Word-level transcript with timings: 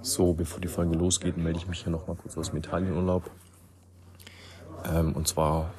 So, 0.00 0.32
bevor 0.32 0.60
die 0.60 0.68
Folge 0.68 0.96
losgeht, 0.96 1.36
melde 1.36 1.58
ich 1.58 1.66
mich 1.66 1.82
hier 1.82 1.90
nochmal 1.90 2.16
kurz 2.16 2.38
aus 2.38 2.50
dem 2.50 2.58
Italienurlaub. 2.58 3.30
Ähm, 4.84 5.12
und 5.14 5.26
zwar 5.26 5.72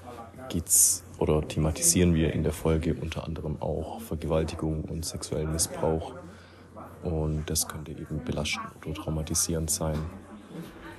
geht's 0.50 1.04
oder 1.18 1.48
thematisieren 1.48 2.14
wir 2.16 2.34
in 2.34 2.44
der 2.44 2.52
Folge 2.52 2.96
unter 2.96 3.24
anderem 3.26 3.62
auch 3.62 4.02
Vergewaltigung 4.02 4.84
und 4.84 5.06
sexuellen 5.06 5.52
Missbrauch. 5.52 6.16
Und 7.04 7.50
das 7.50 7.68
könnte 7.68 7.92
eben 7.92 8.24
belastend 8.26 8.66
oder 8.86 8.94
traumatisierend 8.94 9.70
sein. 9.70 9.98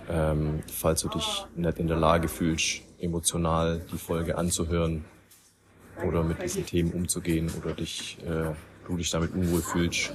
Ähm, 0.09 0.63
falls 0.73 1.03
du 1.03 1.09
dich 1.09 1.47
nicht 1.55 1.79
in 1.79 1.89
der 1.89 1.99
Lage 1.99 2.29
fühlst, 2.29 2.83
emotional 2.99 3.83
die 3.93 3.99
Folge 3.99 4.39
anzuhören 4.39 5.05
oder 6.07 6.23
mit 6.23 6.43
diesen 6.43 6.65
Themen 6.65 6.93
umzugehen 6.93 7.51
oder 7.61 7.75
dich, 7.75 8.19
äh, 8.25 8.53
du 8.87 8.97
dich 8.97 9.11
damit 9.11 9.35
unwohl 9.35 9.61
fühlst, 9.61 10.13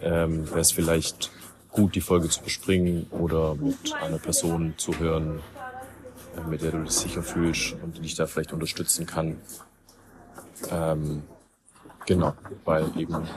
ähm, 0.00 0.48
wäre 0.48 0.60
es 0.60 0.72
vielleicht 0.72 1.30
gut, 1.76 1.94
die 1.94 2.00
Folge 2.00 2.28
zu 2.28 2.42
bespringen 2.42 3.06
oder 3.10 3.54
mit 3.54 3.94
einer 4.00 4.18
Person 4.18 4.74
zu 4.78 4.98
hören, 4.98 5.40
äh, 6.36 6.48
mit 6.48 6.62
der 6.62 6.72
du 6.72 6.82
dich 6.82 6.92
sicher 6.92 7.22
fühlst 7.22 7.76
und 7.82 7.98
die 7.98 8.00
dich 8.00 8.14
da 8.14 8.26
vielleicht 8.26 8.52
unterstützen 8.52 9.04
kann. 9.06 9.36
Ähm, 10.70 11.22
genau, 12.06 12.34
weil 12.64 12.90
eben 12.96 13.28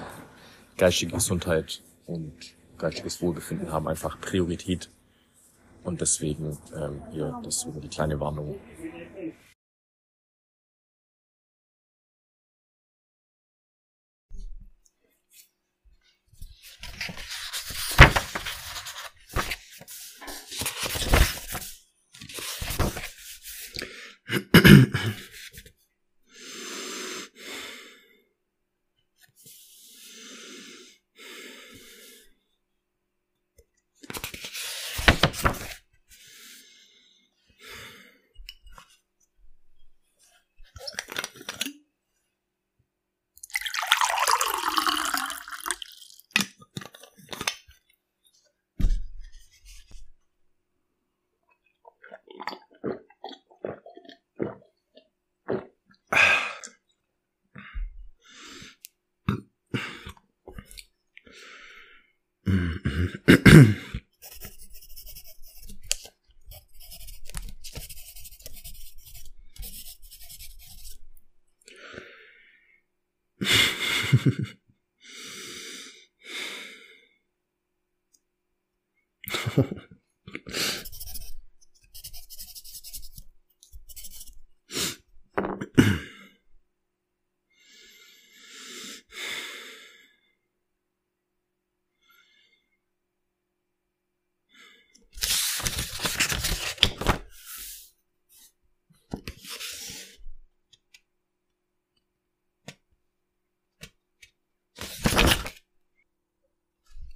geistige 0.78 1.14
Gesundheit 1.14 1.82
und 2.08 2.34
geistiges 2.78 3.22
Wohlbefinden 3.22 3.72
haben 3.72 3.88
einfach 3.88 4.20
Priorität. 4.22 4.90
Und 5.84 6.02
deswegen 6.02 6.58
ähm, 6.76 7.02
hier 7.12 7.42
deswegen 7.46 7.82
die 7.82 7.90
kleine 7.90 8.20
Warnung. 8.20 8.56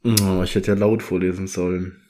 Oh, 0.05 0.43
ich 0.43 0.53
hätte 0.55 0.71
ja 0.71 0.77
laut 0.77 1.01
vorlesen 1.01 1.47
sollen. 1.47 2.01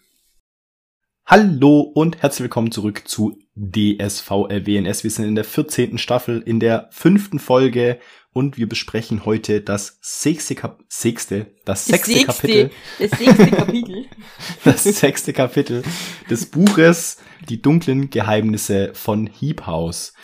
Hallo 1.27 1.81
und 1.81 2.23
herzlich 2.23 2.45
willkommen 2.45 2.71
zurück 2.71 3.03
zu 3.05 3.37
DSV 3.55 4.31
LWNS. 4.49 5.03
Wir 5.03 5.11
sind 5.11 5.25
in 5.25 5.35
der 5.35 5.43
14. 5.43 5.99
Staffel, 5.99 6.41
in 6.43 6.59
der 6.59 6.89
fünften 6.91 7.37
Folge 7.37 7.99
und 8.31 8.57
wir 8.57 8.67
besprechen 8.67 9.25
heute 9.25 9.61
das 9.61 9.99
sechste, 10.01 10.55
Kap 10.55 10.83
sechste 10.87 11.53
das 11.65 11.85
sechste 11.85 12.13
sechste, 12.13 12.25
Kapitel, 12.25 12.71
Das 12.97 13.11
sechste 13.11 13.51
Kapitel. 13.51 14.05
das 14.63 14.83
sechste 14.83 15.33
Kapitel 15.33 15.83
des 16.31 16.47
Buches 16.47 17.17
Die 17.47 17.61
dunklen 17.61 18.09
Geheimnisse 18.09 18.89
von 18.95 19.27
Heap 19.27 19.67
House. 19.67 20.15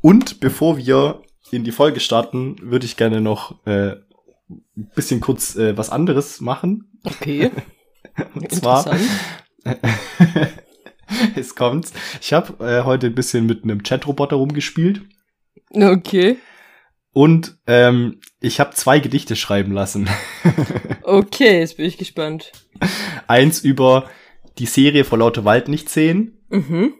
Und 0.00 0.40
bevor 0.40 0.78
wir 0.78 1.20
in 1.50 1.62
die 1.62 1.72
Folge 1.72 2.00
starten, 2.00 2.56
würde 2.62 2.86
ich 2.86 2.96
gerne 2.96 3.20
noch 3.20 3.66
äh, 3.66 3.96
ein 4.48 4.90
bisschen 4.94 5.20
kurz 5.20 5.56
äh, 5.56 5.76
was 5.76 5.90
anderes 5.90 6.40
machen. 6.40 6.98
Okay. 7.04 7.50
Und 8.34 8.50
zwar, 8.52 8.96
es 11.36 11.54
kommt. 11.54 11.92
Ich 12.20 12.32
habe 12.32 12.64
äh, 12.64 12.84
heute 12.84 13.06
ein 13.06 13.14
bisschen 13.14 13.46
mit 13.46 13.64
einem 13.64 13.82
Chatroboter 13.82 14.36
rumgespielt 14.36 15.02
Okay. 15.72 16.36
und 17.12 17.58
ähm, 17.66 18.20
ich 18.40 18.58
habe 18.60 18.74
zwei 18.74 18.98
Gedichte 19.00 19.36
schreiben 19.36 19.72
lassen. 19.72 20.08
Okay, 21.02 21.60
jetzt 21.60 21.78
bin 21.78 21.86
ich 21.86 21.96
gespannt. 21.96 22.52
Eins 23.28 23.60
über 23.64 24.10
die 24.58 24.66
Serie 24.66 25.04
vor 25.04 25.16
lauter 25.18 25.46
Wald 25.46 25.68
nicht 25.68 25.88
sehen 25.88 26.44
Mhm. 26.50 26.92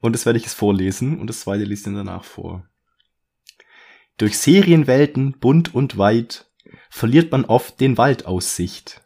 und 0.00 0.14
das 0.14 0.24
werde 0.24 0.38
ich 0.38 0.44
jetzt 0.44 0.54
vorlesen 0.54 1.18
und 1.20 1.26
das 1.28 1.40
zweite 1.40 1.64
liest 1.64 1.86
dann 1.86 1.96
danach 1.96 2.24
vor. 2.24 2.64
Durch 4.16 4.38
Serienwelten 4.38 5.38
bunt 5.38 5.74
und 5.74 5.98
weit 5.98 6.46
verliert 6.90 7.32
man 7.32 7.44
oft 7.44 7.80
den 7.80 7.98
Waldaussicht. 7.98 9.02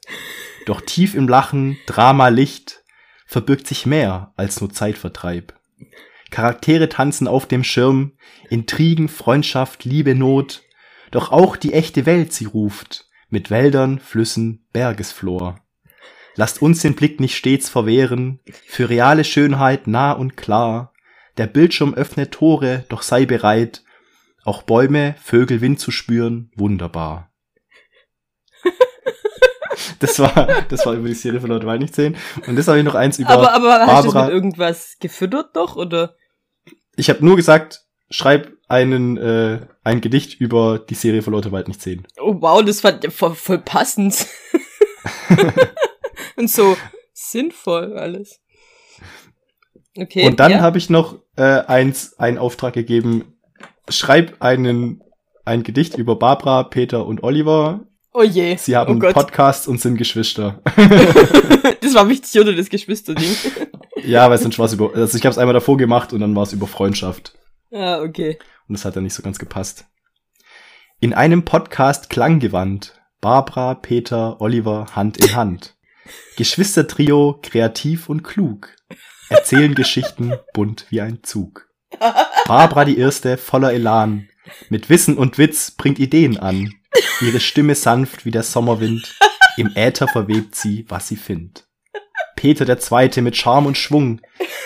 Doch 0.67 0.81
tief 0.81 1.15
im 1.15 1.29
Lachen, 1.29 1.79
Drama, 1.87 2.29
Licht 2.29 2.83
verbirgt 3.27 3.67
sich 3.67 3.87
mehr 3.87 4.33
als 4.37 4.61
nur 4.61 4.71
Zeitvertreib. 4.71 5.55
Charaktere 6.31 6.89
tanzen 6.89 7.29
auf 7.29 7.47
dem 7.47 7.65
Schirm, 7.65 8.13
Intrigen, 8.49 9.09
Freundschaft, 9.09 9.85
Liebe, 9.85 10.15
Not. 10.15 10.63
Doch 11.11 11.33
auch 11.33 11.57
die 11.57 11.73
echte 11.73 12.07
Welt 12.07 12.33
sie 12.33 12.45
ruft, 12.45 13.09
mit 13.29 13.51
Wäldern, 13.51 13.99
Flüssen, 13.99 14.67
Bergesflor. 14.73 15.61
Lasst 16.37 16.63
uns 16.63 16.83
den 16.83 16.95
Blick 16.95 17.21
nicht 17.21 17.37
stets 17.37 17.69
verwehren, 17.69 18.41
für 18.67 18.89
reale 18.89 19.25
Schönheit 19.25 19.87
nah 19.87 20.13
und 20.13 20.37
klar. 20.37 20.93
Der 21.37 21.47
Bildschirm 21.47 21.95
öffnet 21.95 22.33
Tore, 22.33 22.85
doch 22.89 23.03
sei 23.03 23.27
bereit, 23.27 23.83
auch 24.45 24.63
Bäume, 24.63 25.15
Vögel, 25.23 25.61
Wind 25.61 25.81
zu 25.81 25.91
spüren, 25.91 26.51
wunderbar. 26.55 27.30
Das 30.01 30.19
war, 30.19 30.49
das 30.69 30.85
war 30.87 30.95
über 30.95 31.09
die 31.09 31.15
Serie 31.15 31.41
von 31.41 31.51
Leute 31.51 31.67
Wald 31.67 31.81
nicht 31.81 31.95
sehen. 31.95 32.17
Und 32.47 32.57
das 32.57 32.67
habe 32.69 32.79
ich 32.79 32.85
noch 32.85 32.95
eins 32.95 33.19
über 33.19 33.31
Aber, 33.31 33.53
aber 33.53 33.87
hast 33.87 34.05
du 34.05 34.13
Barbara. 34.13 34.25
mit 34.27 34.35
irgendwas 34.35 34.97
gefüttert 34.99 35.55
doch, 35.55 35.77
oder? 35.77 36.17
Ich 36.97 37.09
habe 37.09 37.25
nur 37.25 37.37
gesagt, 37.37 37.85
schreib 38.11 38.51
einen, 38.69 39.17
äh, 39.17 39.61
ein 39.85 40.01
Gedicht 40.01 40.41
über 40.41 40.79
die 40.79 40.95
Serie 40.95 41.23
von 41.23 41.33
Leute 41.33 41.53
Wald 41.53 41.69
nicht 41.69 41.83
sehen. 41.83 42.07
Oh 42.19 42.37
wow, 42.41 42.65
das 42.65 42.83
war 42.83 42.99
voll, 43.11 43.35
voll 43.35 43.59
passend. 43.59 44.27
Und 46.37 46.51
so 46.51 46.77
sinnvoll 47.13 47.97
alles. 47.97 48.41
Okay. 49.97 50.27
Und 50.27 50.41
dann 50.41 50.53
ja. 50.53 50.61
habe 50.61 50.79
ich 50.79 50.91
noch 50.91 51.19
äh, 51.37 51.43
eins, 51.43 52.19
einen 52.19 52.39
Auftrag 52.39 52.75
gegeben, 52.75 53.37
schreib 53.89 54.41
einen, 54.41 55.03
ein 55.45 55.63
Gedicht 55.63 55.97
über 55.97 56.17
Barbara, 56.17 56.65
Peter 56.65 57.07
und 57.07 57.23
Oliver. 57.23 57.81
Oh 58.13 58.23
je. 58.23 58.57
Sie 58.57 58.77
haben 58.77 58.97
oh 58.97 58.99
Gott. 58.99 59.15
Podcasts 59.15 59.69
und 59.69 59.81
sind 59.81 59.97
Geschwister. 59.97 60.61
das 61.81 61.95
war 61.95 62.09
wichtig, 62.09 62.41
oder 62.41 62.53
das 62.53 62.69
Geschwisterding. 62.69 63.31
ja, 64.05 64.29
weil 64.29 64.37
es 64.37 64.43
sind 64.43 64.55
Spaß 64.55 64.73
über. 64.73 64.95
Also 64.95 65.17
ich 65.17 65.25
habe 65.25 65.33
es 65.33 65.39
einmal 65.39 65.55
davor 65.55 65.77
gemacht 65.77 66.13
und 66.13 66.21
dann 66.21 66.35
war 66.35 66.43
es 66.43 66.53
über 66.53 66.67
Freundschaft. 66.67 67.39
ah, 67.73 68.01
okay. 68.01 68.39
Und 68.69 68.77
das 68.77 68.85
hat 68.85 68.97
dann 68.97 69.05
nicht 69.05 69.15
so 69.15 69.23
ganz 69.23 69.39
gepasst. 69.39 69.87
In 71.01 71.15
einem 71.15 71.45
Podcast 71.45 72.11
klanggewandt. 72.11 73.01
Barbara, 73.21 73.75
Peter, 73.75 74.41
Oliver 74.41 74.87
Hand 74.95 75.19
in 75.19 75.35
Hand. 75.35 75.77
Geschwistertrio, 76.37 77.39
kreativ 77.43 78.09
und 78.09 78.23
klug. 78.23 78.75
Erzählen 79.29 79.75
Geschichten 79.75 80.33
bunt 80.55 80.87
wie 80.91 81.01
ein 81.01 81.23
Zug. 81.23 81.69
Barbara 82.47 82.85
die 82.85 82.99
Erste, 82.99 83.37
voller 83.37 83.73
Elan. 83.73 84.29
Mit 84.69 84.89
Wissen 84.89 85.19
und 85.19 85.39
Witz 85.39 85.71
bringt 85.71 85.99
Ideen 85.99 86.39
an. 86.39 86.73
Ihre 87.21 87.41
Stimme 87.41 87.75
sanft 87.75 88.25
wie 88.25 88.31
der 88.31 88.43
Sommerwind. 88.43 89.17
Im 89.57 89.73
Äther 89.75 90.09
verwebt 90.09 90.55
sie, 90.55 90.87
was 90.89 91.09
sie 91.09 91.17
findet. 91.17 91.69
Peter 92.37 92.65
der 92.65 92.79
Zweite 92.79 93.21
mit 93.21 93.37
Charme 93.37 93.67
und 93.67 93.77
Schwung. 93.77 94.21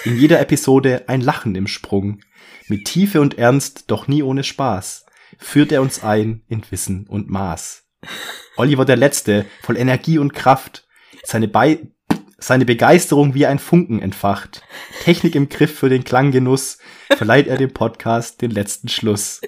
In 0.05 0.19
jeder 0.19 0.41
Episode 0.41 1.05
ein 1.09 1.21
Lachen 1.21 1.55
im 1.56 1.67
Sprung. 1.67 2.21
Mit 2.69 2.85
Tiefe 2.85 3.21
und 3.21 3.38
Ernst, 3.38 3.91
doch 3.91 4.06
nie 4.06 4.23
ohne 4.23 4.44
Spaß. 4.44 5.06
Führt 5.38 5.73
er 5.73 5.82
uns 5.82 6.05
ein 6.05 6.43
in 6.49 6.62
Wissen 6.71 7.06
und 7.09 7.29
Maß. 7.29 7.85
Oliver 8.56 8.85
der 8.85 8.97
Letzte, 8.97 9.47
voll 9.62 9.76
Energie 9.76 10.19
und 10.19 10.35
Kraft. 10.35 10.87
Seine, 11.25 11.49
Bei 11.49 11.81
seine 12.38 12.65
Begeisterung 12.65 13.35
wie 13.35 13.47
ein 13.47 13.59
Funken 13.59 14.00
entfacht. 14.00 14.62
Technik 15.03 15.35
im 15.35 15.49
Griff 15.49 15.76
für 15.76 15.88
den 15.88 16.05
Klanggenuss. 16.05 16.79
Verleiht 17.17 17.49
er 17.49 17.56
dem 17.56 17.73
Podcast 17.73 18.41
den 18.43 18.50
letzten 18.50 18.88
Schluss. 18.88 19.41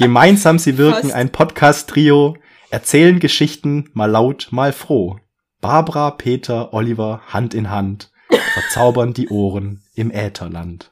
Gemeinsam 0.00 0.58
sie 0.58 0.78
wirken 0.78 1.02
Fast. 1.10 1.14
ein 1.14 1.30
Podcast-Trio, 1.30 2.38
erzählen 2.70 3.20
Geschichten, 3.20 3.90
mal 3.92 4.06
laut, 4.10 4.48
mal 4.50 4.72
froh. 4.72 5.18
Barbara, 5.60 6.10
Peter, 6.12 6.72
Oliver, 6.72 7.20
Hand 7.28 7.52
in 7.52 7.68
Hand, 7.68 8.10
verzaubern 8.54 9.12
die 9.12 9.28
Ohren 9.28 9.82
im 9.94 10.10
Ätherland. 10.10 10.90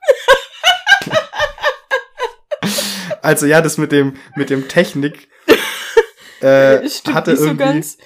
also 3.22 3.46
ja, 3.46 3.62
das 3.62 3.78
mit 3.78 3.92
dem, 3.92 4.12
mit 4.36 4.50
dem 4.50 4.68
Technik, 4.68 5.28
äh, 6.42 6.86
hatte 7.14 7.34
so 7.34 7.46
irgendwie, 7.46 7.64
ganz. 7.64 7.96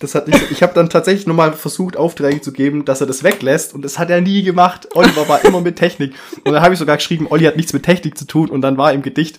das 0.00 0.14
hat 0.14 0.28
nicht, 0.28 0.38
so- 0.40 0.46
ich 0.50 0.62
habe 0.62 0.74
dann 0.74 0.90
tatsächlich 0.90 1.26
nochmal 1.26 1.54
versucht, 1.54 1.96
Aufträge 1.96 2.42
zu 2.42 2.52
geben, 2.52 2.84
dass 2.84 3.00
er 3.00 3.06
das 3.06 3.22
weglässt 3.24 3.72
und 3.72 3.80
das 3.82 3.98
hat 3.98 4.10
er 4.10 4.20
nie 4.20 4.42
gemacht. 4.42 4.88
Oliver 4.94 5.26
war 5.26 5.42
immer 5.44 5.62
mit 5.62 5.76
Technik. 5.76 6.12
Und 6.44 6.52
dann 6.52 6.62
habe 6.62 6.74
ich 6.74 6.78
sogar 6.78 6.96
geschrieben, 6.98 7.28
Olli 7.30 7.44
hat 7.44 7.56
nichts 7.56 7.72
mit 7.72 7.84
Technik 7.84 8.18
zu 8.18 8.26
tun 8.26 8.50
und 8.50 8.60
dann 8.60 8.76
war 8.76 8.92
im 8.92 9.00
Gedicht, 9.00 9.38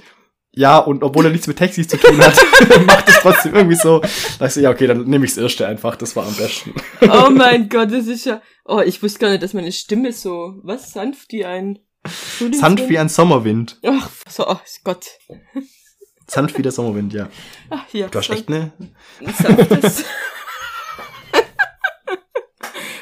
ja, 0.56 0.78
und 0.78 1.04
obwohl 1.04 1.25
er 1.25 1.31
nichts 1.31 1.48
mit 1.48 1.57
Technik 1.57 1.90
zu 1.90 1.98
tun 1.98 2.18
hat, 2.19 2.36
macht 2.86 3.10
es 3.10 3.19
trotzdem 3.19 3.56
irgendwie 3.56 3.75
so. 3.75 4.02
Da 4.40 4.46
ich 4.46 4.54
so, 4.54 4.62
ja, 4.62 4.72
okay, 4.72 4.88
dann 4.88 5.04
nehme 5.04 5.25
ich 5.25 5.31
das 5.36 5.44
erste 5.44 5.68
einfach, 5.68 5.98
das 5.98 6.16
war 6.16 6.25
am 6.25 6.36
besten. 6.36 6.74
Oh 7.02 7.30
mein 7.31 7.68
Gott, 7.68 7.92
das 7.92 8.07
ist 8.07 8.25
ja. 8.25 8.42
Oh, 8.63 8.80
ich 8.80 9.04
wusste 9.04 9.19
gar 9.19 9.30
nicht, 9.30 9.44
dass 9.44 9.54
meine 9.54 9.72
Stimme 9.72 10.13
so. 10.13 10.56
Was? 10.63 10.94
Sanft 10.94 11.34
wie 11.34 11.46
ein. 11.46 11.80
Sanft 12.52 12.88
wie 12.88 12.98
ein 12.98 13.10
Sommerwind. 13.10 13.80
Ach, 13.86 14.10
so, 14.30 14.48
oh 14.48 14.60
Gott. 14.84 15.06
Sanft 16.28 16.58
wie 16.58 16.62
der 16.62 16.72
Sommerwind, 16.72 17.13
ja. 17.13 17.30
Ach, 17.69 17.84
hier. 17.92 18.08
Du 18.08 18.19
hast 18.19 18.30
echt 18.30 18.50
ne? 18.50 18.72
Sanftes. 19.19 20.06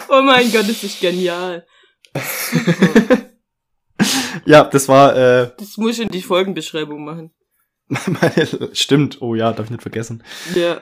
oh 0.09 0.21
mein 0.21 0.51
Gott, 0.51 0.67
das 0.67 0.83
ist 0.83 0.99
genial. 0.99 1.65
Ja, 4.45 4.63
das 4.65 4.87
war, 4.89 5.15
äh, 5.15 5.51
Das 5.57 5.77
muss 5.77 5.97
ich 5.97 6.01
in 6.01 6.09
die 6.09 6.21
Folgenbeschreibung 6.21 7.03
machen. 7.03 7.31
Meine, 8.07 8.69
stimmt, 8.75 9.21
oh 9.21 9.35
ja, 9.35 9.51
darf 9.53 9.65
ich 9.65 9.71
nicht 9.71 9.81
vergessen. 9.81 10.23
Ja, 10.55 10.81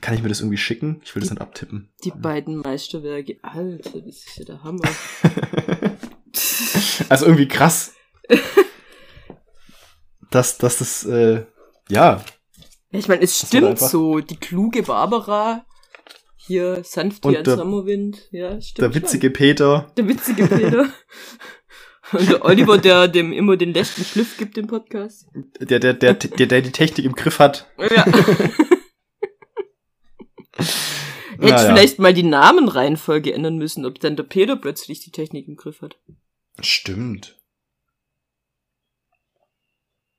Kann 0.00 0.14
ich 0.14 0.22
mir 0.22 0.28
das 0.28 0.40
irgendwie 0.40 0.56
schicken? 0.56 1.00
Ich 1.04 1.14
will 1.14 1.20
das 1.20 1.30
nicht 1.30 1.40
abtippen. 1.42 1.90
die 2.04 2.10
beiden 2.12 2.56
Meisterwerke. 2.58 3.38
Alter, 3.42 4.00
das 4.00 4.16
ist 4.16 4.38
ja 4.38 4.44
der 4.44 4.62
Hammer. 4.62 4.82
Also 7.08 7.26
irgendwie 7.26 7.48
krass. 7.48 7.92
dass, 10.30 10.58
dass 10.58 10.78
das, 10.78 11.04
äh, 11.04 11.44
ja, 11.88 12.22
Ja, 12.92 12.98
ich 12.98 13.08
meine, 13.08 13.22
es 13.22 13.36
stimmt 13.38 13.78
so. 13.78 14.20
Die 14.20 14.36
kluge 14.36 14.82
Barbara. 14.84 15.64
Hier, 16.36 16.82
sanft 16.84 17.24
wie 17.26 17.36
ein 17.36 17.44
Sommerwind. 17.44 18.28
Ja, 18.30 18.60
stimmt. 18.60 18.78
der 18.78 18.94
witzige 19.02 19.30
Peter. 19.30 19.86
Schon. 19.86 19.94
Der 19.96 20.08
witzige 20.08 20.46
Peter. 20.46 20.88
Und 22.12 22.28
der 22.28 22.44
Oliver, 22.44 22.78
der 22.78 23.08
dem 23.08 23.32
immer 23.32 23.56
den 23.56 23.72
letzten 23.72 24.04
Schliff 24.04 24.36
gibt 24.36 24.58
im 24.58 24.66
Podcast. 24.66 25.26
Der, 25.60 25.78
der, 25.78 25.94
der, 25.94 26.14
der, 26.14 26.46
der 26.46 26.62
die 26.62 26.72
Technik 26.72 27.04
im 27.04 27.14
Griff 27.14 27.38
hat. 27.38 27.70
Ja. 27.78 28.04
Hätte 31.40 31.54
Naja. 31.54 31.58
vielleicht 31.74 31.98
mal 31.98 32.12
die 32.12 32.22
Namenreihenfolge 32.22 33.32
ändern 33.32 33.56
müssen, 33.56 33.86
ob 33.86 33.98
dann 34.00 34.14
der 34.16 34.24
Peter 34.24 34.56
plötzlich 34.56 35.00
die 35.00 35.10
Technik 35.10 35.48
im 35.48 35.56
Griff 35.56 35.80
hat. 35.80 35.98
Stimmt. 36.60 37.38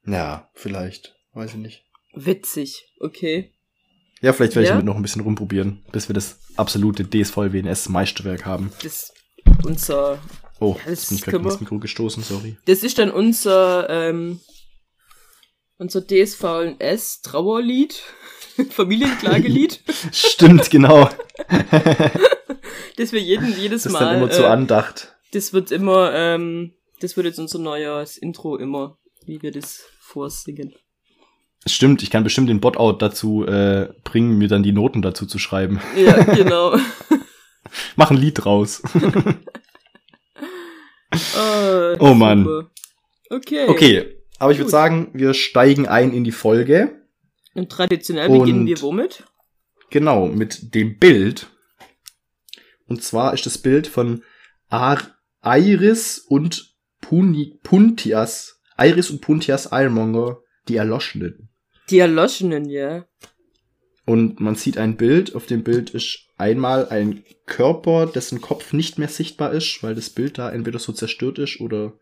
Ja, 0.05 0.49
vielleicht. 0.55 1.15
Weiß 1.33 1.51
ich 1.51 1.57
nicht. 1.57 1.85
Witzig, 2.13 2.91
okay. 2.99 3.53
Ja, 4.21 4.33
vielleicht 4.33 4.55
werde 4.55 4.63
ich 4.63 4.69
Ja? 4.69 4.73
damit 4.75 4.85
noch 4.85 4.95
ein 4.95 5.01
bisschen 5.03 5.21
rumprobieren, 5.21 5.85
bis 5.91 6.09
wir 6.09 6.13
das 6.13 6.39
absolute 6.57 7.05
DSV-WNS-Meisterwerk 7.07 8.45
haben. 8.45 8.71
Das 8.81 9.13
unser, 9.63 10.19
Oh, 10.61 10.77
Ja, 10.85 10.91
das 10.91 11.07
bin 11.07 11.17
ich 11.17 11.23
gerade 11.23 11.43
ins 11.43 11.59
Mikro 11.59 11.79
gestoßen, 11.79 12.23
sorry. 12.23 12.55
das 12.65 12.83
ist 12.83 12.99
dann 12.99 13.09
unser, 13.11 13.89
ähm, 13.89 14.39
unser 15.77 16.01
DSVS 16.05 17.21
Trauerlied, 17.21 17.93
Familienklagelied, 18.69 19.81
Stimmt, 20.13 20.69
genau. 20.69 21.09
das 22.97 23.11
wir 23.11 23.19
jeden, 23.21 23.57
jedes 23.57 23.83
Das 23.83 23.91
ist 23.91 23.99
Mal, 23.99 24.05
dann 24.05 24.15
immer 24.17 24.29
zur 24.29 24.45
äh, 24.45 24.49
Andacht. 24.49 25.15
das 25.33 25.51
wird 25.51 25.71
immer, 25.71 26.13
ähm, 26.13 26.73
das 26.99 27.17
wird 27.17 27.25
jetzt 27.25 27.39
unser 27.39 27.57
neues 27.59 28.17
Intro 28.17 28.55
immer, 28.57 28.97
wie 29.25 29.41
wir 29.41 29.51
das 29.51 29.83
vorsingen. 29.99 30.75
Stimmt, 31.67 32.01
ich 32.03 32.09
kann 32.09 32.23
bestimmt 32.23 32.49
den 32.49 32.59
Bot-Out 32.59 33.01
dazu 33.01 33.45
äh, 33.45 33.89
bringen, 34.03 34.37
mir 34.37 34.47
dann 34.47 34.63
die 34.63 34.71
Noten 34.71 35.01
dazu 35.01 35.25
zu 35.25 35.37
schreiben. 35.39 35.79
Ja, 35.95 36.23
genau. 36.23 36.75
Mach 37.95 38.09
ein 38.11 38.17
Lied 38.17 38.43
draus. 38.43 38.81
Ah, 41.11 41.95
Oh 41.99 42.13
Mann. 42.13 42.43
super. 42.43 42.71
Okay. 43.29 43.67
Okay, 43.67 44.17
aber 44.39 44.51
ich 44.51 44.57
würde 44.57 44.71
sagen, 44.71 45.09
wir 45.13 45.33
steigen 45.33 45.87
ein 45.87 46.13
in 46.13 46.23
die 46.23 46.31
Folge. 46.31 47.01
Und 47.53 47.69
traditionell 47.69 48.29
Und- 48.29 48.39
beginnen 48.39 48.65
wir 48.65 48.81
womit? 48.81 49.23
Genau, 49.89 50.27
mit 50.27 50.73
dem 50.73 50.97
Bild. 50.97 51.47
Und 52.87 53.03
zwar 53.03 53.33
ist 53.33 53.45
das 53.45 53.57
Bild 53.57 53.87
von 53.87 54.23
Ar 54.69 55.01
Iris 55.43 56.17
und 56.19 56.75
Puni 57.01 57.59
Puntias. 57.63 58.61
Iris 58.77 59.09
und 59.11 59.21
Puntias 59.21 59.69
Ironmonger, 59.71 60.39
die 60.67 60.75
Erloschenen. 60.77 61.49
Die 61.89 61.99
Erloschenen, 61.99 62.65
ja. 62.69 63.05
Und 64.11 64.41
man 64.41 64.55
sieht 64.55 64.77
ein 64.77 64.97
Bild. 64.97 65.35
Auf 65.35 65.45
dem 65.45 65.63
Bild 65.63 65.91
ist 65.91 66.27
einmal 66.35 66.89
ein 66.89 67.23
Körper, 67.45 68.07
dessen 68.07 68.41
Kopf 68.41 68.73
nicht 68.73 68.99
mehr 68.99 69.07
sichtbar 69.07 69.53
ist, 69.53 69.81
weil 69.83 69.95
das 69.95 70.09
Bild 70.09 70.37
da 70.37 70.51
entweder 70.51 70.79
so 70.79 70.91
zerstört 70.91 71.39
ist 71.39 71.61
oder 71.61 71.93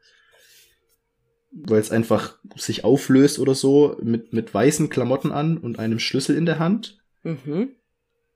weil 1.52 1.80
es 1.80 1.92
einfach 1.92 2.40
sich 2.56 2.84
auflöst 2.84 3.38
oder 3.38 3.54
so, 3.54 3.96
mit, 4.02 4.34
mit 4.34 4.52
weißen 4.52 4.90
Klamotten 4.90 5.32
an 5.32 5.60
und 5.60 5.78
einem 5.78 6.00
Schlüssel 6.00 6.36
in 6.36 6.48
der 6.48 6.58
Hand. 6.58 6.98
Mhm. 7.22 7.76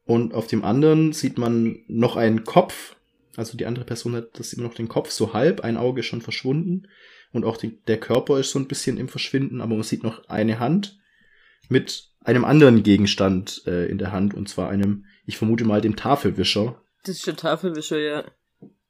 Und 0.06 0.36
auf 0.36 0.46
dem 0.46 0.64
anderen 0.64 1.12
sieht 1.12 1.40
man 1.40 1.80
noch 1.88 2.16
einen 2.16 2.44
Kopf. 2.44 2.96
Also 3.38 3.58
die 3.58 3.66
andere 3.66 3.86
Person 3.86 4.14
hat, 4.14 4.38
das 4.38 4.52
sieht 4.52 4.60
man 4.60 4.68
noch 4.68 4.76
den 4.76 4.88
Kopf 4.88 5.10
so 5.10 5.34
halb, 5.34 5.62
ein 5.62 5.78
Auge 5.78 6.02
ist 6.02 6.06
schon 6.06 6.22
verschwunden. 6.22 6.90
Und 7.32 7.44
auch 7.44 7.58
die, 7.58 7.82
der 7.88 8.00
Körper 8.00 8.40
ist 8.40 8.52
so 8.52 8.60
ein 8.60 8.68
bisschen 8.68 8.98
im 9.00 9.08
Verschwinden, 9.08 9.62
aber 9.62 9.74
man 9.74 9.82
sieht 9.82 10.04
noch 10.04 10.30
eine 10.30 10.60
Hand 10.60 11.00
mit 11.70 12.13
einem 12.24 12.46
anderen 12.46 12.84
Gegenstand 12.84 13.64
äh, 13.66 13.86
in 13.88 13.98
der 13.98 14.12
Hand, 14.12 14.34
und 14.34 14.50
zwar 14.50 14.70
einem, 14.70 15.06
ich 15.26 15.38
vermute 15.38 15.66
mal, 15.66 15.82
dem 15.82 15.96
Tafelwischer. 15.96 16.82
Das 17.04 17.18
ist 17.18 17.28
der 17.28 17.36
Tafelwischer, 17.36 18.00
ja. 18.00 18.24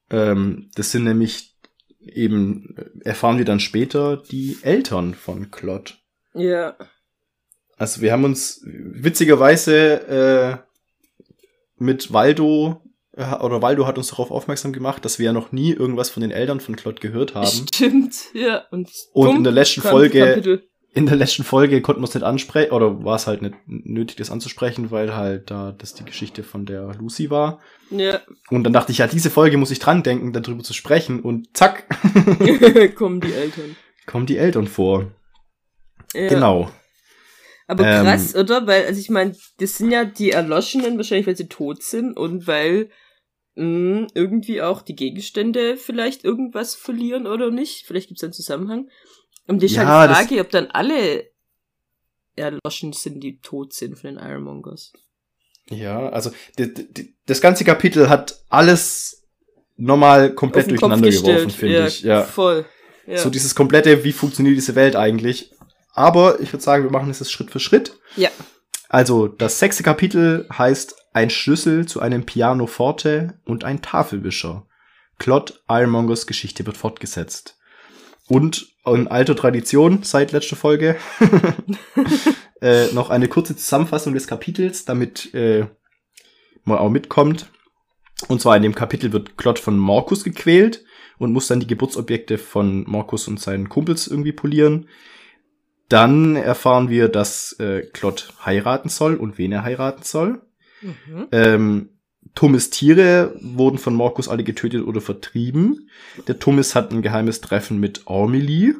Ähm, 0.10 0.70
das 0.76 0.92
sind 0.92 1.04
nämlich 1.06 1.56
eben, 2.00 2.76
äh, 2.78 3.08
erfahren 3.08 3.38
wir 3.38 3.46
dann 3.46 3.60
später, 3.60 4.18
die 4.18 4.58
Eltern 4.62 5.14
von 5.14 5.50
Claude. 5.52 5.92
Ja. 6.34 6.76
Also 7.78 8.02
wir 8.02 8.12
haben 8.12 8.24
uns 8.24 8.62
witzigerweise 8.66 10.08
äh, 10.08 10.58
mit 11.78 12.14
Waldo 12.14 12.82
äh, 13.14 13.36
oder 13.36 13.62
Waldo 13.62 13.88
hat 13.88 13.98
uns 13.98 14.10
darauf 14.10 14.32
aufmerksam 14.32 14.74
gemacht, 14.74 15.06
dass 15.06 15.20
wir 15.20 15.26
ja 15.28 15.34
noch 15.34 15.52
nie 15.52 15.72
irgendwas 15.72 16.10
von 16.10 16.22
den 16.22 16.32
Eltern 16.32 16.60
von 16.60 16.76
Claude 16.76 17.02
gehört 17.02 17.36
haben. 17.36 17.48
Stimmt, 17.48 18.16
ja. 18.34 18.66
Und, 18.72 18.90
Und 19.14 19.38
in 19.38 19.44
der 19.44 19.54
letzten 19.54 19.82
Folge- 19.82 20.20
Kapitel. 20.20 20.64
In 20.96 21.08
der 21.08 21.16
letzten 21.16 21.44
Folge 21.44 21.82
konnten 21.82 22.02
wir 22.02 22.08
es 22.08 22.14
nicht 22.14 22.24
ansprechen 22.24 22.72
oder 22.72 23.04
war 23.04 23.16
es 23.16 23.26
halt 23.26 23.42
nicht 23.42 23.56
nötig, 23.66 24.18
das 24.18 24.30
anzusprechen, 24.30 24.92
weil 24.92 25.16
halt 25.16 25.50
da 25.50 25.72
das 25.72 25.96
die 25.96 26.06
Geschichte 26.06 26.44
von 26.44 26.66
der 26.68 26.94
Lucy 26.94 27.32
war. 27.32 27.60
Ja. 27.90 28.22
Und 28.52 28.64
dann 28.64 28.74
dachte 28.74 28.92
ich, 28.92 29.00
ja, 29.00 29.08
diese 29.08 29.32
Folge 29.32 29.58
muss 29.58 29.72
ich 29.72 29.80
dran 29.80 30.04
denken, 30.04 30.34
darüber 30.34 30.64
zu 30.64 30.74
sprechen 30.74 31.20
und 31.22 31.56
zack, 31.58 31.86
Kommen 32.96 33.22
die 33.22 33.34
Eltern. 33.34 33.76
kommen 34.06 34.26
die 34.28 34.38
Eltern 34.38 34.68
vor. 34.68 35.12
Ja. 36.14 36.28
Genau. 36.28 36.70
Aber 37.66 37.86
Ähm, 37.88 38.04
krass, 38.06 38.36
oder? 38.36 38.68
Weil, 38.68 38.86
also 38.86 39.00
ich 39.00 39.10
meine, 39.10 39.36
das 39.58 39.78
sind 39.78 39.90
ja 39.90 40.06
die 40.06 40.30
Erloschenen, 40.32 40.98
wahrscheinlich 40.98 41.26
weil 41.26 41.38
sie 41.38 41.48
tot 41.48 41.82
sind 41.82 42.16
und 42.18 42.46
weil 42.46 42.90
mh, 43.56 44.08
irgendwie 44.14 44.62
auch 44.62 44.82
die 44.84 44.96
Gegenstände 44.96 45.78
vielleicht 45.78 46.24
irgendwas 46.24 46.76
verlieren 46.76 47.26
oder 47.26 47.50
nicht. 47.50 47.88
Vielleicht 47.88 48.10
gibt 48.10 48.20
es 48.20 48.24
einen 48.24 48.34
Zusammenhang. 48.34 48.90
Und 49.48 49.62
die 49.62 49.66
ist 49.66 49.76
Ja, 49.76 49.86
halt 49.86 50.10
die 50.10 50.14
das- 50.14 50.28
Frage, 50.28 50.42
ob 50.42 50.50
dann 50.52 50.68
alle 50.68 51.30
erloschen 52.36 52.94
sind, 52.94 53.22
die 53.22 53.40
tot 53.40 53.74
sind 53.74 53.98
von 53.98 54.16
den 54.16 54.20
Ironmongers. 54.24 54.94
Ja, 55.70 56.10
also 56.10 56.32
das 57.26 57.42
ganze 57.42 57.64
Kapitel 57.64 58.10
hat 58.10 58.42
alles 58.50 59.24
nochmal 59.78 60.34
komplett 60.34 60.70
durcheinander 60.70 61.10
geworfen, 61.10 61.50
finde 61.50 61.88
ich. 61.88 62.02
Ja. 62.02 62.24
Voll. 62.24 62.66
Ja. 63.06 63.18
So 63.18 63.30
dieses 63.30 63.56
komplette, 63.56 64.04
wie 64.04 64.14
funktioniert 64.14 64.56
diese 64.58 64.76
Welt 64.76 64.96
eigentlich. 64.96 65.52
Aber 65.94 66.40
ich 66.40 66.52
würde 66.52 66.64
sagen, 66.64 66.84
wir 66.84 66.92
machen 66.92 67.10
es 67.10 67.32
Schritt 67.32 67.52
für 67.52 67.60
Schritt. 67.60 67.98
Ja. 68.16 68.30
Also, 68.90 69.28
das 69.28 69.60
sechste 69.60 69.84
Kapitel 69.84 70.48
heißt 70.52 70.96
Ein 71.14 71.30
Schlüssel 71.30 71.86
zu 71.88 72.00
einem 72.00 72.26
Pianoforte 72.26 73.40
und 73.46 73.64
ein 73.64 73.82
Tafelwischer. 73.82 74.66
Claude 75.20 75.54
Ironmongers 75.70 76.26
Geschichte 76.26 76.66
wird 76.66 76.76
fortgesetzt. 76.76 77.58
Und 78.28 78.73
in 78.86 79.08
alter 79.08 79.36
Tradition 79.36 80.04
seit 80.04 80.32
letzter 80.32 80.56
Folge 80.56 80.98
äh, 82.62 82.88
noch 82.94 83.10
eine 83.10 83.28
kurze 83.28 83.56
Zusammenfassung 83.56 84.14
des 84.14 84.28
Kapitels, 84.28 84.86
damit 84.86 85.34
äh, 85.34 85.68
man 86.66 86.78
auch 86.78 86.90
mitkommt. 86.90 87.50
Und 88.28 88.42
zwar 88.42 88.56
in 88.58 88.64
dem 88.64 88.76
Kapitel 88.76 89.12
wird 89.14 89.38
Claude 89.38 89.62
von 89.62 89.78
Markus 89.78 90.24
gequält 90.24 90.84
und 91.18 91.32
muss 91.32 91.48
dann 91.48 91.60
die 91.60 91.68
Geburtsobjekte 91.68 92.38
von 92.38 92.90
Markus 92.90 93.28
und 93.28 93.40
seinen 93.40 93.70
Kumpels 93.70 94.08
irgendwie 94.08 94.32
polieren. 94.34 94.88
Dann 95.90 96.36
erfahren 96.36 96.90
wir, 96.90 97.10
dass 97.10 97.54
äh, 97.60 97.82
Claude 97.94 98.24
heiraten 98.44 98.90
soll 98.90 99.16
und 99.16 99.38
wen 99.38 99.52
er 99.52 99.64
heiraten 99.64 100.04
soll. 100.04 100.42
Mhm. 100.82 101.28
Ähm, 101.32 101.90
Thomas 102.36 102.70
Tiere 102.70 103.36
wurden 103.42 103.78
von 103.78 103.96
Markus 103.96 104.28
alle 104.28 104.44
getötet 104.44 104.86
oder 104.86 105.02
vertrieben. 105.02 105.90
Der 106.28 106.40
Thomas 106.40 106.76
hat 106.76 106.92
ein 106.92 107.02
geheimes 107.02 107.42
Treffen 107.42 107.80
mit 107.80 108.08
Ormili, 108.08 108.76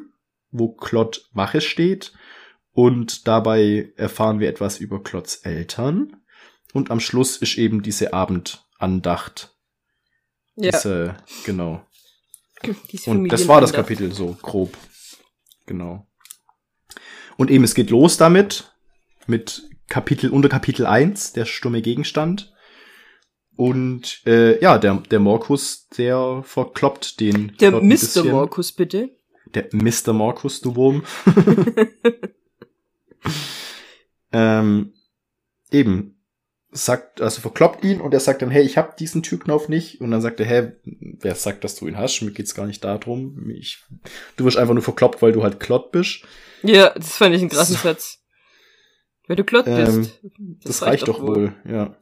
wo 0.50 0.72
Claude 0.72 1.18
Wache 1.32 1.60
steht. 1.60 2.12
Und 2.72 3.28
dabei 3.28 3.92
erfahren 3.96 4.40
wir 4.40 4.48
etwas 4.48 4.78
über 4.78 5.02
Claudes 5.02 5.36
Eltern. 5.36 6.16
Und 6.72 6.90
am 6.90 6.98
Schluss 6.98 7.36
ist 7.36 7.56
eben 7.56 7.82
diese 7.82 8.12
Abendandacht. 8.12 9.54
Ja, 10.56 10.72
Diese, 10.72 11.16
genau. 11.44 11.86
diese 12.90 13.10
Und 13.10 13.28
das 13.28 13.46
war 13.48 13.60
das. 13.60 13.72
Kapitel, 13.72 14.12
so 14.12 14.36
grob. 14.42 14.76
Genau. 15.66 16.06
Und 17.36 17.50
eben, 17.50 17.64
es 17.64 17.74
geht 17.74 17.90
los 17.90 18.16
damit, 18.16 18.72
mit 19.26 19.68
Kapitel, 19.88 20.30
unter 20.30 20.48
Kapitel 20.48 20.86
1, 20.86 21.32
der 21.32 21.44
stumme 21.44 21.82
Gegenstand. 21.82 22.53
Und 23.56 24.22
äh, 24.26 24.60
ja, 24.60 24.78
der, 24.78 24.94
der 25.10 25.20
Morkus, 25.20 25.88
der 25.96 26.42
verkloppt 26.44 27.20
den. 27.20 27.56
Der 27.60 27.70
Mr. 27.70 28.24
Markus, 28.24 28.72
bitte. 28.72 29.10
Der 29.54 29.68
Mr. 29.72 30.12
Markus, 30.12 30.60
du 30.60 30.74
Wurm. 30.74 31.04
ähm, 34.32 34.92
eben, 35.70 36.14
sagt, 36.76 37.20
also 37.20 37.40
verkloppt 37.40 37.84
ihn 37.84 38.00
und 38.00 38.12
er 38.12 38.20
sagt 38.20 38.42
dann, 38.42 38.50
hey, 38.50 38.64
ich 38.64 38.76
hab 38.76 38.96
diesen 38.96 39.22
Türknopf 39.22 39.68
nicht. 39.68 40.00
Und 40.00 40.10
dann 40.10 40.20
sagt 40.20 40.40
er, 40.40 40.46
hä, 40.46 40.72
wer 40.84 41.36
sagt, 41.36 41.62
dass 41.62 41.76
du 41.76 41.86
ihn 41.86 41.96
hast? 41.96 42.20
Mir 42.22 42.32
geht's 42.32 42.54
gar 42.54 42.66
nicht 42.66 42.82
darum. 42.82 43.48
Ich, 43.50 43.84
du 44.36 44.44
wirst 44.44 44.56
einfach 44.56 44.74
nur 44.74 44.82
verkloppt, 44.82 45.22
weil 45.22 45.32
du 45.32 45.44
halt 45.44 45.60
Klott 45.60 45.92
bist. 45.92 46.24
Ja, 46.62 46.90
das 46.90 47.16
fand 47.16 47.34
ich 47.34 47.40
einen 47.42 47.50
krassen 47.50 47.76
Satz. 47.76 48.18
Weil 49.28 49.36
du 49.36 49.44
Klott 49.44 49.66
Ähm, 49.68 49.98
bist. 49.98 50.20
Das, 50.64 50.82
reicht 50.82 51.06
doch 51.06 51.22
wohl. 51.22 51.54
ja. 51.64 51.96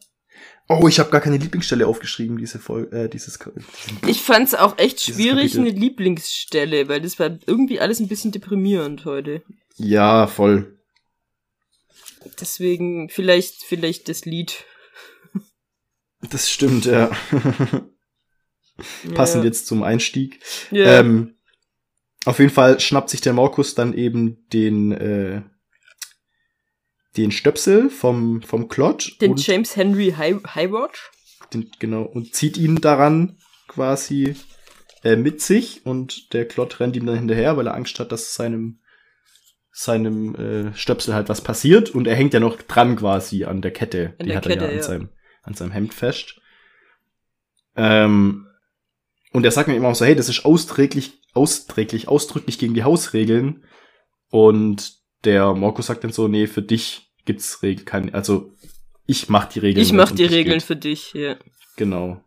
Oh, 0.81 0.89
ich 0.89 0.99
habe 0.99 1.11
gar 1.11 1.21
keine 1.21 1.37
Lieblingsstelle 1.37 1.87
aufgeschrieben, 1.87 2.37
diese 2.39 2.59
Folge, 2.59 3.05
äh, 3.05 3.09
dieses, 3.09 3.39
diesen, 3.39 4.09
Ich 4.09 4.21
fand's 4.21 4.55
auch 4.55 4.79
echt 4.79 5.01
schwierig, 5.01 5.57
eine 5.57 5.71
Lieblingsstelle, 5.71 6.89
weil 6.89 7.01
das 7.01 7.19
war 7.19 7.39
irgendwie 7.47 7.81
alles 7.81 8.01
ein 8.01 8.09
bisschen 8.09 8.33
deprimierend 8.33 9.05
heute. 9.05 9.43
Ja, 9.77 10.27
voll. 10.27 10.79
Deswegen 12.41 13.09
vielleicht, 13.09 13.63
vielleicht 13.63 14.09
das 14.09 14.25
Lied. 14.25 14.65
Das 16.31 16.51
stimmt, 16.51 16.85
ja. 16.85 17.11
Passend 19.15 19.45
ja. 19.45 19.49
jetzt 19.49 19.67
zum 19.67 19.83
Einstieg. 19.83 20.41
Ja. 20.71 21.01
Ähm, 21.01 21.37
auf 22.25 22.39
jeden 22.39 22.53
Fall 22.53 22.79
schnappt 22.79 23.11
sich 23.11 23.21
der 23.21 23.33
Markus 23.33 23.75
dann 23.75 23.95
eben 23.95 24.49
den, 24.53 24.93
äh, 24.93 25.43
den 27.17 27.31
Stöpsel 27.31 27.91
vom, 27.91 28.43
vom 28.43 28.69
Klotsch 28.69 29.19
Den 29.21 29.37
James 29.37 29.77
Henry 29.77 30.15
High 30.17 30.43
Highwatch. 30.55 31.11
den, 31.53 31.71
genau, 31.79 32.03
und 32.03 32.35
zieht 32.35 32.57
ihn 32.57 32.77
daran 32.77 33.39
quasi 33.69 34.37
äh, 35.05 35.17
mit 35.17 35.41
sich 35.41 35.85
und 35.85 36.33
der 36.33 36.47
Klott 36.47 36.81
rennt 36.81 36.97
ihm 36.97 37.07
dann 37.07 37.19
hinterher, 37.19 37.57
weil 37.57 37.67
er 37.67 37.75
Angst 37.75 37.99
hat, 37.99 38.13
dass 38.13 38.35
seinem 38.35 38.79
seinem 39.75 40.35
äh, 40.35 40.77
Stöpsel 40.77 41.15
halt 41.15 41.31
was 41.31 41.41
passiert 41.41 41.91
und 41.91 42.07
er 42.07 42.15
hängt 42.15 42.35
ja 42.35 42.41
noch 42.41 42.61
dran 42.61 42.97
quasi 42.97 43.45
an 43.45 43.63
der 43.63 43.71
Kette. 43.71 44.15
An 44.19 44.27
Die 44.27 44.27
der 44.27 44.37
hat 44.37 44.47
er 44.47 44.53
Kette, 44.53 44.65
ja 44.65 44.71
an 44.71 44.77
ja. 44.77 44.83
seinem 44.83 45.09
an 45.43 45.55
seinem 45.55 45.73
Hemd 45.73 45.95
fest. 45.95 46.41
Ähm, 47.75 48.47
und 49.33 49.45
er 49.45 49.51
sagt 49.51 49.69
mir 49.69 49.77
immer 49.77 49.89
auch 49.89 49.95
so, 49.95 50.05
hey, 50.05 50.15
das 50.15 50.29
ist 50.29 50.45
austräglich, 50.45 51.21
austräglich, 51.33 52.07
ausdrücklich 52.07 52.59
gegen 52.59 52.75
die 52.75 52.85
Hausregeln. 52.85 53.65
Und 54.31 55.02
der 55.25 55.55
Markus 55.55 55.87
sagt 55.87 56.05
dann 56.05 56.13
so, 56.13 56.29
nee, 56.29 56.47
für 56.47 56.63
dich 56.63 57.13
gibt's 57.25 57.63
Regeln, 57.63 57.85
keine, 57.85 58.15
also 58.15 58.53
ich 59.07 59.29
mach 59.29 59.47
die 59.47 59.59
Regeln. 59.59 59.83
Ich 59.83 59.93
mach 59.93 60.11
die 60.11 60.25
Regeln 60.25 60.59
geht. 60.59 60.63
für 60.63 60.77
dich, 60.77 61.13
ja. 61.13 61.37
Genau. 61.77 62.23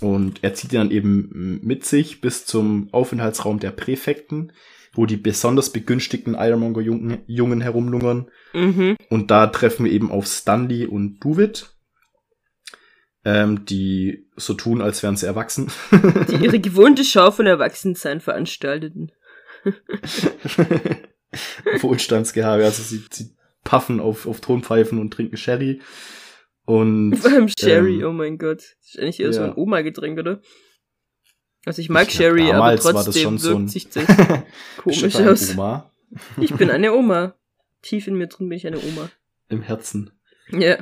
Und 0.00 0.42
er 0.42 0.54
zieht 0.54 0.72
ihn 0.72 0.78
dann 0.78 0.90
eben 0.90 1.60
mit 1.62 1.84
sich 1.84 2.20
bis 2.20 2.44
zum 2.44 2.88
Aufenthaltsraum 2.92 3.60
der 3.60 3.70
Präfekten, 3.70 4.52
wo 4.94 5.06
die 5.06 5.16
besonders 5.16 5.70
begünstigten 5.70 6.34
Ironmonger-Jungen 6.34 7.22
Jungen 7.26 7.60
herumlungern. 7.60 8.28
Mhm. 8.52 8.96
Und 9.08 9.30
da 9.30 9.46
treffen 9.46 9.84
wir 9.84 9.92
eben 9.92 10.10
auf 10.10 10.26
Stanley 10.26 10.86
und 10.86 11.20
Duvid, 11.20 11.70
ähm, 13.24 13.64
die 13.64 14.26
so 14.36 14.54
tun, 14.54 14.82
als 14.82 15.02
wären 15.04 15.16
sie 15.16 15.26
erwachsen. 15.26 15.70
Die 16.28 16.44
ihre 16.44 16.58
gewohnte 16.60 17.04
Schau 17.04 17.30
von 17.30 17.46
Erwachsensein 17.46 18.20
veranstalteten. 18.20 19.12
Wohlstandsgehabe. 21.80 22.64
Also 22.64 22.82
sie, 22.82 23.02
sie 23.10 23.30
puffen 23.64 24.00
auf, 24.00 24.26
auf 24.26 24.40
Tonpfeifen 24.40 24.98
und 24.98 25.12
trinken 25.12 25.36
Sherry. 25.36 25.80
Und 26.64 27.16
Vor 27.18 27.30
allem 27.30 27.48
Sherry, 27.48 28.00
ähm, 28.00 28.06
oh 28.06 28.12
mein 28.12 28.38
Gott. 28.38 28.58
Das 28.58 28.88
ist 28.88 28.98
eigentlich 28.98 29.20
eher 29.20 29.32
so 29.32 29.40
ja. 29.40 29.46
ein 29.46 29.56
Oma-Getränk, 29.56 30.18
oder? 30.18 30.40
Also 31.64 31.80
ich 31.80 31.88
mag 31.88 32.08
Ich 32.08 32.16
glaub, 32.16 32.18
Sherry, 32.36 32.50
aber 32.50 32.58
war 32.58 32.72
das 32.72 32.82
trotzdem 32.82 33.22
schon 33.22 33.38
so 33.38 33.50
wirkt 33.50 33.60
ein- 33.62 33.68
sich 33.68 33.88
das 33.88 34.04
komisch 34.78 35.16
aus. 35.16 35.50
Oma 35.52 35.92
Ich 36.40 36.54
bin 36.54 36.70
eine 36.70 36.92
Oma. 36.92 37.34
Tief 37.82 38.06
in 38.06 38.14
mir 38.14 38.26
drin 38.28 38.48
bin 38.48 38.56
ich 38.58 38.66
eine 38.66 38.78
Oma. 38.78 39.10
im 39.48 39.62
Herzen. 39.62 40.10
Ja. 40.50 40.78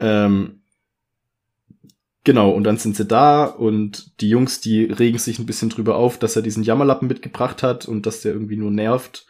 Ähm, 0.00 0.62
genau, 2.28 2.50
und 2.50 2.64
dann 2.64 2.76
sind 2.76 2.94
sie 2.94 3.06
da 3.06 3.46
und 3.46 4.20
die 4.20 4.28
Jungs, 4.28 4.60
die 4.60 4.84
regen 4.84 5.16
sich 5.16 5.38
ein 5.38 5.46
bisschen 5.46 5.70
drüber 5.70 5.96
auf, 5.96 6.18
dass 6.18 6.36
er 6.36 6.42
diesen 6.42 6.62
Jammerlappen 6.62 7.08
mitgebracht 7.08 7.62
hat 7.62 7.88
und 7.88 8.04
dass 8.04 8.20
der 8.20 8.34
irgendwie 8.34 8.58
nur 8.58 8.70
nervt. 8.70 9.26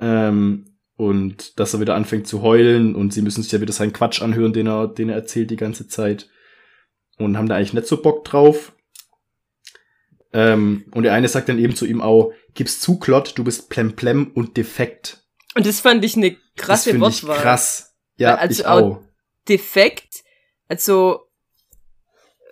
Ähm, 0.00 0.78
und 0.96 1.60
dass 1.60 1.74
er 1.74 1.80
wieder 1.80 1.94
anfängt 1.94 2.26
zu 2.26 2.40
heulen 2.40 2.94
und 2.94 3.12
sie 3.12 3.20
müssen 3.20 3.42
sich 3.42 3.52
ja 3.52 3.60
wieder 3.60 3.74
seinen 3.74 3.92
Quatsch 3.92 4.22
anhören, 4.22 4.54
den 4.54 4.66
er, 4.66 4.88
den 4.88 5.10
er 5.10 5.16
erzählt 5.16 5.50
die 5.50 5.56
ganze 5.56 5.86
Zeit. 5.86 6.30
Und 7.18 7.36
haben 7.36 7.50
da 7.50 7.56
eigentlich 7.56 7.74
nicht 7.74 7.86
so 7.86 8.00
Bock 8.00 8.24
drauf. 8.24 8.72
Ähm, 10.32 10.86
und 10.92 11.02
der 11.02 11.12
eine 11.12 11.28
sagt 11.28 11.50
dann 11.50 11.58
eben 11.58 11.76
zu 11.76 11.84
ihm 11.84 12.00
auch, 12.00 12.32
gib's 12.54 12.80
zu, 12.80 12.98
Klott, 12.98 13.34
du 13.36 13.44
bist 13.44 13.68
plemplem 13.68 14.30
und 14.32 14.56
defekt. 14.56 15.22
Und 15.54 15.66
das 15.66 15.80
fand 15.80 16.02
ich 16.02 16.16
eine 16.16 16.30
das 16.30 16.66
krasse 16.66 16.92
ich 16.92 17.00
Wortwahl. 17.00 17.36
krass. 17.36 17.94
Ja, 18.16 18.36
Also 18.36 18.62
ich 18.62 18.66
auch. 18.66 19.02
Defekt, 19.46 20.24
also, 20.66 21.23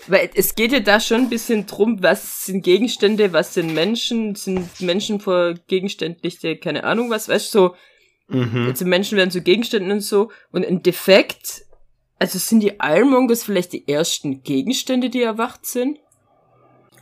weil 0.08 0.30
es 0.34 0.54
geht 0.54 0.72
ja 0.72 0.80
da 0.80 1.00
schon 1.00 1.22
ein 1.22 1.28
bisschen 1.30 1.66
drum, 1.66 2.02
was 2.02 2.46
sind 2.46 2.62
Gegenstände, 2.62 3.32
was 3.32 3.54
sind 3.54 3.72
Menschen, 3.74 4.34
sind 4.34 4.80
Menschen 4.80 5.20
vor 5.20 5.54
gegenständliche, 5.68 6.56
keine 6.56 6.84
Ahnung 6.84 7.10
was, 7.10 7.28
weißt 7.28 7.54
du, 7.54 7.58
so, 7.58 7.74
Mhm. 8.28 8.68
also 8.68 8.84
Menschen 8.86 9.18
werden 9.18 9.30
zu 9.30 9.42
Gegenständen 9.42 9.90
und 9.92 10.00
so, 10.00 10.30
und 10.52 10.64
ein 10.66 10.82
Defekt, 10.82 11.62
also 12.18 12.38
sind 12.38 12.60
die 12.60 12.74
Ironmongers 12.80 13.42
vielleicht 13.44 13.72
die 13.72 13.86
ersten 13.86 14.42
Gegenstände, 14.42 15.10
die 15.10 15.22
erwacht 15.22 15.66
sind? 15.66 15.98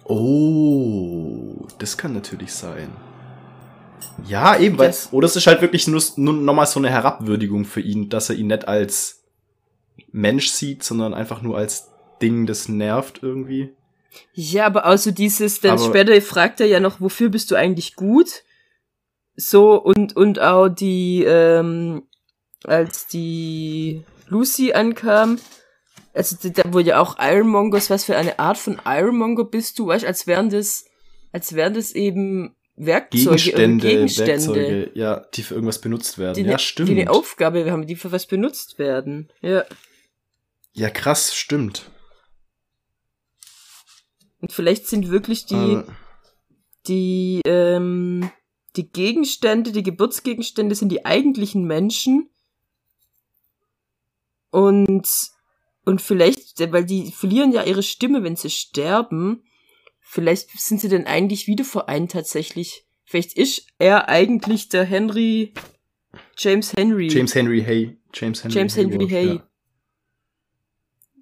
Oh, 0.04 1.66
das 1.78 1.96
kann 1.96 2.12
natürlich 2.14 2.52
sein. 2.52 2.90
Ja, 4.26 4.58
eben, 4.58 4.76
weil, 4.78 4.88
Das- 4.88 5.12
oder 5.12 5.26
es 5.26 5.36
ist 5.36 5.46
halt 5.46 5.60
wirklich 5.62 5.86
nur, 5.86 6.02
nur 6.16 6.34
nochmal 6.34 6.66
so 6.66 6.80
eine 6.80 6.90
Herabwürdigung 6.90 7.64
für 7.64 7.80
ihn, 7.80 8.08
dass 8.08 8.28
er 8.28 8.36
ihn 8.36 8.48
nicht 8.48 8.66
als 8.66 9.22
Mensch 10.10 10.48
sieht, 10.48 10.82
sondern 10.82 11.14
einfach 11.14 11.42
nur 11.42 11.56
als 11.56 11.89
Ding, 12.22 12.46
das 12.46 12.68
nervt 12.68 13.20
irgendwie. 13.22 13.70
Ja, 14.34 14.66
aber 14.66 14.86
auch 14.86 14.96
so 14.98 15.10
dieses, 15.10 15.60
dann 15.60 15.72
Aber- 15.72 15.84
später 15.84 16.20
fragt 16.20 16.60
er 16.60 16.66
ja 16.66 16.80
noch, 16.80 17.00
wofür 17.00 17.28
bist 17.28 17.50
du 17.50 17.54
eigentlich 17.56 17.94
gut? 17.96 18.42
So, 19.36 19.74
und, 19.80 20.16
und 20.16 20.40
auch 20.40 20.68
die, 20.68 21.24
ähm, 21.26 22.02
als 22.64 23.06
die 23.06 24.02
Lucy 24.28 24.72
ankam, 24.72 25.38
also 26.12 26.36
da- 26.48 26.72
wurde 26.72 26.88
ja 26.90 27.00
auch 27.00 27.16
Ironmongers, 27.18 27.88
was 27.88 28.04
für 28.04 28.16
eine 28.16 28.38
Art 28.38 28.58
von 28.58 28.80
Ironmonger 28.84 29.44
bist 29.44 29.78
du, 29.78 29.86
weißt, 29.86 30.04
als 30.04 30.26
wären 30.26 30.50
das, 30.50 30.84
als 31.32 31.54
wären 31.54 31.74
das 31.74 31.92
eben 31.92 32.54
Werkzeuge 32.76 33.36
Gegenstände, 33.36 33.86
Gegenstände, 33.86 34.32
Werkzeuge, 34.32 34.90
ja, 34.94 35.24
die 35.34 35.42
für 35.42 35.54
irgendwas 35.54 35.80
benutzt 35.80 36.18
werden. 36.18 36.34
die, 36.34 36.42
ja, 36.42 36.52
ne, 36.52 36.58
stimmt. 36.58 36.88
die 36.88 37.00
eine 37.00 37.10
Aufgabe 37.10 37.70
haben, 37.70 37.86
die 37.86 37.94
für 37.96 38.10
was 38.10 38.26
benutzt 38.26 38.78
werden. 38.78 39.30
Ja. 39.42 39.64
ja, 40.72 40.90
krass, 40.90 41.34
stimmt. 41.34 41.90
Und 44.40 44.52
vielleicht 44.52 44.86
sind 44.86 45.10
wirklich 45.10 45.46
die, 45.46 45.54
Äh, 45.54 45.84
die, 46.86 47.40
ähm, 47.44 48.30
die 48.76 48.90
Gegenstände, 48.90 49.72
die 49.72 49.82
Geburtsgegenstände 49.82 50.74
sind 50.74 50.90
die 50.90 51.04
eigentlichen 51.04 51.64
Menschen. 51.64 52.30
Und, 54.50 55.08
und 55.84 56.00
vielleicht, 56.00 56.72
weil 56.72 56.84
die 56.84 57.12
verlieren 57.12 57.52
ja 57.52 57.64
ihre 57.64 57.82
Stimme, 57.82 58.22
wenn 58.22 58.36
sie 58.36 58.50
sterben. 58.50 59.44
Vielleicht 60.00 60.50
sind 60.58 60.80
sie 60.80 60.88
denn 60.88 61.06
eigentlich 61.06 61.46
wieder 61.46 61.64
vereint 61.64 62.12
tatsächlich. 62.12 62.86
Vielleicht 63.04 63.36
ist 63.36 63.66
er 63.78 64.08
eigentlich 64.08 64.68
der 64.68 64.84
Henry, 64.84 65.52
James 66.36 66.72
Henry. 66.72 67.08
James 67.08 67.34
Henry 67.34 67.62
Hay. 67.62 67.96
James 68.12 68.42
Henry, 68.42 68.56
James 68.56 68.76
Henry 68.76 69.08
Hay. 69.08 69.40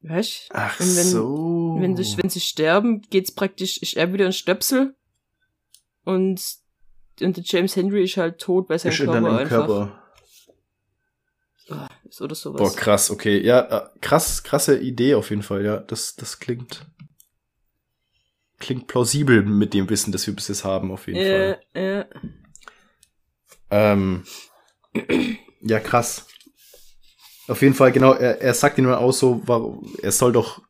Weißt? 0.02 0.48
Ach 0.52 0.78
wenn- 0.80 0.86
so. 0.86 1.76
Wenn, 1.78 1.96
sie, 1.96 2.16
wenn 2.18 2.30
sie 2.30 2.40
sterben, 2.40 3.02
geht's 3.10 3.30
praktisch, 3.32 3.78
ist 3.78 3.96
er 3.96 4.12
wieder 4.12 4.26
ein 4.26 4.32
Stöpsel. 4.32 4.94
Und, 6.04 6.40
und 7.20 7.36
der 7.36 7.44
James 7.44 7.76
Henry 7.76 8.04
ist 8.04 8.16
halt 8.16 8.38
tot, 8.40 8.68
weil 8.68 8.78
sein 8.78 8.92
Ist 8.92 9.00
in 9.00 9.06
Körper 9.06 9.20
deinem 9.20 9.36
einfach 9.36 9.66
Körper. 9.66 10.02
ist 12.08 12.20
oder 12.22 12.34
sowas. 12.34 12.58
Boah, 12.58 12.74
krass, 12.74 13.10
okay. 13.10 13.38
Ja, 13.44 13.60
äh, 13.60 13.88
krass, 14.00 14.42
krasse 14.42 14.78
Idee 14.78 15.14
auf 15.14 15.30
jeden 15.30 15.42
Fall, 15.42 15.64
ja. 15.64 15.76
Das, 15.78 16.16
das 16.16 16.38
klingt, 16.40 16.86
klingt 18.58 18.86
plausibel 18.86 19.42
mit 19.42 19.74
dem 19.74 19.90
Wissen, 19.90 20.10
das 20.12 20.26
wir 20.26 20.34
bis 20.34 20.48
jetzt 20.48 20.64
haben, 20.64 20.90
auf 20.90 21.06
jeden 21.06 21.20
Fall. 21.20 21.60
äh, 21.74 22.00
äh, 22.00 22.04
Ähm, 23.70 24.24
ja, 25.60 25.78
krass. 25.80 26.26
Auf 27.48 27.62
jeden 27.62 27.74
Fall, 27.74 27.92
genau, 27.92 28.12
er, 28.12 28.40
er 28.40 28.54
sagt 28.54 28.78
ihm 28.78 28.84
nur 28.84 28.98
aus, 28.98 29.18
so, 29.18 29.42
er 30.02 30.12
soll 30.12 30.32
doch 30.32 30.62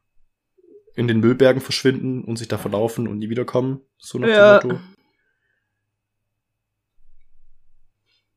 in 0.94 1.08
den 1.08 1.20
Müllbergen 1.20 1.60
verschwinden 1.60 2.24
und 2.24 2.36
sich 2.36 2.48
da 2.48 2.58
verlaufen 2.58 3.08
und 3.08 3.18
nie 3.18 3.28
wiederkommen. 3.30 3.80
So 3.98 4.18
nach 4.18 4.28
Ja. 4.28 4.58
dem 4.60 4.70
Motto. 4.70 4.80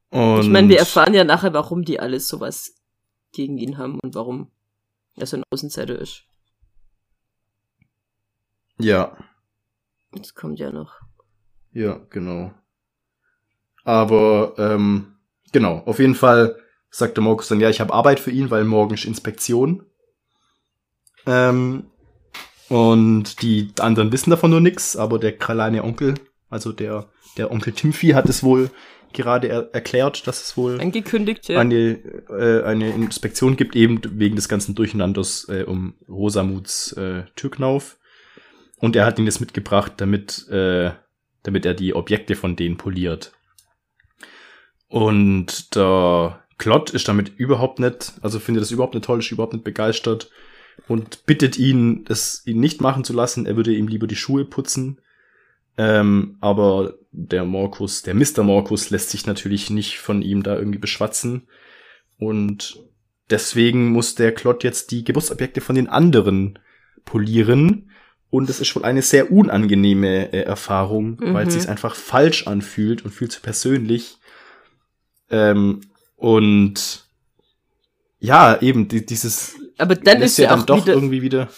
Und 0.09 0.41
ich 0.43 0.49
meine, 0.49 0.67
wir 0.69 0.77
erfahren 0.79 1.13
ja 1.13 1.23
nachher, 1.23 1.53
warum 1.53 1.83
die 1.83 1.99
alles 1.99 2.27
sowas 2.27 2.75
gegen 3.31 3.57
ihn 3.57 3.77
haben 3.77 3.99
und 4.01 4.13
warum 4.15 4.51
er 5.15 5.25
so 5.25 5.37
ein 5.37 5.43
Außenseiter 5.51 5.97
ist. 5.97 6.23
Ja, 8.79 9.15
Das 10.11 10.33
kommt 10.33 10.59
ja 10.59 10.71
noch. 10.71 10.99
ja, 11.73 12.01
genau. 12.09 12.51
Aber, 13.83 14.53
ähm, 14.57 15.15
genau, 15.51 15.77
auf 15.85 15.99
jeden 15.99 16.15
Fall 16.15 16.60
sagt 16.91 17.17
der 17.17 17.23
Markus 17.23 17.47
dann, 17.47 17.59
ja, 17.59 17.69
ich 17.69 17.79
habe 17.79 17.93
Arbeit 17.93 18.19
für 18.19 18.31
ihn, 18.31 18.51
weil 18.51 18.65
morgen 18.65 18.93
ist 18.93 19.05
Inspektion. 19.05 19.85
Ähm, 21.25 21.85
und 22.69 23.41
die 23.41 23.71
anderen 23.79 24.11
wissen 24.11 24.29
davon 24.29 24.51
nur 24.51 24.61
nix, 24.61 24.95
aber 24.95 25.17
der 25.17 25.37
kleine 25.37 25.83
Onkel, 25.83 26.15
also 26.49 26.71
der, 26.71 27.09
der 27.37 27.51
Onkel 27.51 27.73
Timothy 27.73 28.09
hat 28.09 28.29
es 28.29 28.43
wohl 28.43 28.69
gerade 29.13 29.47
er 29.47 29.73
erklärt, 29.73 30.25
dass 30.27 30.41
es 30.41 30.57
wohl 30.57 30.79
Angekündigt, 30.79 31.49
ja. 31.49 31.59
eine, 31.59 31.99
äh, 32.29 32.63
eine 32.63 32.91
Inspektion 32.91 33.57
gibt, 33.57 33.75
eben 33.75 33.99
wegen 34.19 34.35
des 34.35 34.49
ganzen 34.49 34.75
Durcheinanders 34.75 35.47
äh, 35.49 35.63
um 35.63 35.95
Rosamuts 36.07 36.93
äh, 36.93 37.23
Türknauf. 37.35 37.97
Und 38.77 38.95
er 38.95 39.05
hat 39.05 39.19
ihn 39.19 39.25
das 39.25 39.39
mitgebracht, 39.39 39.93
damit, 39.97 40.47
äh, 40.49 40.91
damit 41.43 41.65
er 41.65 41.73
die 41.73 41.93
Objekte 41.93 42.35
von 42.35 42.55
denen 42.55 42.77
poliert. 42.77 43.33
Und 44.87 45.75
der 45.75 46.40
Klott 46.61 46.91
ist 46.91 47.07
damit 47.07 47.39
überhaupt 47.39 47.79
nicht, 47.79 48.13
also 48.21 48.39
findet 48.39 48.61
das 48.61 48.69
überhaupt 48.69 48.93
nicht 48.93 49.03
toll, 49.05 49.17
ist 49.17 49.31
überhaupt 49.31 49.53
nicht 49.53 49.63
begeistert 49.65 50.29
und 50.87 51.25
bittet 51.25 51.57
ihn, 51.57 52.05
es 52.07 52.43
ihn 52.45 52.59
nicht 52.59 52.81
machen 52.81 53.03
zu 53.03 53.13
lassen. 53.13 53.47
Er 53.47 53.55
würde 53.55 53.73
ihm 53.73 53.87
lieber 53.87 54.05
die 54.05 54.15
Schuhe 54.15 54.45
putzen. 54.45 55.01
Ähm, 55.75 56.37
aber 56.39 56.93
der 57.11 57.45
Morkus, 57.45 58.03
der 58.03 58.13
Mr. 58.13 58.43
Morkus 58.43 58.91
lässt 58.91 59.09
sich 59.09 59.25
natürlich 59.25 59.71
nicht 59.71 59.97
von 59.97 60.21
ihm 60.21 60.43
da 60.43 60.55
irgendwie 60.55 60.77
beschwatzen. 60.77 61.47
Und 62.19 62.77
deswegen 63.31 63.89
muss 63.91 64.13
der 64.13 64.31
Klott 64.31 64.63
jetzt 64.63 64.91
die 64.91 65.03
Geburtsobjekte 65.03 65.61
von 65.61 65.75
den 65.75 65.87
anderen 65.89 66.59
polieren. 67.05 67.89
Und 68.29 68.51
es 68.51 68.59
ist 68.59 68.75
wohl 68.75 68.85
eine 68.85 69.01
sehr 69.01 69.31
unangenehme 69.31 70.31
äh, 70.31 70.43
Erfahrung, 70.43 71.17
weil 71.33 71.47
es 71.47 71.55
Mhm. 71.55 71.59
sich 71.61 71.69
einfach 71.69 71.95
falsch 71.95 72.45
anfühlt 72.45 73.03
und 73.03 73.09
viel 73.09 73.29
zu 73.29 73.41
persönlich. 73.41 74.17
Ähm, 75.31 75.81
und 76.21 77.03
ja, 78.19 78.61
eben 78.61 78.87
die, 78.87 79.03
dieses 79.03 79.55
Aber 79.79 79.95
dann 79.95 80.21
ist 80.21 80.37
ja 80.37 80.49
dann 80.49 80.61
auch 80.61 80.65
doch 80.67 80.77
wieder, 80.77 80.93
irgendwie 80.93 81.23
wieder. 81.23 81.49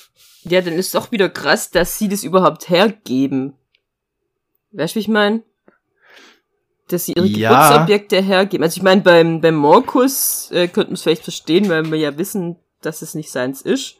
ja, 0.46 0.62
dann 0.62 0.74
ist 0.76 0.96
doch 0.96 1.12
wieder 1.12 1.28
krass, 1.28 1.70
dass 1.70 1.98
sie 2.00 2.08
das 2.08 2.24
überhaupt 2.24 2.70
hergeben. 2.70 3.56
Weißt 4.72 4.94
du, 4.94 4.96
wie 4.96 5.02
ich 5.02 5.08
meine? 5.10 5.44
Dass 6.88 7.06
sie 7.06 7.14
ihre 7.14 7.26
Ja. 7.26 7.50
Geburtsobjekte 7.50 8.22
hergeben. 8.22 8.64
Also 8.64 8.78
ich 8.78 8.84
meine, 8.84 9.02
beim, 9.02 9.42
beim 9.42 9.56
Morkus 9.56 10.50
äh, 10.52 10.70
könnten 10.70 10.92
wir 10.92 10.96
es 10.96 11.04
vielleicht 11.04 11.24
verstehen, 11.24 11.68
weil 11.68 11.92
wir 11.92 12.00
ja 12.00 12.18
wissen, 12.18 12.56
dass 12.82 13.02
es 13.02 13.16
nicht 13.16 13.32
seins 13.32 13.62
ist. 13.62 13.96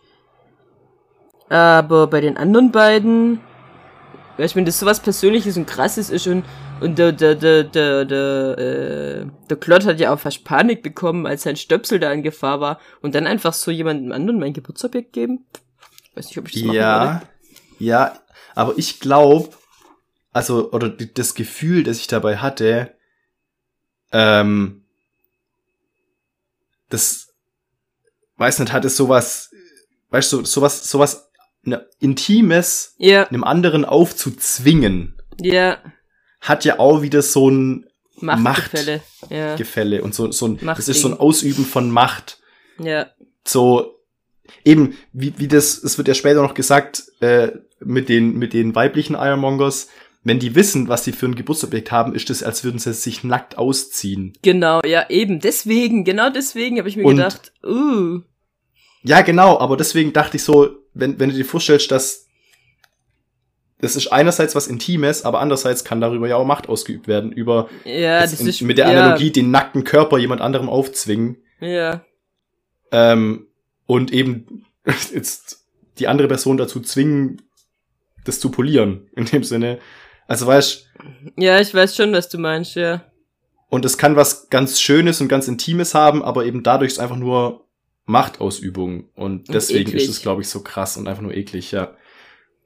Aber 1.50 2.08
bei 2.08 2.22
den 2.22 2.38
anderen 2.38 2.72
beiden, 2.72 3.42
weißt 4.38 4.54
du, 4.54 4.58
wenn 4.60 4.66
das 4.66 4.80
sowas 4.80 5.02
Persönliches 5.02 5.58
und 5.58 5.66
Krasses 5.68 6.10
ist 6.10 6.26
und, 6.28 6.46
und 6.82 6.98
der, 7.00 7.12
der, 7.12 7.36
der, 7.36 7.64
der, 7.64 8.06
der, 8.06 8.58
äh, 8.58 9.26
der 9.50 9.58
Klott 9.58 9.86
hat 9.86 10.00
ja 10.00 10.14
auch 10.14 10.20
fast 10.20 10.44
Panik 10.44 10.84
bekommen, 10.84 11.26
als 11.26 11.44
sein 11.44 11.56
Stöpsel 11.56 12.00
da 12.00 12.12
in 12.12 12.24
Gefahr 12.24 12.60
war. 12.60 12.80
Und 13.02 13.16
dann 13.16 13.28
einfach 13.28 13.54
so 13.54 13.72
jemandem 13.72 14.12
anderen 14.12 14.40
mein 14.40 14.54
Geburtsobjekt 14.54 15.14
geben. 15.14 15.46
Weiß 16.16 16.28
nicht, 16.28 16.38
ob 16.38 16.48
ich 16.48 16.54
das 16.54 16.64
machen 16.64 16.76
Ja, 16.76 17.04
würde. 17.04 17.28
ja, 17.80 18.20
aber 18.56 18.74
ich 18.78 19.00
glaube, 19.00 19.50
also, 20.32 20.72
oder 20.72 20.90
das 20.90 21.36
Gefühl, 21.36 21.84
das 21.84 22.00
ich 22.00 22.08
dabei 22.08 22.38
hatte, 22.38 22.94
ähm, 24.12 24.84
das, 26.90 27.34
weiß 28.38 28.60
nicht, 28.60 28.74
hat 28.74 28.86
es 28.86 28.98
sowas, 28.98 29.52
weißt 30.10 30.34
du, 30.34 30.46
sowas, 30.46 30.90
sowas 30.90 31.32
ne, 31.64 31.88
Intimes 32.00 32.96
Ja, 32.98 33.28
einem 33.28 33.44
anderen 33.44 33.86
aufzuzwingen, 33.86 35.20
ja, 35.40 35.78
hat 36.44 36.64
ja 36.66 36.78
auch 36.80 37.02
wieder 37.02 37.22
so 37.22 37.50
ein 37.50 37.86
Machtgefälle. 38.18 39.02
Ja, 39.30 39.56
Gefälle 39.56 40.04
und 40.04 40.14
so, 40.14 40.32
so 40.32 40.48
ein, 40.48 40.56
das 40.58 40.64
Machtding. 40.64 40.92
ist 40.96 41.02
so 41.02 41.08
ein 41.10 41.20
Ausüben 41.20 41.66
von 41.66 41.90
Macht. 41.90 42.40
ja, 42.80 43.08
so 43.46 43.96
eben 44.64 44.96
wie 45.12 45.34
wie 45.38 45.48
das 45.48 45.82
es 45.84 45.98
wird 45.98 46.08
ja 46.08 46.14
später 46.14 46.42
noch 46.42 46.54
gesagt 46.54 47.04
äh, 47.22 47.52
mit 47.80 48.08
den 48.10 48.38
mit 48.38 48.54
den 48.54 48.76
weiblichen 48.76 49.16
Ironmongers 49.16 49.88
wenn 50.24 50.40
die 50.40 50.54
wissen 50.56 50.88
was 50.88 51.04
sie 51.04 51.12
für 51.12 51.26
ein 51.26 51.36
Geburtsobjekt 51.36 51.92
haben 51.92 52.14
ist 52.16 52.30
es 52.30 52.44
als 52.44 52.64
würden 52.64 52.80
sie 52.80 52.94
sich 52.94 53.24
nackt 53.24 53.58
ausziehen 53.58 54.34
genau, 54.42 54.82
ja, 54.86 55.10
eben. 55.10 55.40
Deswegen, 55.40 56.04
genau 56.06 56.30
deswegen 56.30 56.78
habe 56.78 56.88
ich 56.88 56.96
mir 56.98 57.06
Und- 57.06 57.16
gedacht, 57.18 57.52
uh, 57.66 58.20
ja 59.04 59.22
genau 59.22 59.60
aber 59.60 59.76
deswegen 59.76 60.14
dachte 60.14 60.38
ich 60.38 60.44
so 60.44 60.70
wenn 60.94 61.20
wenn 61.20 61.30
du 61.30 61.36
dir 61.36 61.46
vorstellst 61.46 61.90
dass 61.92 62.28
das 63.84 63.98
ist 63.98 64.14
einerseits 64.14 64.56
was 64.56 64.68
Intimes, 64.68 65.26
aber 65.26 65.42
andererseits 65.42 65.84
kann 65.84 66.00
darüber 66.00 66.26
ja 66.26 66.38
auch 66.38 66.46
Macht 66.46 66.70
ausgeübt 66.70 67.10
werden, 67.10 67.34
über 67.34 67.70
ja, 67.84 68.22
das 68.22 68.40
in, 68.40 68.48
ist 68.48 68.62
mit 68.62 68.78
der 68.78 68.90
ja, 68.90 68.92
Analogie 68.92 69.30
den 69.30 69.52
nackten 69.52 69.84
Körper 69.84 70.18
jemand 70.20 70.40
anderem 70.40 70.70
aufzwingen. 70.70 71.44
Ja, 71.60 72.02
Ähm, 72.94 73.48
und 73.86 74.14
eben 74.14 74.66
jetzt 75.14 75.66
die 76.00 76.08
andere 76.08 76.30
Person 76.30 76.56
dazu 76.56 76.80
zwingen, 76.80 77.42
das 78.24 78.40
zu 78.40 78.52
polieren, 78.52 79.10
in 79.18 79.26
dem 79.26 79.44
Sinne. 79.44 79.80
Also 80.28 80.48
weißt, 80.48 80.88
ja, 81.36 81.60
ich 81.60 81.74
weiß 81.74 81.94
schon, 81.94 82.14
was 82.14 82.30
du 82.30 82.38
meinst, 82.38 82.76
ja. 82.76 83.04
und 83.68 83.84
es 83.84 83.98
kann 83.98 84.16
was 84.16 84.48
ganz 84.48 84.80
Schönes 84.80 85.20
und 85.20 85.28
ganz 85.28 85.50
Intimes 85.50 85.94
haben, 85.94 86.24
aber 86.24 86.46
eben 86.46 86.64
dadurch 86.64 86.94
ist 86.94 87.00
einfach 87.00 87.18
nur 87.18 87.68
Machtausübung. 88.06 89.10
Und 89.14 89.50
Und 89.50 89.54
deswegen 89.54 89.90
eklig. 89.90 90.04
ist 90.04 90.10
es, 90.10 90.22
glaube 90.22 90.42
ich, 90.42 90.48
so 90.48 90.62
krass 90.62 90.96
und 90.96 91.10
einfach 91.10 91.22
nur 91.22 91.34
eklig, 91.34 91.74
ja. 91.74 91.98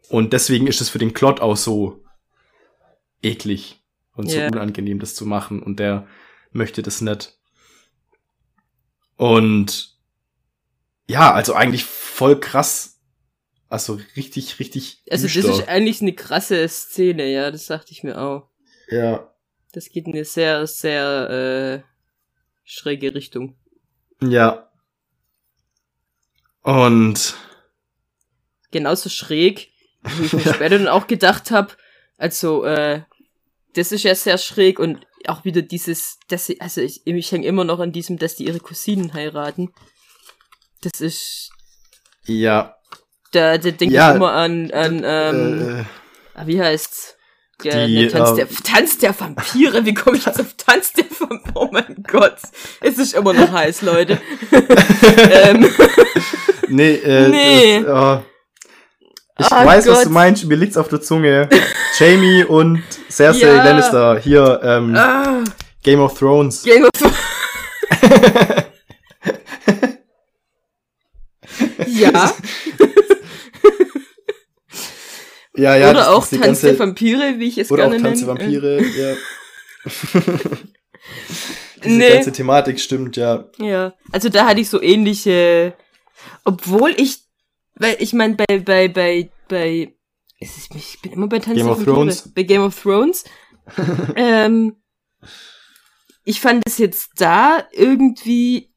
Und 0.09 0.33
deswegen 0.33 0.67
ist 0.67 0.81
es 0.81 0.89
für 0.89 0.99
den 0.99 1.13
Klott 1.13 1.39
auch 1.41 1.57
so 1.57 2.03
eklig 3.21 3.81
und 4.13 4.29
so 4.29 4.37
Ja. 4.37 4.47
unangenehm, 4.47 4.99
das 4.99 5.15
zu 5.15 5.25
machen. 5.25 5.61
Und 5.61 5.79
der 5.79 6.07
möchte 6.51 6.81
das 6.81 7.01
nicht. 7.01 7.37
Und 9.15 9.95
ja, 11.07 11.33
also 11.33 11.53
eigentlich 11.53 11.83
voll 11.85 12.39
krass. 12.39 12.99
Also 13.69 13.99
richtig, 14.15 14.59
richtig. 14.59 15.03
Also 15.09 15.25
das 15.25 15.33
düster. 15.33 15.51
ist 15.51 15.67
eigentlich 15.67 16.01
eine 16.01 16.13
krasse 16.13 16.67
Szene, 16.69 17.25
ja, 17.31 17.51
das 17.51 17.65
dachte 17.65 17.91
ich 17.91 18.03
mir 18.03 18.19
auch. 18.21 18.49
ja. 18.89 19.31
Das 19.73 19.89
geht 19.89 20.07
in 20.07 20.13
eine 20.13 20.23
sehr, 20.25 20.65
sehr 20.65 21.83
äh, 21.83 21.89
schräge 22.63 23.13
Richtung. 23.13 23.57
Ja. 24.21 24.71
Und 26.63 27.35
Genauso 28.71 29.09
schräg, 29.09 29.71
wie 30.17 30.25
ich 30.25 30.33
mir 30.33 30.41
später 30.53 30.77
dann 30.77 30.87
auch 30.87 31.07
gedacht 31.07 31.51
habe. 31.51 31.69
Also, 32.17 32.63
äh, 32.63 33.01
das 33.75 33.91
ist 33.91 34.03
ja 34.03 34.15
sehr 34.15 34.37
schräg 34.37 34.79
und 34.79 35.05
auch 35.27 35.45
wieder 35.45 35.61
dieses, 35.61 36.17
dass 36.29 36.45
sie, 36.47 36.59
also 36.61 36.81
ich, 36.81 37.05
ich 37.05 37.31
hänge 37.31 37.45
immer 37.45 37.63
noch 37.63 37.79
an 37.79 37.91
diesem, 37.91 38.17
dass 38.17 38.35
die 38.35 38.47
ihre 38.47 38.59
Cousinen 38.59 39.13
heiraten. 39.13 39.73
Das 40.81 41.01
ist, 41.01 41.51
ja. 42.25 42.75
da, 43.31 43.57
da 43.57 43.71
denke 43.71 43.95
Ja, 43.95 44.11
ich 44.11 44.15
immer 44.15 44.33
an, 44.33 44.71
an 44.71 45.01
ähm, 45.03 45.79
äh, 45.79 45.83
ah, 46.33 46.47
wie 46.47 46.61
heißt's? 46.61 47.15
Ja, 47.63 47.87
Die, 47.87 48.07
der 48.07 48.11
Tanz, 48.11 48.31
äh, 48.31 48.35
der, 48.35 48.49
Tanz 48.49 48.97
der 48.99 49.19
Vampire, 49.19 49.83
wie 49.85 49.93
komme 49.95 50.17
ich 50.17 50.25
jetzt 50.25 50.39
auf 50.39 50.53
Tanz 50.53 50.93
der 50.93 51.05
Vampire? 51.05 51.53
Oh 51.55 51.69
mein 51.71 52.03
Gott, 52.07 52.37
es 52.81 52.99
ist 52.99 53.15
immer 53.15 53.33
noch 53.33 53.51
heiß, 53.51 53.81
Leute. 53.81 54.21
ähm, 55.31 55.67
Nee, 56.69 56.95
äh, 56.95 57.29
Nee. 57.29 57.83
Das, 57.83 58.21
oh. 58.21 58.25
Ich 59.39 59.45
Oh 59.51 59.55
weiß, 59.65 59.85
was 59.87 59.97
Gott. 59.97 60.05
du 60.05 60.09
meinst, 60.09 60.45
mir 60.45 60.55
liegt's 60.55 60.77
auf 60.77 60.87
der 60.87 60.99
Zunge. 61.01 61.47
Jamie 61.99 62.43
und 62.43 62.81
Cersei 63.09 63.47
Ja. 63.47 63.63
Lannister, 63.63 64.19
hier, 64.19 64.59
ähm, 64.63 64.95
ah, 64.95 65.43
Game 65.83 65.99
of 65.99 66.17
Thrones. 66.17 66.63
Game 66.63 66.83
of 66.85 66.89
Ja, 71.87 72.31
ja, 75.55 75.75
ja, 75.75 75.89
oder 75.89 75.99
das- 75.99 76.07
auch 76.07 76.19
das 76.21 76.29
Tanz 76.31 76.41
ganze- 76.45 76.67
der 76.67 76.79
Vampire, 76.79 77.35
wie 77.37 77.47
ich 77.47 77.57
es 77.57 77.71
Oder 77.71 77.85
auch 77.85 77.89
gerne 77.91 78.03
Tanz 78.03 78.19
der 78.23 78.33
nenne. 78.33 78.39
Vampire, 78.39 78.81
ja. 78.83 79.15
Diese 81.83 81.95
Nee. 81.95 82.09
ganze 82.13 82.31
Thematik 82.31 82.79
stimmt, 82.79 83.17
ja. 83.17 83.45
Ja, 83.57 83.93
also 84.11 84.29
da 84.29 84.45
hatte 84.47 84.59
ich 84.61 84.69
so 84.69 84.81
ähnliche, 84.81 85.73
obwohl 86.43 86.93
ich, 86.97 87.19
weil 87.79 87.97
ich 87.99 88.13
meine 88.13 88.35
bei 88.35 88.59
bei 88.59 88.87
bei 88.87 89.31
bei, 89.47 89.95
es 90.39 90.57
ist, 90.57 90.75
ich 90.75 91.01
bin 91.01 91.13
immer 91.13 91.27
bei 91.27 91.39
Tanz 91.39 91.57
Game 91.57 91.69
of 91.69 91.83
Thrones. 91.83 92.33
bei 92.33 92.43
Game 92.43 92.61
of 92.61 92.79
Thrones. 92.79 93.23
ähm, 94.15 94.75
ich 96.23 96.41
fand 96.41 96.63
es 96.65 96.77
jetzt 96.77 97.11
da 97.17 97.67
irgendwie 97.71 98.73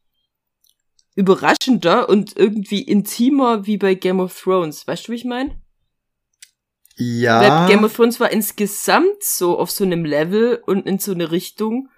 überraschender 1.17 2.09
und 2.09 2.37
irgendwie 2.37 2.83
intimer 2.83 3.67
wie 3.67 3.77
bei 3.77 3.95
Game 3.95 4.21
of 4.21 4.39
Thrones. 4.39 4.87
Weißt 4.87 5.09
du, 5.09 5.13
wie 5.13 5.17
ich 5.17 5.25
meine? 5.25 5.61
Ja. 6.97 7.41
Weil 7.41 7.69
Game 7.69 7.85
of 7.85 7.95
Thrones 7.95 8.21
war 8.21 8.31
insgesamt 8.31 9.23
so 9.23 9.59
auf 9.59 9.71
so 9.71 9.85
einem 9.85 10.05
Level 10.05 10.63
und 10.67 10.87
in 10.87 10.99
so 10.99 11.13
eine 11.13 11.31
Richtung, 11.31 11.89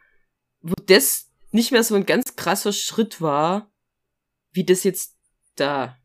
wo 0.60 0.74
das 0.86 1.30
nicht 1.50 1.72
mehr 1.72 1.84
so 1.84 1.94
ein 1.94 2.06
ganz 2.06 2.36
krasser 2.36 2.72
Schritt 2.72 3.20
war, 3.20 3.70
wie 4.52 4.64
das 4.64 4.84
jetzt 4.84 5.16
da. 5.56 5.98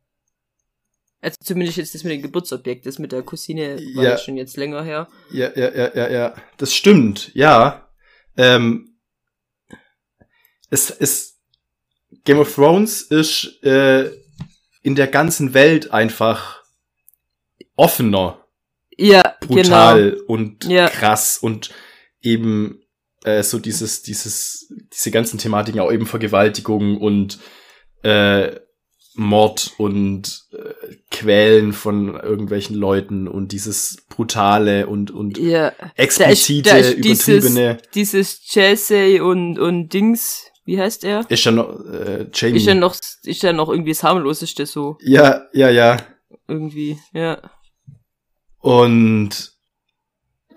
Also 1.28 1.36
zumindest 1.44 1.78
jetzt 1.78 1.94
das 1.94 2.06
mit 2.06 2.13
dem 2.13 2.22
Geburtsobjekt, 2.22 2.86
das 2.86 3.00
mit 3.00 3.12
der 3.12 3.22
Cousine 3.22 3.76
war 3.96 4.04
Ja. 4.06 4.18
schon 4.18 4.38
jetzt 4.38 4.56
länger 4.56 4.82
her. 4.82 5.10
Ja, 5.30 5.52
ja, 5.58 5.76
ja, 5.76 5.92
ja, 5.94 6.10
ja. 6.10 6.36
Das 6.56 6.74
stimmt, 6.74 7.32
ja. 7.34 7.86
Ähm, 8.38 8.98
es 10.70 10.90
ist 10.90 11.42
Game 12.24 12.40
of 12.40 12.56
Thrones 12.56 13.02
ist 13.02 13.62
äh, 13.63 14.10
in 14.84 14.96
der 14.96 15.08
ganzen 15.08 15.54
Welt 15.54 15.92
einfach 15.92 16.63
offener, 17.76 18.46
Ja, 18.98 19.36
brutal 19.42 20.12
genau. 20.12 20.24
und 20.28 20.63
Ja. 20.63 20.88
krass 20.88 21.38
und 21.40 21.72
eben 22.22 22.82
äh, 23.26 23.44
so 23.44 23.60
dieses, 23.60 24.02
dieses, 24.02 24.74
diese 24.94 25.12
ganzen 25.12 25.40
Thematiken, 25.40 25.82
auch 25.82 25.92
eben 25.92 26.06
Vergewaltigung 26.06 26.96
und 27.02 27.38
äh, 28.04 28.56
Mord 29.18 29.74
und 29.78 30.46
äh, 30.52 30.96
Quälen 31.12 31.74
von 31.74 32.16
irgendwelchen 32.16 32.76
Leuten 32.76 33.28
und 33.28 33.52
dieses 33.52 33.98
brutale 34.10 34.88
und 34.88 35.12
und 35.12 35.38
Ja, 35.38 35.74
explizite, 35.96 36.70
da 36.70 36.78
ist 36.78 36.94
übertriebene. 36.94 37.78
dieses 37.96 38.42
Chelsea 38.42 39.24
und, 39.24 39.58
und 39.58 39.90
Dings, 39.90 40.46
wie 40.66 40.80
heißt 40.80 41.04
er? 41.04 41.26
Ist 41.30 41.44
ja 41.46 41.52
noch 41.52 41.84
äh, 41.86 42.28
Jamie. 42.34 42.58
Ist 42.58 42.68
ja 42.68 42.76
noch, 42.76 42.96
ist 43.24 43.44
ja 43.44 43.54
noch 43.54 43.70
irgendwie 43.70 43.92
das 43.92 44.04
harmloseste 44.04 44.66
so, 44.66 44.98
ja, 45.02 45.46
ja, 45.52 45.70
ja. 45.70 45.98
irgendwie, 46.48 47.00
ja. 47.12 47.42
Und 48.60 49.54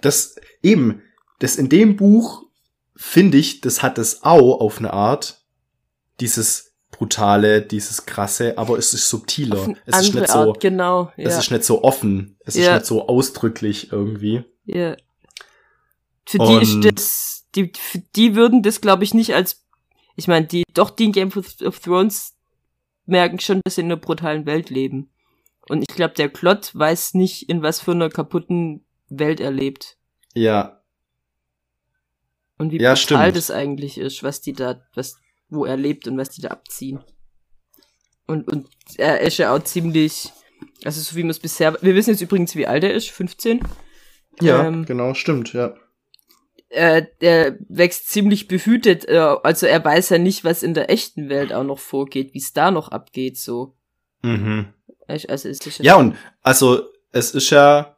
das 0.01 0.37
eben, 0.63 1.03
das 1.39 1.57
in 1.57 1.69
dem 1.69 1.97
Buch 1.97 2.45
finde 2.95 3.39
ich, 3.39 3.63
das 3.63 3.83
hat 3.83 3.99
es 3.99 4.23
auch 4.23 4.61
auf 4.61 4.79
eine 4.79 4.93
Art, 4.93 5.43
dieses 6.21 6.70
brutale, 6.91 7.63
dieses 7.63 8.05
krasse, 8.07 8.59
aber 8.59 8.77
es 8.79 8.93
ist 8.95 9.09
subtiler. 9.09 9.75
Es 9.87 10.03
ist 10.03 10.15
nicht 10.15 10.29
so, 10.29 10.39
Art, 10.39 10.61
genau. 10.61 11.13
es 11.17 11.33
ja. 11.35 11.39
ist 11.39 11.51
nicht 11.51 11.65
so 11.65 11.83
offen, 11.85 12.37
es 12.41 12.57
ist 12.57 12.67
Ja. 12.67 12.75
nicht 12.75 12.87
so 12.87 13.07
ausdrücklich 13.09 13.93
irgendwie. 13.93 14.45
Ja. 14.65 14.97
Für 16.27 16.39
die 16.39 16.63
ist 16.63 16.75
Und- 16.75 16.85
das, 16.85 17.47
die, 17.55 17.73
für 17.77 17.99
die 18.17 18.35
würden 18.35 18.63
das, 18.63 18.81
glaube 18.81 19.05
ich, 19.05 19.15
nicht 19.15 19.35
als, 19.35 19.65
ich 20.17 20.29
meine, 20.29 20.47
die, 20.47 20.65
doch 20.75 20.91
die 20.91 21.05
in 21.05 21.13
Game 21.13 21.33
of, 21.37 21.55
Thrones 21.81 22.37
merken 23.07 23.41
schon, 23.41 23.61
dass 23.65 23.77
sie 23.77 23.81
in 23.81 23.87
einer 23.89 23.97
brutalen 23.97 24.47
Welt 24.47 24.71
leben. 24.71 25.11
Und 25.69 25.83
ich 25.89 25.95
glaube, 25.97 26.15
der 26.15 26.29
Klott 26.29 26.71
weiß 26.75 27.15
nicht, 27.15 27.49
in 27.49 27.63
was 27.63 27.81
für 27.81 27.93
einer 27.93 28.09
kaputten 28.11 28.85
Welt 29.09 29.41
er 29.41 29.51
lebt. 29.51 29.97
Ja, 30.35 30.81
Und 32.59 32.73
wie 32.73 32.77
Ja, 32.81 32.91
brutal 32.95 32.97
stimmt. 33.31 33.37
das 33.37 33.51
eigentlich 33.51 33.97
ist, 33.99 34.23
was 34.23 34.41
die 34.43 34.53
da, 34.53 34.83
was, 34.95 35.19
wo 35.51 35.65
er 35.65 35.77
lebt 35.77 36.07
und 36.09 36.17
was 36.17 36.31
die 36.31 36.41
da 36.41 36.49
abziehen. 36.49 37.01
Und, 38.27 38.47
und 38.49 38.69
er 38.97 39.21
ist 39.21 39.39
ja 39.39 39.55
auch 39.55 39.63
ziemlich, 39.63 40.31
also 40.85 41.01
so 41.01 41.17
wie 41.17 41.23
man 41.23 41.31
es 41.31 41.41
bisher, 41.41 41.77
wir 41.83 41.95
wissen 41.95 42.11
jetzt 42.11 42.21
übrigens, 42.21 42.55
wie 42.55 42.67
alt 42.67 42.85
er 42.85 42.95
ist, 42.95 43.11
15. 43.11 43.61
ja, 44.41 44.67
Ähm, 44.67 44.85
genau, 44.85 45.15
stimmt, 45.15 45.53
ja. 45.53 45.75
äh, 46.69 47.05
der 47.21 47.59
wächst 47.69 48.09
ziemlich 48.09 48.47
behütet, 48.47 49.09
äh, 49.09 49.19
also 49.19 49.67
er 49.67 49.85
weiß 49.85 50.11
ja 50.11 50.19
nicht, 50.19 50.45
was 50.45 50.63
in 50.63 50.75
der 50.75 50.91
echten 50.91 51.29
Welt 51.29 51.53
auch 51.53 51.65
noch 51.65 51.81
vorgeht, 51.81 52.33
wie 52.33 52.39
es 52.39 52.53
da 52.53 52.71
noch 52.71 52.89
abgeht, 52.89 53.37
so. 53.37 53.75
Mhm. 54.23 54.67
Also 55.09 55.49
ist 55.49 55.67
Ja, 55.81 55.97
und 55.97 56.17
also 56.43 56.85
es 57.11 57.33
ist 57.33 57.51
ja, 57.51 57.97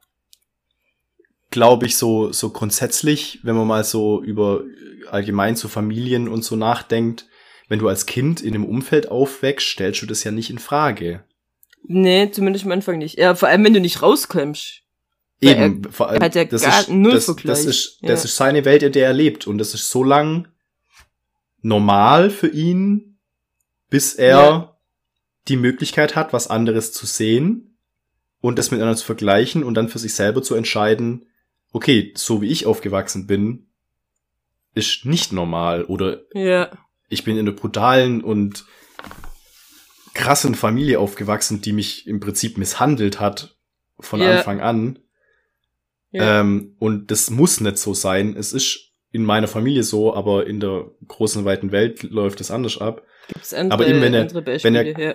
glaube 1.50 1.84
ich, 1.84 1.96
so, 1.98 2.32
so 2.32 2.50
grundsätzlich, 2.50 3.40
wenn 3.42 3.54
man 3.54 3.66
mal 3.66 3.84
so 3.84 4.22
über 4.22 4.62
allgemein 5.10 5.56
zu 5.56 5.68
Familien 5.68 6.28
und 6.28 6.42
so 6.42 6.56
nachdenkt, 6.56 7.26
wenn 7.72 7.78
du 7.78 7.88
als 7.88 8.04
Kind 8.04 8.42
in 8.42 8.54
einem 8.54 8.66
Umfeld 8.66 9.10
aufwächst, 9.10 9.66
stellst 9.66 10.02
du 10.02 10.06
das 10.06 10.24
ja 10.24 10.30
nicht 10.30 10.50
in 10.50 10.58
Frage. 10.58 11.24
Nee, 11.84 12.30
zumindest 12.30 12.66
am 12.66 12.70
Anfang 12.72 12.98
nicht. 12.98 13.16
Ja, 13.18 13.34
vor 13.34 13.48
allem, 13.48 13.64
wenn 13.64 13.72
du 13.72 13.80
nicht 13.80 14.02
rauskommst. 14.02 14.82
Eben, 15.40 15.90
vor 15.90 16.10
allem, 16.10 16.22
hat 16.22 16.34
ja 16.34 16.44
das, 16.44 16.60
gar 16.64 16.80
ist, 16.80 16.90
null 16.90 17.12
das, 17.14 17.24
Vergleich. 17.24 17.56
das 17.56 17.64
ist, 17.64 17.98
das 18.02 18.20
Ja. 18.20 18.24
ist 18.26 18.36
seine 18.36 18.66
Welt, 18.66 18.82
in 18.82 18.92
der 18.92 19.06
er 19.06 19.14
lebt. 19.14 19.46
Und 19.46 19.56
das 19.56 19.72
ist 19.72 19.88
so 19.88 20.04
lang 20.04 20.48
normal 21.62 22.28
für 22.28 22.48
ihn, 22.48 23.16
bis 23.88 24.12
er 24.16 24.28
Ja. 24.38 24.76
die 25.48 25.56
Möglichkeit 25.56 26.14
hat, 26.14 26.34
was 26.34 26.48
anderes 26.48 26.92
zu 26.92 27.06
sehen 27.06 27.78
und 28.42 28.58
das 28.58 28.70
miteinander 28.70 28.98
zu 28.98 29.06
vergleichen 29.06 29.64
und 29.64 29.72
dann 29.74 29.88
für 29.88 29.98
sich 29.98 30.12
selber 30.12 30.42
zu 30.42 30.54
entscheiden, 30.56 31.24
okay, 31.72 32.12
so 32.16 32.42
wie 32.42 32.48
ich 32.48 32.66
aufgewachsen 32.66 33.26
bin, 33.26 33.68
ist 34.74 35.06
nicht 35.06 35.32
normal 35.32 35.84
oder 35.84 36.20
Ja. 36.34 36.70
Ich 37.12 37.24
bin 37.24 37.36
in 37.36 37.46
einer 37.46 37.56
brutalen 37.56 38.22
und 38.22 38.64
krassen 40.14 40.54
Familie 40.54 40.98
aufgewachsen, 40.98 41.60
die 41.62 41.72
mich 41.72 42.06
im 42.06 42.20
Prinzip 42.20 42.58
misshandelt 42.58 43.20
hat 43.20 43.56
von 43.98 44.20
Ja. 44.20 44.32
Anfang 44.36 44.60
an. 44.60 44.98
Ja. 46.10 46.40
Ähm, 46.40 46.76
und 46.78 47.10
das 47.10 47.30
muss 47.30 47.60
nicht 47.60 47.78
so 47.78 47.94
sein. 47.94 48.36
Es 48.36 48.52
ist 48.52 48.90
in 49.10 49.24
meiner 49.24 49.48
Familie 49.48 49.82
so, 49.82 50.14
aber 50.14 50.46
in 50.46 50.60
der 50.60 50.90
großen, 51.08 51.44
weiten 51.44 51.72
Welt 51.72 52.02
läuft 52.02 52.40
es 52.40 52.50
anders 52.50 52.78
ab. 52.78 53.02
Gibt's 53.28 53.54
andere, 53.54 53.74
aber 53.74 53.86
eben, 53.86 54.00
wenn 54.02 54.14
er- 54.14 54.34
wenn 54.34 54.74
er- 54.74 54.98
ja. 54.98 55.14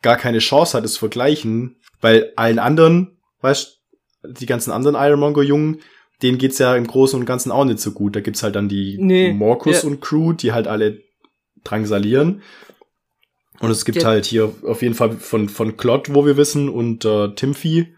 Gar 0.00 0.16
keine 0.16 0.38
Chance 0.38 0.76
hat, 0.76 0.84
es 0.84 0.92
zu 0.94 1.00
vergleichen, 1.00 1.76
weil 2.00 2.32
allen 2.36 2.58
anderen, 2.60 3.18
weißt 3.40 3.80
die 4.24 4.46
ganzen 4.46 4.70
anderen 4.70 4.96
Ironmonger-Jungen, 4.96 5.80
denen 6.22 6.38
geht's 6.38 6.58
ja 6.58 6.74
im 6.76 6.86
Großen 6.86 7.18
und 7.18 7.26
Ganzen 7.26 7.50
auch 7.52 7.64
nicht 7.64 7.80
so 7.80 7.92
gut. 7.92 8.14
Da 8.16 8.20
gibt's 8.20 8.42
halt 8.42 8.54
dann 8.56 8.68
die 8.68 8.96
Nee, 9.00 9.32
Morkus 9.32 9.82
ja. 9.82 9.88
und 9.88 10.00
Crew, 10.00 10.32
die 10.32 10.52
halt 10.52 10.66
alle 10.68 11.00
drangsalieren. 11.64 12.42
Und 13.60 13.70
es 13.70 13.84
gibt 13.84 13.96
Der- 13.98 14.06
halt 14.06 14.24
hier 14.24 14.52
auf 14.62 14.82
jeden 14.82 14.94
Fall 14.94 15.12
von, 15.12 15.48
von 15.48 15.76
Klott, 15.76 16.14
wo 16.14 16.24
wir 16.24 16.36
wissen, 16.36 16.68
und 16.68 17.04
äh, 17.04 17.34
Timothy, 17.34 17.94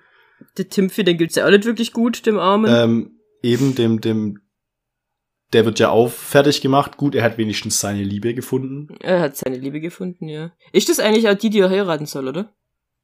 Der 0.56 0.68
Timpfi, 0.68 1.04
den 1.04 1.18
gilt's 1.18 1.34
ja 1.36 1.44
auch 1.46 1.50
nicht 1.50 1.66
wirklich 1.66 1.92
gut, 1.92 2.24
dem 2.24 2.38
Armen. 2.38 2.70
ähm, 2.74 3.20
eben 3.42 3.74
dem, 3.74 4.00
dem, 4.00 4.40
der 5.52 5.66
wird 5.66 5.78
ja 5.78 5.90
auch 5.90 6.10
fertig 6.10 6.62
gemacht. 6.62 6.96
Gut, 6.96 7.14
er 7.14 7.22
hat 7.24 7.36
wenigstens 7.36 7.78
seine 7.80 8.02
Liebe 8.02 8.32
gefunden. 8.34 8.88
Er 9.00 9.20
hat 9.20 9.36
seine 9.36 9.58
Liebe 9.58 9.80
gefunden, 9.80 10.28
ja. 10.28 10.52
Ist 10.72 10.88
das 10.88 10.98
eigentlich 10.98 11.28
auch 11.28 11.34
die, 11.34 11.50
die 11.50 11.58
er 11.60 11.68
heiraten 11.68 12.06
soll, 12.06 12.28
oder? 12.28 12.54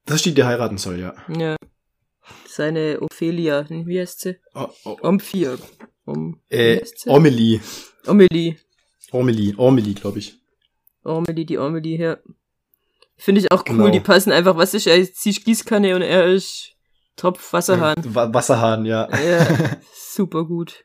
Das 0.06 0.16
ist 0.16 0.26
die, 0.26 0.34
die 0.34 0.44
heiraten 0.44 0.78
soll, 0.78 0.98
ja. 0.98 1.14
Ja. 1.36 1.56
Seine 2.46 2.98
Ophelia, 3.02 3.68
hm, 3.68 3.86
wie 3.86 4.00
heißt 4.00 4.20
sie? 4.20 4.36
Oh, 4.54 4.68
oh, 4.84 4.96
Omphia. 5.02 5.56
Um, 6.06 6.40
äh? 6.48 6.80
Ormeli. 7.06 7.60
Omelie. 8.06 8.56
Ormeli, 9.10 9.54
Ormeli, 9.58 9.92
glaube 9.94 10.20
ich. 10.20 10.38
Ormelie, 11.06 11.44
die 11.46 11.58
Ormelie, 11.58 11.98
ja. 11.98 12.16
Finde 13.16 13.40
ich 13.40 13.50
auch 13.52 13.64
cool, 13.68 13.76
Genau. 13.76 13.88
die 13.90 14.00
passen 14.00 14.30
einfach, 14.32 14.56
was 14.56 14.74
ist 14.74 14.86
er? 14.86 15.02
Sie 15.04 15.30
ist 15.30 15.44
Gießkanne 15.44 15.94
und 15.96 16.02
er 16.02 16.26
ist 16.26 16.72
Tropf 17.16 17.52
Wasserhahn. 17.52 17.94
Wa- 18.14 18.32
Wasserhahn, 18.34 18.84
ja. 18.84 19.08
Ja, 19.24 19.46
super 19.94 20.44
gut. 20.44 20.84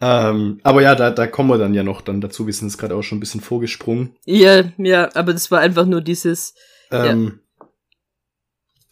ähm, 0.00 0.60
aber 0.62 0.82
ja, 0.82 0.94
da, 0.94 1.10
da 1.10 1.26
kommen 1.26 1.50
wir 1.50 1.58
dann 1.58 1.74
ja 1.74 1.82
noch 1.82 2.00
dann 2.00 2.20
dazu. 2.20 2.46
Wir 2.46 2.52
sind 2.54 2.68
jetzt 2.68 2.78
gerade 2.78 2.94
auch 2.94 3.02
schon 3.02 3.18
ein 3.18 3.20
bisschen 3.20 3.40
vorgesprungen. 3.40 4.16
Ja, 4.24 4.64
ja, 4.78 5.14
aber 5.14 5.32
das 5.32 5.50
war 5.50 5.60
einfach 5.60 5.86
nur 5.86 6.00
dieses, 6.00 6.54
Ähm, 6.90 7.40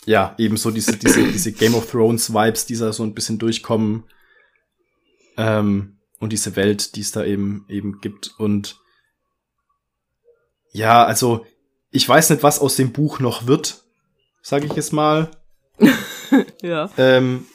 ja, 0.05 0.35
eben 0.39 0.57
so 0.57 0.71
diese, 0.71 0.97
diese, 0.97 1.25
diese 1.33 1.53
Game 1.53 1.75
of 1.75 1.91
Thrones 1.91 2.33
Vibes, 2.33 2.67
die 2.67 2.77
da 2.77 2.93
so 2.93 3.03
ein 3.05 3.15
bisschen 3.15 3.39
durchkommen. 3.39 4.05
Ähm, 5.37 5.99
und 6.19 6.33
diese 6.33 6.57
Welt, 6.57 6.95
die 6.97 7.01
es 7.01 7.13
da 7.13 7.25
eben, 7.25 7.67
eben 7.69 8.01
gibt. 8.01 8.35
Und 8.39 8.79
ja, 10.77 11.05
also, 11.05 11.47
ich 11.91 12.09
weiß 12.09 12.31
nicht, 12.31 12.43
was 12.43 12.59
aus 12.61 12.77
dem 12.77 12.93
Buch 12.93 13.19
noch 13.21 13.47
wird, 13.47 13.83
sage 14.43 14.67
ich 14.67 14.73
jetzt 14.75 14.93
mal. 14.93 15.31
Ja. 16.61 16.91
Ähm, 16.99 17.47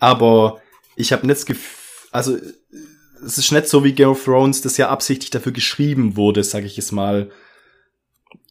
aber 0.00 0.60
ich 0.96 1.12
habe 1.12 1.26
nicht 1.26 1.36
das 1.40 1.46
Gefühl, 1.46 1.76
also 2.10 2.36
es 3.24 3.36
ist 3.36 3.52
nicht 3.52 3.68
so 3.68 3.84
wie 3.84 3.92
Game 3.92 4.08
of 4.08 4.24
Thrones, 4.24 4.62
das 4.62 4.78
ja 4.78 4.88
absichtlich 4.88 5.30
dafür 5.30 5.52
geschrieben 5.52 6.16
wurde, 6.16 6.42
sage 6.42 6.64
ich 6.66 6.76
jetzt 6.78 6.92
mal, 6.92 7.30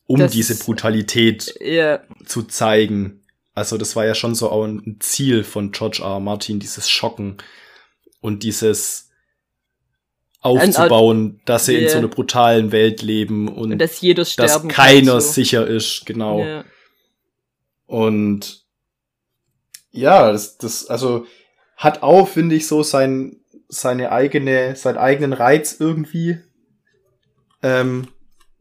um 0.06 0.20
Das- 0.20 0.32
diese 0.32 0.56
Brutalität 0.56 1.56
Ja. 1.60 2.02
zu 2.26 2.44
zeigen. 2.44 3.24
Also 3.56 3.78
das 3.80 3.96
war 3.96 4.06
ja 4.06 4.14
schon 4.14 4.36
so 4.36 4.52
auch 4.52 4.64
ein 4.66 4.98
Ziel 5.00 5.44
von 5.44 5.72
George 5.72 6.00
R. 6.04 6.10
R. 6.16 6.20
Martin, 6.20 6.60
dieses 6.60 6.88
Schocken 6.90 7.38
und 8.22 8.44
dieses 8.44 9.10
aufzubauen, 10.46 11.42
dass 11.46 11.66
sie 11.66 11.76
in 11.76 11.84
Ja. 11.84 11.90
so 11.90 11.98
einer 11.98 12.08
brutalen 12.08 12.72
Welt 12.72 13.02
leben 13.02 13.48
und, 13.48 13.72
Und 13.74 13.80
dass 13.80 14.00
jeder 14.02 14.22
dass 14.24 14.32
sterben 14.34 14.70
keiner 14.70 15.14
kann. 15.14 15.22
so. 15.22 15.32
sicher 15.32 15.66
ist, 15.68 16.06
genau. 16.06 16.44
Ja. 16.44 16.64
Und 17.88 18.64
ja, 19.92 20.32
das, 20.32 20.58
das, 20.58 20.88
also 20.88 21.26
hat 21.78 22.04
auch, 22.04 22.28
finde 22.28 22.56
ich, 22.56 22.68
so 22.68 22.84
sein, 22.84 23.38
seine 23.68 24.12
eigene, 24.12 24.76
seinen 24.76 24.98
eigenen 24.98 25.34
Reiz 25.34 25.78
irgendwie. 25.80 26.38
Ähm, 27.64 28.08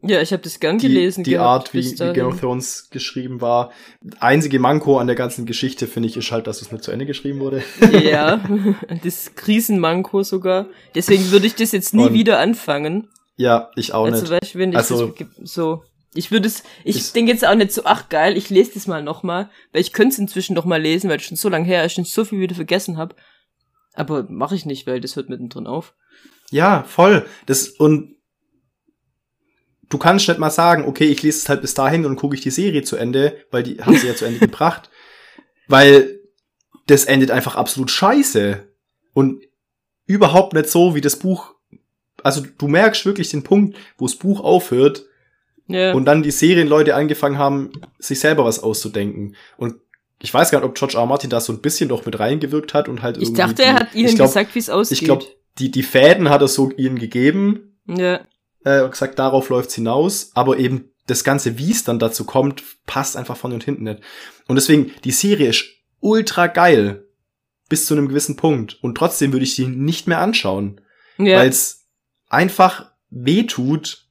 ja, 0.07 0.21
ich 0.21 0.31
habe 0.33 0.43
das 0.43 0.59
gern 0.59 0.77
die, 0.77 0.87
gelesen. 0.87 1.23
die 1.23 1.31
gehabt 1.31 1.47
Art, 1.69 1.73
wie, 1.73 1.83
wie 1.83 2.13
Game 2.13 2.27
of. 2.27 2.39
Thrones 2.39 2.89
geschrieben 2.89 3.41
war. 3.41 3.71
Einzige 4.19 4.59
Manko 4.59 4.97
an 4.99 5.07
der 5.07 5.15
ganzen 5.15 5.45
Geschichte, 5.45 5.87
finde 5.87 6.09
ich, 6.09 6.17
ist 6.17 6.31
halt, 6.31 6.47
dass 6.47 6.61
es 6.61 6.71
nicht 6.71 6.83
zu 6.83 6.91
Ende 6.91 7.05
geschrieben 7.05 7.39
wurde. 7.39 7.63
Ja, 7.91 8.41
das 9.03 9.35
Krisenmanko 9.35 10.23
sogar. 10.23 10.67
Deswegen 10.95 11.31
würde 11.31 11.47
ich 11.47 11.55
das 11.55 11.71
jetzt 11.71 11.93
nie 11.93 12.07
Und- 12.07 12.13
wieder 12.13 12.39
anfangen. 12.39 13.09
ja, 13.37 13.69
ich 13.75 13.93
auch 13.93 14.05
Also, 14.05 14.21
nicht. 14.21 14.31
weißt 14.31 14.55
wenn 14.55 14.71
ich 14.71 14.77
Also- 14.77 15.13
das 15.17 15.51
so. 15.51 15.83
Ich 16.17 16.31
würde 16.31 16.47
es, 16.47 16.63
ich 16.85 16.95
Ich- 16.95 17.11
denke 17.11 17.31
jetzt 17.33 17.45
auch 17.45 17.55
nicht 17.55 17.73
so, 17.73 17.81
ach 17.83 18.07
geil, 18.07 18.37
ich 18.37 18.49
lese 18.49 18.71
das 18.75 18.87
mal 18.87 19.03
nochmal, 19.03 19.49
weil 19.73 19.81
ich 19.81 19.91
könnte 19.91 20.13
es 20.13 20.19
inzwischen 20.19 20.53
noch 20.53 20.63
mal 20.63 20.81
lesen, 20.81 21.09
weil 21.09 21.17
es 21.17 21.23
schon 21.23 21.35
so 21.35 21.49
lange 21.49 21.65
her 21.65 21.83
ist 21.83 21.97
und 21.97 22.07
so 22.07 22.23
viel 22.23 22.39
wieder 22.39 22.55
vergessen 22.55 22.97
habe. 22.97 23.15
Aber 23.93 24.25
mache 24.29 24.55
ich 24.55 24.65
nicht, 24.65 24.87
weil 24.87 25.01
das 25.01 25.17
hört 25.17 25.27
mittendrin 25.27 25.67
auf. 25.67 25.93
Ja, 26.51 26.83
voll. 26.87 27.25
Das, 27.47 27.67
und 27.67 28.14
du 29.89 29.97
kannst 29.97 30.27
nicht 30.27 30.39
mal 30.39 30.49
sagen, 30.49 30.85
okay, 30.85 31.05
ich 31.05 31.21
lese 31.23 31.39
es 31.39 31.49
halt 31.49 31.61
bis 31.61 31.73
dahin 31.73 32.05
und 32.05 32.15
gucke 32.15 32.35
ich 32.35 32.41
die 32.41 32.51
Serie 32.51 32.83
zu 32.83 32.95
Ende, 32.97 33.37
weil 33.51 33.63
die 33.63 33.81
haben 33.81 33.95
sie 33.97 34.07
ja 34.07 34.15
zu 34.15 34.25
Ende 34.25 34.39
gebracht. 34.47 34.89
Weil 35.67 36.19
das 36.87 37.05
endet 37.05 37.31
einfach 37.31 37.55
absolut 37.55 37.89
scheiße. 37.91 38.67
Und 39.13 39.43
überhaupt 40.05 40.53
nicht 40.53 40.69
so, 40.69 40.95
wie 40.95 41.01
das 41.01 41.15
Buch. 41.17 41.53
Also 42.23 42.43
du 42.57 42.67
merkst 42.67 43.05
wirklich 43.05 43.29
den 43.29 43.43
Punkt, 43.43 43.77
wo 43.97 44.05
das 44.05 44.15
Buch 44.15 44.41
aufhört 44.41 45.05
Ja. 45.67 45.93
und 45.93 46.05
dann 46.05 46.23
die 46.23 46.31
Serienleute 46.31 46.95
angefangen 46.95 47.37
haben, 47.37 47.71
sich 47.99 48.19
selber 48.19 48.45
was 48.45 48.59
auszudenken. 48.59 49.35
Und 49.57 49.75
ich 50.21 50.33
weiß 50.33 50.49
gar 50.51 50.59
nicht, 50.59 50.67
ob 50.67 50.75
George 50.75 50.95
R. 50.95 51.01
R. 51.01 51.05
Martin 51.07 51.29
da 51.29 51.39
so 51.39 51.51
ein 51.53 51.61
bisschen 51.61 51.89
doch 51.89 52.05
mit 52.05 52.19
reingewirkt 52.19 52.73
hat 52.73 52.87
und 52.87 53.01
halt 53.01 53.17
ich 53.17 53.23
irgendwie. 53.23 53.41
dachte, 53.41 53.63
er 53.63 53.73
hat 53.75 53.95
ihnen 53.95 54.09
ich 54.09 54.15
glaub, 54.15 54.29
gesagt, 54.29 54.55
wie 54.55 54.59
es 54.59 54.69
ausgeht. 54.69 54.99
Ich 54.99 55.05
glaube, 55.05 55.25
die, 55.59 55.71
die 55.71 55.83
Fäden 55.83 56.29
hat 56.29 56.41
er 56.41 56.47
so 56.47 56.71
ihnen 56.71 56.97
gegeben 56.99 57.77
ja. 57.87 58.21
Äh, 58.65 58.81
und 58.81 58.91
gesagt, 58.91 59.17
darauf 59.17 59.47
läuft's 59.49 59.75
hinaus, 59.75 60.31
aber 60.33 60.57
eben 60.57 60.91
das 61.07 61.23
Ganze, 61.23 61.57
wie 61.57 61.71
es 61.71 61.83
dann 61.83 61.99
dazu 61.99 62.25
kommt, 62.25 62.63
passt 62.85 63.15
einfach 63.15 63.37
vorne 63.37 63.55
und 63.55 63.63
hinten 63.63 63.83
nicht. 63.83 64.01
Und 64.47 64.55
deswegen, 64.55 64.91
die 65.03 65.11
Serie 65.11 65.49
ist 65.49 65.65
ultra 66.01 66.47
geil. 66.47 67.05
Bis 67.69 67.85
zu 67.85 67.95
einem 67.95 68.07
gewissen 68.07 68.35
Punkt. 68.35 68.77
Und 68.83 68.95
trotzdem 68.95 69.31
würde 69.31 69.45
ich 69.45 69.55
die 69.55 69.65
nicht 69.65 70.07
mehr 70.07 70.19
anschauen. 70.19 70.81
Ja. 71.17 71.39
Weil 71.39 71.49
es 71.49 71.87
einfach 72.27 72.91
wehtut, 73.09 74.05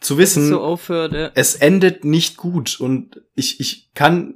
zu 0.00 0.16
wissen, 0.16 0.48
so 0.48 0.60
aufhört, 0.60 1.12
ja. 1.12 1.30
es 1.34 1.56
endet 1.56 2.04
nicht 2.04 2.36
gut. 2.36 2.80
Und 2.80 3.22
ich, 3.34 3.60
ich 3.60 3.92
kann 3.94 4.34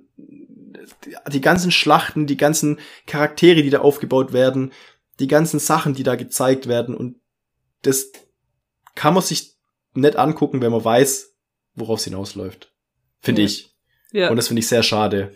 die 1.28 1.40
ganzen 1.40 1.70
Schlachten, 1.70 2.26
die 2.26 2.36
ganzen 2.36 2.78
Charaktere, 3.06 3.62
die 3.62 3.70
da 3.70 3.80
aufgebaut 3.80 4.32
werden, 4.32 4.72
die 5.20 5.28
ganzen 5.28 5.60
Sachen, 5.60 5.94
die 5.94 6.02
da 6.02 6.16
gezeigt 6.16 6.66
werden 6.66 6.96
und 6.96 7.16
das 7.82 8.10
kann 8.94 9.14
man 9.14 9.22
sich 9.22 9.54
nicht 9.94 10.16
angucken, 10.16 10.60
wenn 10.60 10.72
man 10.72 10.84
weiß, 10.84 11.34
worauf 11.74 11.98
es 11.98 12.04
hinausläuft. 12.04 12.72
Finde 13.20 13.42
Ja. 13.42 13.46
ich. 13.46 13.70
Ja. 14.12 14.30
Und 14.30 14.36
das 14.36 14.48
finde 14.48 14.60
ich 14.60 14.68
sehr 14.68 14.82
schade. 14.82 15.34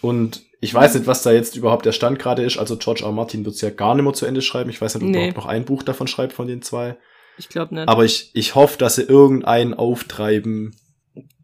Und 0.00 0.42
ich 0.60 0.72
weiß 0.72 0.94
nicht, 0.94 1.06
was 1.06 1.22
da 1.22 1.32
jetzt 1.32 1.56
überhaupt 1.56 1.86
der 1.86 1.92
Stand 1.92 2.18
gerade 2.18 2.42
ist. 2.44 2.56
Also 2.58 2.76
George 2.76 3.04
R. 3.04 3.12
Martin 3.12 3.44
wird 3.44 3.54
es 3.56 3.60
ja 3.60 3.70
gar 3.70 3.94
nicht 3.94 4.04
mehr 4.04 4.12
zu 4.12 4.26
Ende 4.26 4.42
schreiben. 4.42 4.70
Ich 4.70 4.80
weiß 4.80 4.94
nicht, 4.94 5.02
ob 5.02 5.08
er 5.08 5.12
Nee. 5.12 5.28
überhaupt 5.28 5.36
noch 5.36 5.46
ein 5.46 5.64
Buch 5.64 5.82
davon 5.82 6.08
schreibt 6.08 6.32
von 6.32 6.46
den 6.46 6.62
zwei. 6.62 6.96
ich 7.36 7.48
glaube 7.48 7.74
nicht. 7.74 7.88
Aber 7.88 8.04
ich, 8.04 8.30
ich 8.34 8.54
hoffe, 8.56 8.78
dass 8.78 8.96
sie 8.96 9.02
irgendeinen 9.02 9.72
auftreiben, 9.74 10.74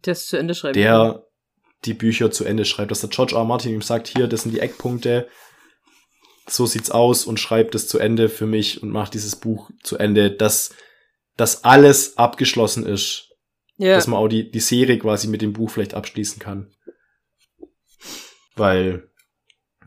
das 0.02 0.26
zu 0.26 0.36
Ende 0.36 0.54
schreiben. 0.54 0.74
der 0.74 1.24
die 1.84 1.94
Bücher 1.94 2.30
zu 2.32 2.44
Ende 2.44 2.64
schreibt. 2.64 2.90
Dass 2.90 3.00
der 3.00 3.10
George 3.10 3.34
R. 3.34 3.40
R. 3.40 3.44
Martin 3.44 3.72
ihm 3.72 3.82
sagt, 3.82 4.08
hier, 4.08 4.26
das 4.26 4.42
sind 4.42 4.52
die 4.54 4.60
Eckpunkte, 4.60 5.28
so 6.48 6.66
sieht's 6.66 6.90
aus 6.90 7.24
und 7.26 7.38
schreibt 7.38 7.74
es 7.74 7.86
zu 7.88 7.98
Ende 7.98 8.28
für 8.28 8.46
mich 8.46 8.82
und 8.82 8.90
macht 8.90 9.14
dieses 9.14 9.36
Buch 9.36 9.70
zu 9.82 9.96
Ende, 9.98 10.30
dass 10.30 10.74
dass 11.37 11.64
alles 11.64 12.16
abgeschlossen 12.16 12.87
ist. 12.87 13.33
ja. 13.77 13.94
Dass 13.94 14.07
man 14.07 14.18
auch 14.18 14.29
die, 14.29 14.51
die 14.51 14.61
Serie 14.61 14.99
quasi 14.99 15.29
mit 15.29 15.42
dem 15.42 15.53
Buch 15.53 15.70
vielleicht 15.70 15.94
abschließen 15.94 16.38
kann. 16.38 16.70
Weil, 18.57 19.09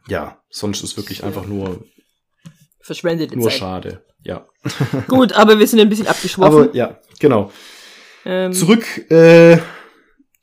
ja, 0.07 0.41
sonst 0.49 0.83
ist 0.83 0.97
wirklich 0.97 1.23
einfach 1.23 1.45
nur, 1.45 1.85
verschwendete 2.81 3.37
nur 3.37 3.49
Zeit. 3.49 3.59
schade. 3.59 4.05
Ja. 4.23 4.47
Gut, 5.07 5.33
aber 5.33 5.57
wir 5.57 5.67
sind 5.67 5.79
ein 5.79 5.89
bisschen 5.89 6.07
abgeschworfen. 6.07 6.63
Aber 6.63 6.75
ja, 6.75 6.99
genau. 7.19 7.51
ähm, 8.25 8.51
Zurück 8.51 9.09
äh, 9.09 9.57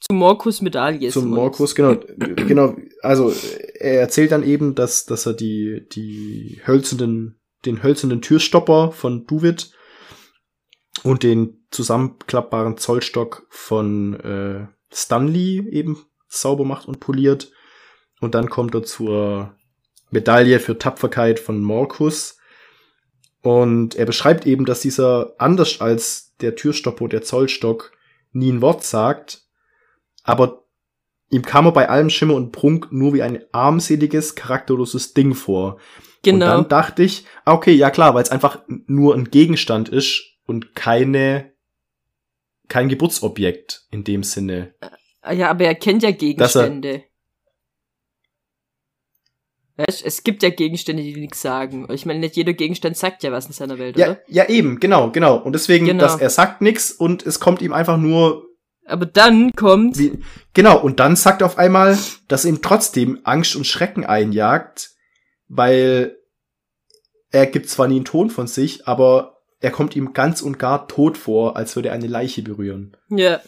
zu 0.01 0.15
Morkus 0.15 0.61
Medaille. 0.63 1.11
zum 1.11 1.29
Morkus, 1.29 1.75
genau, 1.75 1.97
genau. 2.17 2.77
Also 3.03 3.33
er 3.79 4.01
erzählt 4.01 4.33
dann 4.33 4.43
eben, 4.43 4.75
dass 4.75 5.05
dass 5.07 5.27
er 5.27 5.35
die 5.35 5.87
die 5.93 6.61
hölzernen 6.67 7.41
den 7.65 7.83
hölzernen 7.83 8.21
Türstopper 8.21 8.93
von 8.93 9.27
Duvid 9.27 9.71
und 11.05 11.23
den 11.23 11.67
zusammenklappbaren 11.71 12.79
Zollstock 12.79 13.47
von 13.51 14.19
äh, 14.21 14.67
Stanley 14.93 15.69
eben 15.71 15.99
sauber 16.29 16.65
macht 16.65 16.89
und 16.89 16.99
poliert. 16.99 17.53
Und 18.21 18.35
dann 18.35 18.49
kommt 18.49 18.75
er 18.75 18.83
zur 18.83 19.55
Medaille 20.11 20.59
für 20.61 20.79
Tapferkeit 20.79 21.39
von 21.39 21.61
Morkus. 21.63 22.39
Und 23.43 23.95
er 23.97 24.07
beschreibt 24.07 24.47
eben, 24.47 24.65
dass 24.65 24.81
dieser 24.81 25.35
anders 25.39 25.83
als 25.83 26.35
der 26.41 26.57
Türstopper, 26.57 27.07
der 27.09 27.23
Zollstock, 27.23 27.93
nie 28.33 28.51
ein 28.51 28.63
Wort 28.63 28.83
sagt, 28.83 29.43
aber 30.25 30.65
ihm 31.29 31.43
kam 31.43 31.67
er 31.67 31.73
bei 31.73 31.89
allem 31.89 32.09
Schimmer 32.09 32.35
und 32.35 32.51
Prunk 32.51 32.91
nur 32.91 33.13
wie 33.13 33.23
ein 33.23 33.45
armseliges, 33.53 34.35
charakterloses 34.35 35.13
Ding 35.13 35.35
vor. 35.35 35.75
Und 35.75 35.81
Genau. 36.23 36.47
dann 36.47 36.69
dachte 36.69 37.03
ich, 37.03 37.27
ah, 37.45 37.53
okay, 37.53 37.73
ja 37.73 37.91
klar, 37.91 38.15
weil 38.15 38.23
es 38.23 38.31
einfach 38.31 38.61
nur 38.67 39.15
ein 39.15 39.31
Gegenstand 39.31 39.91
ist 39.91 40.34
und 40.47 40.75
keine 40.75 41.53
kein 42.69 42.89
Geburtsobjekt 42.89 43.87
in 43.91 44.05
dem 44.05 44.23
Sinne. 44.23 44.75
Ah 45.21 45.33
ja, 45.33 45.51
aber 45.51 45.65
er 45.65 45.75
kennt 45.75 46.03
ja 46.03 46.11
Gegenstände. 46.11 47.05
Weißt, 49.77 50.05
es 50.07 50.23
gibt 50.23 50.43
ja 50.45 50.51
Gegenstände, 50.51 51.03
die 51.03 51.17
nichts 51.17 51.43
sagen. 51.43 51.89
Ich 51.91 52.07
meine, 52.07 52.21
nicht 52.21 52.37
jeder 52.37 52.53
Gegenstand 52.53 52.97
sagt 52.97 53.25
ja 53.25 53.33
was 53.33 53.47
in 53.47 53.53
seiner 53.53 53.79
Welt, 53.79 53.97
Ja, 53.99 54.11
oder? 54.13 54.21
ja 54.29 54.49
eben, 54.49 54.79
genau, 54.79 55.11
genau. 55.11 55.37
Und 55.37 55.53
deswegen, 55.53 55.87
Genau. 55.87 56.01
dass 56.05 56.21
er 56.21 56.31
sagt 56.31 56.61
nix 56.63 56.93
und 56.93 57.27
es 57.27 57.41
kommt 57.41 57.61
ihm 57.61 57.73
einfach 57.73 57.97
nur 57.97 58.47
Aber 58.87 59.05
dann 59.07 59.51
kommt, 59.53 59.99
wie, 59.99 60.23
genau. 60.53 60.81
Und 60.81 61.01
dann 61.01 61.17
sagt 61.17 61.43
er 61.43 61.47
auf 61.47 61.59
einmal, 61.59 61.99
dass 62.29 62.45
ihm 62.45 62.63
trotzdem 62.63 63.19
Angst 63.25 63.57
und 63.57 63.67
Schrecken 63.67 64.05
einjagt, 64.05 64.91
weil 65.49 66.17
er 67.31 67.47
gibt 67.47 67.69
zwar 67.69 67.89
nie 67.89 67.97
einen 67.97 68.05
Ton 68.05 68.31
von 68.31 68.47
sich, 68.47 68.87
aber 68.87 69.34
er 69.65 69.71
kommt 69.71 69.97
ihm 69.97 70.13
ganz 70.13 70.43
und 70.43 70.59
gar 70.59 70.87
tot 70.89 71.17
vor, 71.19 71.57
als 71.57 71.75
würde 71.75 71.89
er 71.89 71.95
eine 71.95 72.07
Leiche 72.07 72.43
berühren. 72.43 72.97
ja, 73.09 73.41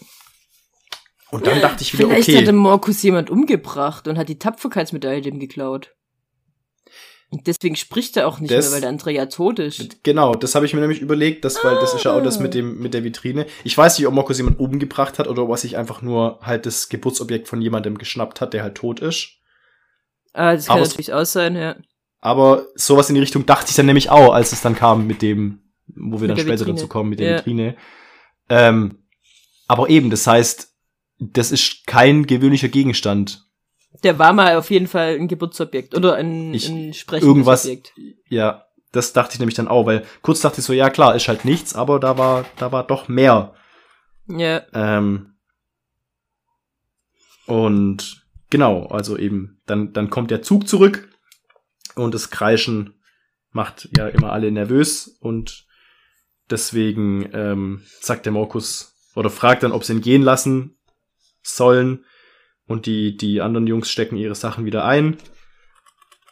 Und 1.30 1.46
dann 1.46 1.60
dachte 1.60 1.82
ich 1.82 1.92
wieder, 1.92 2.08
vielleicht 2.08 2.28
okay. 2.28 2.38
hat 2.38 2.46
der 2.46 2.52
Morkus 2.54 3.02
jemand 3.02 3.30
umgebracht 3.30 4.08
und 4.08 4.16
hat 4.18 4.28
die 4.28 4.38
Tapferkeitsmedaille 4.38 5.20
dem 5.22 5.38
geklaut. 5.38 5.92
Und 7.28 7.48
deswegen 7.48 7.74
spricht 7.74 8.16
er 8.16 8.28
auch 8.28 8.38
nicht 8.38 8.52
Das- 8.52 8.66
mehr, 8.66 8.74
weil 8.74 8.80
der 8.82 8.90
andere 8.90 9.10
ja 9.10 9.26
tot 9.26 9.58
ist. 9.58 10.02
Genau, 10.04 10.34
das 10.36 10.54
habe 10.54 10.64
ich 10.64 10.74
mir 10.74 10.80
nämlich 10.80 11.00
überlegt, 11.00 11.44
das, 11.44 11.62
weil 11.64 11.74
das 11.74 11.92
ist 11.92 12.04
ja 12.04 12.16
auch 12.16 12.22
das 12.22 12.38
mit 12.38 12.54
dem 12.54 12.78
mit 12.78 12.94
der 12.94 13.02
Vitrine. 13.02 13.46
Ich 13.64 13.76
weiß 13.76 13.98
nicht, 13.98 14.06
ob 14.06 14.14
Markus 14.14 14.38
jemand 14.38 14.60
umgebracht 14.60 15.18
hat 15.18 15.26
oder 15.26 15.42
ob 15.42 15.50
er 15.50 15.56
sich 15.56 15.76
einfach 15.76 16.02
nur 16.02 16.38
halt 16.42 16.66
das 16.66 16.88
Geburtsobjekt 16.88 17.48
von 17.48 17.60
jemandem 17.60 17.98
geschnappt 17.98 18.40
hat, 18.40 18.54
der 18.54 18.62
halt 18.62 18.76
tot 18.76 19.00
ist. 19.00 19.30
Ah, 20.32 20.54
das 20.54 20.66
kann 20.66 20.76
Aber 20.78 20.86
natürlich 20.86 21.12
auch 21.12 21.24
sein, 21.26 21.56
ja. 21.56 21.74
Aber 22.20 22.66
sowas 22.76 23.08
in 23.08 23.16
die 23.16 23.20
Richtung 23.20 23.44
dachte 23.44 23.70
ich 23.70 23.76
dann 23.76 23.86
nämlich 23.86 24.08
auch, 24.10 24.32
als 24.32 24.52
es 24.52 24.62
dann 24.62 24.76
kam 24.76 25.06
mit 25.08 25.20
dem, 25.20 25.62
wo 25.88 26.20
wir 26.20 26.28
Mit 26.28 26.30
dann 26.30 26.38
später 26.38 26.60
Vitrine. 26.60 26.74
dazu 26.76 26.88
kommen, 26.88 27.10
mit 27.10 27.20
der 27.20 27.30
Ja. 27.30 27.38
Vitrine. 27.38 27.76
Ähm, 28.48 28.98
aber 29.68 29.88
eben, 29.88 30.10
das 30.10 30.26
heißt, 30.26 30.72
das 31.18 31.50
ist 31.52 31.86
kein 31.86 32.26
gewöhnlicher 32.26 32.68
Gegenstand. 32.68 33.44
Der 34.04 34.18
war 34.18 34.32
mal 34.32 34.56
auf 34.56 34.70
jeden 34.70 34.86
Fall 34.88 35.14
ein 35.16 35.26
Geburtsobjekt 35.28 35.94
oder 35.94 36.16
ein, 36.16 36.52
Ich- 36.52 36.68
ein 36.68 36.92
sprechendes 36.92 37.26
irgendwas- 37.26 37.64
Objekt. 37.64 37.92
Ja, 38.28 38.66
das 38.92 39.12
dachte 39.12 39.34
ich 39.34 39.38
nämlich 39.40 39.54
dann 39.56 39.68
auch, 39.68 39.86
weil 39.86 40.04
kurz 40.22 40.40
dachte 40.40 40.60
ich 40.60 40.66
so, 40.66 40.72
ja 40.72 40.90
klar, 40.90 41.14
ist 41.14 41.28
halt 41.28 41.44
nichts, 41.44 41.74
aber 41.74 41.98
da 41.98 42.18
war, 42.18 42.44
da 42.58 42.72
war 42.72 42.86
doch 42.86 43.08
mehr. 43.08 43.54
Ja. 44.28 44.62
Ähm, 44.74 45.34
und 47.46 48.26
genau, 48.50 48.86
also 48.86 49.16
eben, 49.16 49.60
dann, 49.66 49.92
dann 49.92 50.10
kommt 50.10 50.30
der 50.30 50.42
Zug 50.42 50.68
zurück 50.68 51.08
und 51.94 52.14
das 52.14 52.30
Kreischen 52.30 52.94
macht 53.52 53.88
ja 53.96 54.08
immer 54.08 54.32
alle 54.32 54.50
nervös 54.50 55.08
und 55.20 55.65
deswegen 56.50 57.28
ähm, 57.32 57.82
sagt 58.00 58.26
der 58.26 58.32
Markus 58.32 58.94
oder 59.14 59.30
fragt 59.30 59.62
dann, 59.62 59.72
ob 59.72 59.84
sie 59.84 59.94
ihn 59.94 60.00
gehen 60.00 60.22
lassen 60.22 60.76
sollen 61.42 62.04
und 62.66 62.86
die, 62.86 63.16
die 63.16 63.40
anderen 63.40 63.66
Jungs 63.66 63.90
stecken 63.90 64.16
ihre 64.16 64.34
Sachen 64.34 64.64
wieder 64.64 64.84
ein 64.84 65.16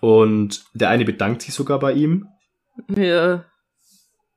und 0.01 0.65
der 0.75 0.91
eine 0.91 1.05
bedankt 1.05 1.43
sich 1.43 1.55
sogar 1.55 1.79
bei 1.79 1.93
ihm 1.93 2.27
Ja. 2.89 3.45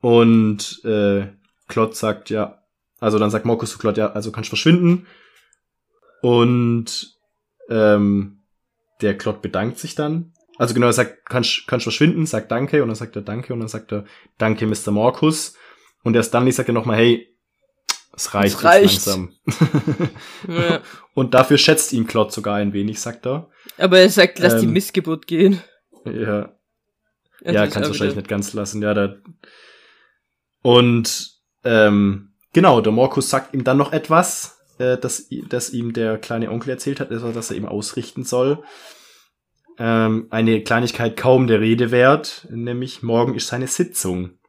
und 0.01 0.81
äh, 0.85 1.27
Klott 1.67 1.95
sagt 1.95 2.29
ja, 2.29 2.61
also 2.99 3.19
dann 3.19 3.29
sagt 3.29 3.45
Markus 3.45 3.71
zu 3.71 3.77
Klott, 3.77 3.97
ja, 3.97 4.11
also 4.11 4.31
kannst 4.31 4.49
verschwinden. 4.49 5.05
Und 6.21 7.15
ähm, 7.69 8.39
der 9.01 9.17
Klott 9.17 9.41
bedankt 9.41 9.77
sich 9.77 9.95
dann. 9.95 10.33
Also 10.57 10.73
genau, 10.73 10.87
er 10.87 10.93
sagt, 10.93 11.25
kannst, 11.25 11.67
kannst 11.67 11.83
verschwinden, 11.83 12.25
sagt 12.25 12.51
Danke 12.51 12.81
und 12.81 12.89
dann 12.89 12.95
sagt 12.95 13.15
er 13.15 13.21
Danke 13.21 13.53
und 13.53 13.59
dann 13.59 13.67
sagt 13.67 13.91
er 13.91 14.05
Danke, 14.39 14.65
Mr. 14.65 14.91
Markus. 14.91 15.55
Und 16.03 16.13
der 16.13 16.23
Stanley 16.23 16.51
sagt 16.51 16.69
dann 16.69 16.75
nochmal, 16.75 16.97
hey, 16.97 17.33
es 18.13 18.33
reicht, 18.33 18.55
Es 18.55 18.63
reicht. 18.63 18.93
jetzt 18.93 19.05
langsam. 19.07 19.33
ja. 20.47 20.81
und 21.13 21.33
dafür 21.33 21.57
schätzt 21.57 21.93
ihn 21.93 22.07
Klott 22.07 22.31
sogar 22.31 22.55
ein 22.55 22.73
wenig, 22.73 22.99
sagt 22.99 23.25
er. 23.27 23.49
Aber 23.77 23.99
er 23.99 24.09
sagt, 24.09 24.39
lass 24.39 24.59
die 24.59 24.65
Ähm, 24.65 24.73
Missgeburt 24.73 25.27
gehen. 25.27 25.61
Ja, 26.05 26.53
ja, 27.43 27.63
ist 27.65 27.73
kannst 27.73 27.77
auch 27.77 27.89
wahrscheinlich 27.89 28.15
nicht 28.15 28.27
ganz 28.27 28.53
lassen, 28.53 28.81
ja, 28.81 28.93
da. 28.93 29.15
Und 30.61 31.31
ähm, 31.63 32.33
genau, 32.53 32.81
der 32.81 32.91
Markus 32.93 33.29
sagt 33.29 33.53
ihm 33.53 33.63
dann 33.63 33.77
noch 33.77 33.91
etwas, 33.93 34.57
äh, 34.79 34.97
das, 34.97 35.29
i- 35.31 35.45
das 35.47 35.71
ihm 35.71 35.93
der 35.93 36.17
kleine 36.17 36.49
Onkel 36.51 36.69
erzählt 36.71 36.99
hat, 36.99 37.11
also, 37.11 37.31
dass 37.31 37.51
er 37.51 37.57
ihm 37.57 37.65
ausrichten 37.65 38.23
soll. 38.23 38.63
Ähm, 39.77 40.27
eine 40.31 40.63
Kleinigkeit 40.63 41.17
kaum 41.17 41.45
der 41.47 41.59
Rede 41.61 41.91
wert, 41.91 42.47
nämlich 42.49 43.03
morgen 43.03 43.35
ist 43.35 43.47
seine 43.47 43.67
Sitzung. 43.67 44.39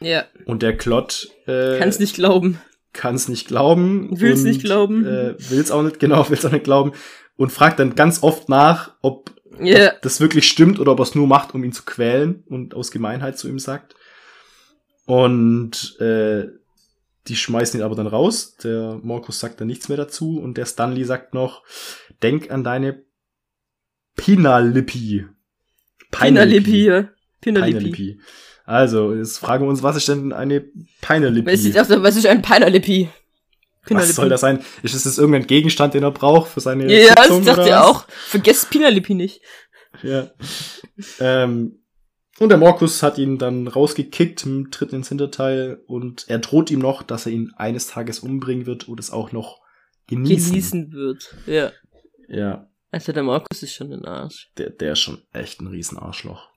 Ja. 0.00 0.24
Und 0.44 0.62
der 0.62 0.76
Klott 0.76 1.28
äh, 1.46 1.78
Kann's 1.78 1.98
nicht 1.98 2.14
glauben. 2.14 2.60
kann's 2.92 3.28
nicht 3.28 3.46
glauben. 3.48 4.08
Will's 4.20 4.40
und, 4.40 4.46
nicht 4.48 4.62
glauben. 4.62 5.04
Äh, 5.06 5.34
will's 5.50 5.70
auch 5.70 5.82
nicht, 5.82 5.98
genau, 6.00 6.28
will's 6.30 6.44
auch 6.44 6.52
nicht 6.52 6.64
glauben. 6.64 6.92
Und 7.36 7.50
fragt 7.52 7.78
dann 7.78 7.94
ganz 7.94 8.22
oft 8.22 8.48
nach, 8.48 8.94
ob 9.02 9.30
Ja. 9.60 9.92
das 10.02 10.20
wirklich 10.20 10.48
stimmt 10.48 10.78
oder 10.80 10.92
ob 10.92 11.00
er 11.00 11.04
es 11.04 11.14
nur 11.14 11.26
macht, 11.26 11.54
um 11.54 11.62
ihn 11.64 11.72
zu 11.72 11.84
quälen 11.84 12.42
und 12.48 12.74
aus 12.74 12.90
Gemeinheit 12.90 13.38
zu 13.38 13.48
ihm 13.48 13.58
sagt. 13.58 13.94
Und 15.06 15.98
äh, 16.00 16.46
die 17.28 17.36
schmeißen 17.36 17.78
ihn 17.80 17.84
aber 17.84 17.94
dann 17.94 18.06
raus. 18.06 18.56
Der 18.56 18.98
Markus 19.02 19.38
sagt 19.40 19.60
dann 19.60 19.66
nichts 19.68 19.88
mehr 19.88 19.98
dazu 19.98 20.38
und 20.40 20.56
der 20.56 20.66
Stanley 20.66 21.04
sagt 21.04 21.34
noch, 21.34 21.62
denk 22.22 22.50
an 22.50 22.64
deine 22.64 23.02
Pinalippi. 24.16 25.26
Pinalippi. 26.10 26.84
ja. 26.86 27.08
Pinalippi. 27.40 27.78
Pinalippi. 27.80 28.20
Also, 28.68 29.14
jetzt 29.14 29.38
fragen 29.38 29.64
wir 29.64 29.70
uns, 29.70 29.82
was 29.82 29.96
ist 29.96 30.08
denn 30.08 30.30
eine 30.34 30.60
Pinalippi? 31.00 31.50
Was 31.50 31.64
ist, 31.64 31.76
also, 31.78 32.02
was 32.02 32.16
ist 32.16 32.26
ein 32.26 32.42
Pinalippi? 32.42 33.08
Was 33.88 34.14
soll 34.14 34.28
das 34.28 34.42
sein? 34.42 34.62
Ist 34.82 34.94
es 34.94 35.04
das 35.04 35.16
irgendein 35.16 35.46
Gegenstand, 35.46 35.94
den 35.94 36.02
er 36.02 36.10
braucht 36.10 36.50
für 36.50 36.60
seine 36.60 36.84
Ja, 36.92 37.14
das 37.14 37.24
Sitzung 37.28 37.44
dachte 37.46 37.60
oder 37.62 37.68
ich 37.70 37.74
auch. 37.76 38.06
Vergesst 38.08 38.68
Pinalippi 38.68 39.14
nicht. 39.14 39.40
Ja. 40.02 40.30
ähm, 41.18 41.78
und 42.38 42.50
der 42.50 42.58
Markus 42.58 43.02
hat 43.02 43.16
ihn 43.16 43.38
dann 43.38 43.68
rausgekickt 43.68 44.44
dritten 44.44 44.96
ins 44.96 45.08
Hinterteil 45.08 45.80
und 45.86 46.26
er 46.28 46.38
droht 46.38 46.70
ihm 46.70 46.80
noch, 46.80 47.02
dass 47.02 47.24
er 47.24 47.32
ihn 47.32 47.52
eines 47.56 47.86
Tages 47.86 48.18
umbringen 48.20 48.66
wird 48.66 48.86
und 48.86 49.00
es 49.00 49.10
auch 49.10 49.32
noch 49.32 49.60
genießen. 50.08 50.50
Genießen 50.50 50.92
wird. 50.92 51.34
Ja. 51.46 51.72
Ja, 52.28 52.68
Also 52.90 53.12
der 53.12 53.22
Markus 53.22 53.62
ist 53.62 53.72
schon 53.72 53.90
ein 53.94 54.04
Arsch. 54.04 54.50
der, 54.58 54.68
der 54.68 54.92
ist 54.92 55.00
schon 55.00 55.22
echt 55.32 55.62
ein 55.62 55.68
Riesenarschloch. 55.68 56.50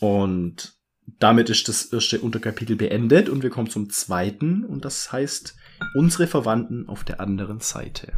Und 0.00 0.74
damit 1.06 1.50
ist 1.50 1.68
das 1.68 1.86
erste 1.86 2.20
Unterkapitel 2.20 2.76
beendet 2.76 3.28
und 3.28 3.42
wir 3.42 3.50
kommen 3.50 3.70
zum 3.70 3.90
zweiten 3.90 4.64
und 4.64 4.84
das 4.84 5.12
heißt 5.12 5.56
unsere 5.94 6.26
Verwandten 6.26 6.88
auf 6.88 7.04
der 7.04 7.20
anderen 7.20 7.60
Seite. 7.60 8.12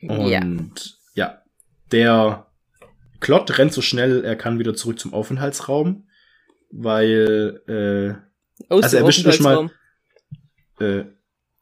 Und 0.00 0.98
ja. 1.14 1.26
ja, 1.26 1.42
der 1.92 2.46
Klott 3.20 3.58
rennt 3.58 3.72
so 3.72 3.80
schnell 3.80 4.24
er 4.24 4.36
kann 4.36 4.58
wieder 4.58 4.74
zurück 4.74 4.98
zum 4.98 5.14
Aufenthaltsraum, 5.14 6.08
weil 6.70 7.62
äh, 7.66 8.64
Aus 8.68 8.84
also 8.84 8.96
dem 8.96 9.04
er 9.04 9.08
wischt 9.08 9.26
nicht 9.26 9.40
mal- 9.40 9.56
Aufenthaltsraum. 9.56 9.80
äh, 10.80 11.04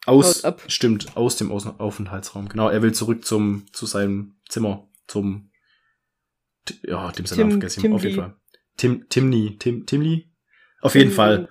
aus 0.04 0.44
ab. 0.44 0.60
stimmt 0.66 1.16
aus 1.16 1.36
dem 1.36 1.52
Aus 1.52 1.66
Aufenthaltsraum. 1.66 2.48
Genau, 2.48 2.68
er 2.68 2.82
will 2.82 2.92
zurück 2.92 3.24
zum 3.24 3.66
zu 3.72 3.86
seinem 3.86 4.34
Zimmer, 4.48 4.88
zum 5.06 5.50
ja, 6.84 7.10
dem 7.12 7.26
seinen 7.26 7.38
Namen 7.38 7.50
vergessen, 7.52 7.92
auf 7.92 8.02
jeden. 8.02 8.16
Fall. 8.16 8.36
Tim 8.76 9.08
Timny, 9.08 9.56
Tim 9.58 9.86
Timly. 9.86 10.28
Auf 10.80 10.94
jeden 10.94 11.12
Fall. 11.12 11.46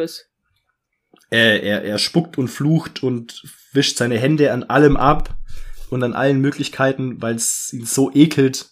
Er, 1.29 1.63
er, 1.63 1.83
er 1.83 1.97
spuckt 1.97 2.37
und 2.37 2.49
flucht 2.49 3.03
und 3.03 3.41
wischt 3.71 3.97
seine 3.97 4.19
Hände 4.19 4.51
an 4.51 4.63
allem 4.63 4.97
ab 4.97 5.37
und 5.89 6.03
an 6.03 6.13
allen 6.13 6.41
Möglichkeiten, 6.41 7.21
weil 7.21 7.35
es 7.35 7.71
ihn 7.71 7.85
so 7.85 8.11
ekelt, 8.13 8.69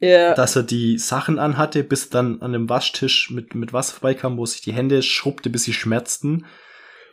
Ja. 0.00 0.34
dass 0.34 0.56
er 0.56 0.64
die 0.64 0.98
Sachen 0.98 1.38
anhatte, 1.38 1.84
bis 1.84 2.10
dann 2.10 2.42
an 2.42 2.52
dem 2.52 2.68
Waschtisch 2.68 3.30
mit, 3.30 3.54
mit 3.54 3.72
Wasser 3.72 3.94
vorbeikam, 3.94 4.36
wo 4.38 4.46
sich 4.46 4.60
die 4.62 4.72
Hände 4.72 5.02
schrubbte, 5.02 5.50
bis 5.50 5.62
sie 5.64 5.72
schmerzten. 5.72 6.46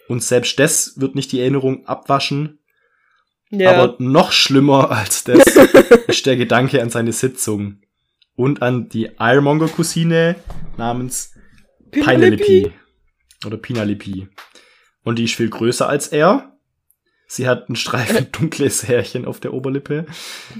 Und 0.07 0.23
selbst 0.23 0.57
das 0.57 0.99
wird 0.99 1.13
nicht 1.13 1.31
die 1.31 1.39
Erinnerung 1.41 1.85
abwaschen. 1.85 2.57
ja. 3.51 3.71
Aber 3.71 3.95
noch 3.99 4.31
schlimmer 4.31 4.89
als 4.89 5.23
das 5.25 5.43
ist 6.07 6.25
der 6.25 6.37
Gedanke 6.37 6.81
an 6.81 6.89
seine 6.89 7.13
Sitzung. 7.13 7.81
Und 8.39 8.61
an 8.61 8.87
die 8.87 9.09
Ironmonger-Cousine 9.19 10.37
namens 10.77 11.33
Pinalipi. 11.91 12.71
Oder 13.45 13.57
Pinalipi. 13.57 14.29
Und 15.03 15.19
die 15.19 15.25
ist 15.25 15.35
viel 15.35 15.49
größer 15.49 15.89
als 15.89 16.07
er. 16.07 16.57
Sie 17.27 17.49
hat 17.49 17.67
ein 17.67 17.75
Streifen 17.75 18.31
dunkles 18.31 18.87
Härchen 18.87 19.25
auf 19.25 19.41
der 19.41 19.53
Oberlippe. 19.53 20.05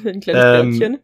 Ein 0.04 0.20
kleines 0.20 0.82
Ähm. 0.82 1.00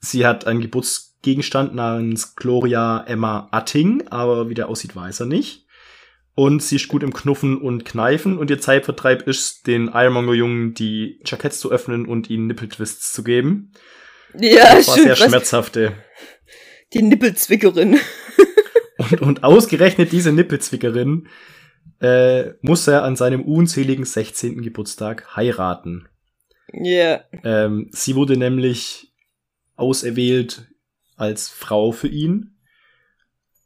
Sie 0.00 0.26
hat 0.26 0.48
einen 0.48 0.60
Geburtsgegenstand 0.62 1.76
namens 1.76 2.34
Gloria 2.34 3.04
Emma 3.06 3.46
Atting, 3.52 4.08
aber 4.08 4.48
wie 4.48 4.54
der 4.54 4.68
aussieht, 4.68 4.96
weiß 4.96 5.20
er 5.20 5.26
nicht. 5.26 5.64
Und 6.34 6.60
sie 6.60 6.74
ist 6.74 6.88
gut 6.88 7.04
im 7.04 7.12
Knuffen 7.12 7.56
und 7.56 7.84
Kneifen 7.84 8.36
und 8.36 8.50
ihr 8.50 8.60
Zeitvertreib 8.60 9.28
ist, 9.28 9.68
den 9.68 9.92
Ironmonger-Jungen 9.94 10.74
die 10.74 11.20
Jacketts 11.24 11.60
zu 11.60 11.70
öffnen 11.70 12.04
und 12.04 12.28
ihnen 12.30 12.48
Nippeltwists 12.48 13.12
zu 13.12 13.22
geben. 13.22 13.70
Ja, 14.34 14.76
Das 14.76 14.88
war 14.88 14.94
schön 14.96 15.04
sehr 15.04 15.16
schmerzhafte. 15.16 15.92
Die 16.92 17.02
Nippelzwickerin. 17.02 17.98
Und, 18.98 19.22
und 19.22 19.44
ausgerechnet 19.44 20.10
diese 20.10 20.32
Nippelzwickerin 20.32 21.28
äh, 22.00 22.50
muss 22.62 22.88
er 22.88 23.04
an 23.04 23.14
seinem 23.14 23.42
unzähligen 23.42 24.04
16. 24.04 24.60
Geburtstag 24.60 25.36
heiraten. 25.36 26.08
Ja. 26.72 27.20
Ähm, 27.44 27.90
sie 27.92 28.16
wurde 28.16 28.36
nämlich 28.36 29.12
auserwählt 29.76 30.66
als 31.16 31.48
Frau 31.48 31.92
für 31.92 32.08
ihn. 32.08 32.56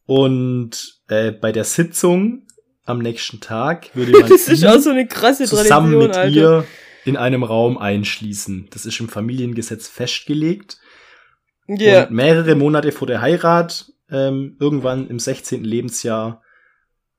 Und 0.05 1.01
äh, 1.09 1.33
bei 1.33 1.51
der 1.51 1.65
Sitzung 1.65 2.47
am 2.85 2.99
nächsten 2.99 3.41
Tag 3.41 3.95
würde 3.95 4.13
man 4.13 4.23
Das 4.29 4.49
ist 4.49 4.67
auch 4.67 4.79
so 4.81 4.91
eine 4.91 5.07
krasse 5.07 5.45
zusammen 5.45 5.93
Tradition, 5.93 6.03
mit 6.09 6.17
Alter. 6.17 6.29
ihr 6.37 6.65
in 7.05 7.17
einem 7.17 7.43
Raum 7.43 7.79
einschließen. 7.79 8.69
Das 8.71 8.87
ist 8.87 9.01
im 9.01 9.09
Familiengesetz 9.09 9.89
festgelegt. 9.89 10.79
Ja. 11.69 12.05
Und 12.05 12.13
mehrere 12.13 12.55
Monate 12.55 12.93
vor 12.93 13.07
der 13.07 13.21
Heirat, 13.21 13.93
ähm, 14.11 14.57
irgendwann 14.61 15.09
im 15.09 15.19
16. 15.19 15.65
Lebensjahr, 15.65 16.43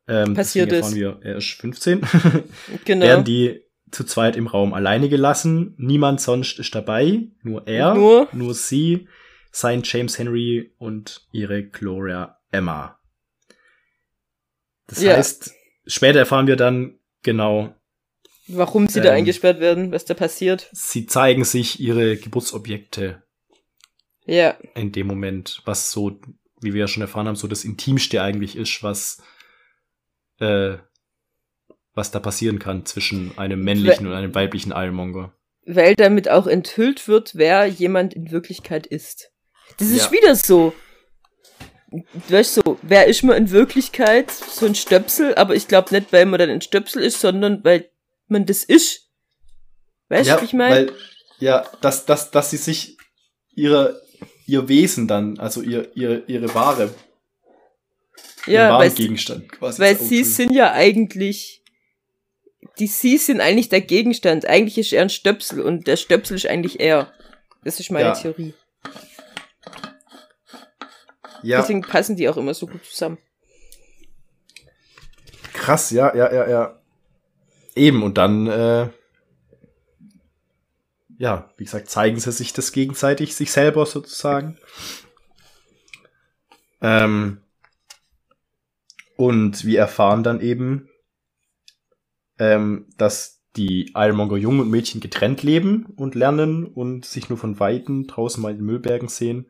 ähm, 0.07 0.34
Passiert 0.34 0.71
erfahren 0.71 0.95
wir, 0.95 1.19
er 1.21 1.38
ist 1.38 1.51
15, 1.53 2.01
Genau. 2.86 3.05
werden 3.05 3.23
die 3.25 3.61
zu 3.89 4.03
zweit 4.03 4.36
im 4.36 4.47
Raum 4.47 4.73
alleine 4.73 5.07
gelassen. 5.07 5.75
Niemand 5.77 6.19
sonst 6.19 6.59
ist 6.59 6.75
dabei, 6.75 7.27
nur 7.41 7.67
er, 7.67 7.93
Nur? 7.95 8.27
sie, 8.53 9.07
sein 9.51 9.81
James 9.84 10.17
Henry 10.17 10.73
und 10.77 11.25
ihre 11.31 11.63
Gloria 11.63 12.38
Emma. 12.51 12.99
Das 14.88 15.01
Ja. 15.01 15.15
heißt, 15.15 15.51
später 15.86 16.19
erfahren 16.19 16.47
wir 16.47 16.55
dann 16.55 16.99
genau, 17.21 17.73
Warum 18.47 18.87
sie 18.87 18.99
da 19.01 19.09
Ähm, 19.09 19.15
eingesperrt 19.19 19.59
werden, 19.59 19.91
was 19.91 20.05
da 20.05 20.13
passiert. 20.13 20.69
sie 20.73 21.05
zeigen 21.05 21.45
sich 21.45 21.79
ihre 21.79 22.17
Geburtsobjekte 22.17 23.23
Ja. 24.25 24.57
in 24.75 24.91
dem 24.91 25.07
Moment, 25.07 25.61
was 25.65 25.91
so, 25.91 26.19
wie 26.61 26.73
wir 26.73 26.81
ja 26.81 26.87
schon 26.87 27.01
erfahren 27.01 27.27
haben, 27.27 27.35
so 27.35 27.47
das 27.47 27.63
Intimste 27.63 28.21
eigentlich 28.21 28.55
ist, 28.55 28.83
was 28.83 29.21
äh, 30.39 30.77
was 31.95 32.09
da 32.09 32.19
passieren 32.19 32.57
kann 32.57 32.85
zwischen 32.87 33.37
einem 33.37 33.63
männlichen 33.63 34.07
und 34.07 34.13
einem 34.13 34.33
weiblichen 34.33 34.71
Ironmonger. 34.71 35.31
Weil 35.65 35.95
damit 35.95 36.27
auch 36.27 36.47
enthüllt 36.47 37.07
wird, 37.07 37.35
wer 37.35 37.67
jemand 37.67 38.15
in 38.15 38.31
Wirklichkeit 38.31 38.87
ist. 38.87 39.31
Das 39.77 39.89
ist 39.89 40.05
Ja. 40.07 40.11
wieder 40.11 40.35
so. 40.35 40.73
Du 41.91 42.33
weißt 42.33 42.55
so, 42.55 42.79
wer 42.81 43.05
ist 43.05 43.23
man 43.23 43.37
in 43.37 43.51
Wirklichkeit? 43.51 44.31
So 44.31 44.65
ein 44.65 44.73
Stöpsel, 44.73 45.35
aber 45.35 45.55
ich 45.55 45.67
glaube 45.67 45.93
nicht, 45.93 46.11
weil 46.11 46.25
man 46.25 46.39
dann 46.39 46.49
ein 46.49 46.61
Stöpsel 46.61 47.03
ist, 47.03 47.21
sondern 47.21 47.63
weil 47.63 47.87
man 48.28 48.45
das 48.45 48.63
ist. 48.63 49.09
Weißt 50.09 50.30
du, 50.30 50.34
ja, 50.36 50.41
wie 50.41 50.45
ich 50.45 50.53
meine? 50.53 50.76
weil, 50.76 50.93
ja, 51.39 51.65
dass, 51.82 52.05
dass, 52.05 52.32
dass 52.32 52.51
sie 52.51 52.57
sich 52.57 52.97
ihre, 53.55 54.01
ihr 54.45 54.67
Wesen 54.67 55.07
dann, 55.07 55.39
also 55.39 55.61
ihr, 55.61 55.95
ihr, 55.95 56.28
ihre 56.28 56.53
Ware, 56.53 56.93
ihren 58.45 58.53
Ja, 58.53 58.69
wahren 58.71 58.93
Gegenstand 58.95 59.51
quasi. 59.51 59.82
weil 59.82 59.97
sie 59.97 60.24
sind 60.24 60.51
ja 60.51 60.71
eigentlich, 60.74 61.63
die 62.80 62.88
sie 62.88 63.17
sind 63.17 63.39
eigentlich 63.41 63.69
der 63.69 63.82
Gegenstand. 63.82 64.45
Eigentlich 64.45 64.78
ist 64.78 64.93
er 64.93 65.01
ein 65.03 65.09
Stöpsel 65.09 65.61
und 65.61 65.88
der 65.88 65.97
Stöpsel 65.97 66.36
ist 66.38 66.45
eigentlich 66.47 66.80
er. 66.80 67.11
Das 67.63 67.80
ist 67.80 67.91
meine 67.91 68.09
Ja. 68.09 68.13
Theorie. 68.13 68.53
Ja, 71.41 71.59
Deswegen 71.59 71.82
passen 71.82 72.15
die 72.15 72.30
auch 72.30 72.38
immer 72.38 72.53
so 72.53 72.67
gut 72.67 72.86
zusammen. 72.86 73.17
krass, 75.53 75.91
ja, 75.91 76.13
ja, 76.15 76.32
ja, 76.34 76.49
ja. 76.49 76.82
Eben, 77.76 78.03
und 78.03 78.17
dann, 78.17 78.47
äh, 78.47 78.89
ja, 81.17 81.49
wie 81.57 81.63
gesagt, 81.63 81.89
zeigen 81.89 82.19
sie 82.19 82.32
sich 82.32 82.53
das 82.53 82.71
gegenseitig, 82.71 83.36
sich 83.36 83.51
selber 83.51 83.86
sozusagen. 83.86 84.57
Ähm, 86.82 87.41
und 89.15 89.63
wir 89.65 89.80
erfahren 89.80 90.24
dann 90.24 90.41
eben, 90.41 90.89
ähm, 92.39 92.88
dass 92.97 93.41
die 93.55 93.91
Ironmonger 93.95 94.38
Jungen 94.38 94.61
und 94.61 94.69
Mädchen 94.71 94.99
getrennt 94.99 95.43
leben 95.43 95.86
und 95.95 96.15
lernen 96.15 96.65
und 96.65 97.05
sich 97.05 97.30
nur 97.30 97.38
von 97.38 97.59
Weitem 97.59 98.07
draußen 98.07 98.41
mal 98.41 98.51
in 98.51 98.57
den 98.57 98.65
Müllbergen 98.65 99.07
sehen. 99.07 99.49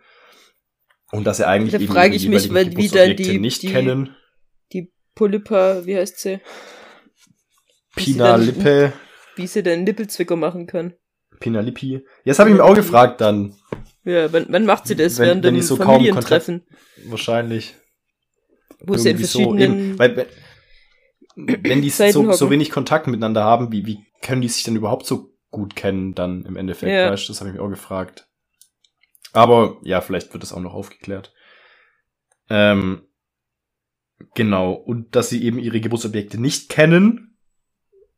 Und 1.11 1.24
dass 1.26 1.38
sie 1.38 1.47
eigentlich 1.47 1.88
Da 1.88 1.93
frage 1.93 2.15
ich 2.15 2.28
mich, 2.28 2.53
weil 2.53 2.76
wieder 2.76 3.13
die- 3.13 3.39
nicht 3.39 3.61
die- 3.61 3.67
kennen. 3.67 4.15
Die 4.74 4.91
Polypa, 5.15 5.86
wie 5.86 5.95
heißt 5.95 6.19
sie? 6.19 6.41
Wie 7.95 8.03
Pina 8.03 8.31
dann- 8.33 8.45
Lippe, 8.45 8.93
Wie 9.35 9.47
sie 9.47 9.63
den 9.63 9.83
Nippelzwicker 9.83 10.35
machen 10.35 10.67
kann. 10.67 10.93
Pina 11.39 11.59
Lippi. 11.61 12.05
Jetzt 12.23 12.39
habe 12.39 12.49
ich 12.49 12.55
mir 12.55 12.63
auch 12.63 12.75
gefragt 12.75 13.19
dann, 13.21 13.55
Ja, 14.05 14.31
wann, 14.31 14.45
wann 14.49 14.65
macht 14.65 14.87
sie 14.87 14.95
das? 14.95 15.17
Wenn- 15.17 15.25
Während 15.27 15.43
wenn 15.43 15.53
dem 15.55 15.61
die 15.61 15.65
so 15.65 15.77
kaum 15.77 15.95
Familientreffen. 15.95 16.63
wahrscheinlich. 17.05 17.75
Wo 18.79 18.95
sie 18.97 19.09
in 19.11 19.17
so, 19.17 19.39
verschiedenen... 19.39 19.61
eben, 19.91 19.99
weil, 19.99 20.15
wenn- 21.35 21.63
wenn 21.63 21.81
die 21.81 21.89
so, 21.89 22.31
so 22.33 22.49
wenig 22.49 22.69
Kontakt 22.69 23.07
miteinander 23.07 23.43
haben, 23.43 23.71
wie, 23.71 23.85
wie 23.85 23.99
können 24.21 24.41
die 24.41 24.49
sich 24.49 24.63
denn 24.63 24.75
überhaupt 24.75 25.05
so 25.05 25.31
gut 25.51 25.75
kennen 25.75 26.13
dann 26.13 26.45
im 26.45 26.55
Endeffekt? 26.57 26.91
Ja. 26.91 27.11
Weißt, 27.11 27.27
das 27.29 27.39
habe 27.39 27.49
ich 27.49 27.55
mir 27.55 27.61
auch 27.61 27.69
gefragt. 27.69 28.27
Aber 29.31 29.77
ja, 29.83 30.01
vielleicht 30.01 30.31
wird 30.33 30.43
das 30.43 30.53
auch 30.53 30.59
noch 30.59 30.73
aufgeklärt. 30.73 31.33
Ähm, 32.49 33.07
genau. 34.35 34.73
Und 34.73 35.15
dass 35.15 35.29
sie 35.29 35.43
eben 35.43 35.57
ihre 35.59 35.81
Geburtsobjekte 35.81 36.39
nicht 36.39 36.69
kennen. 36.69 37.32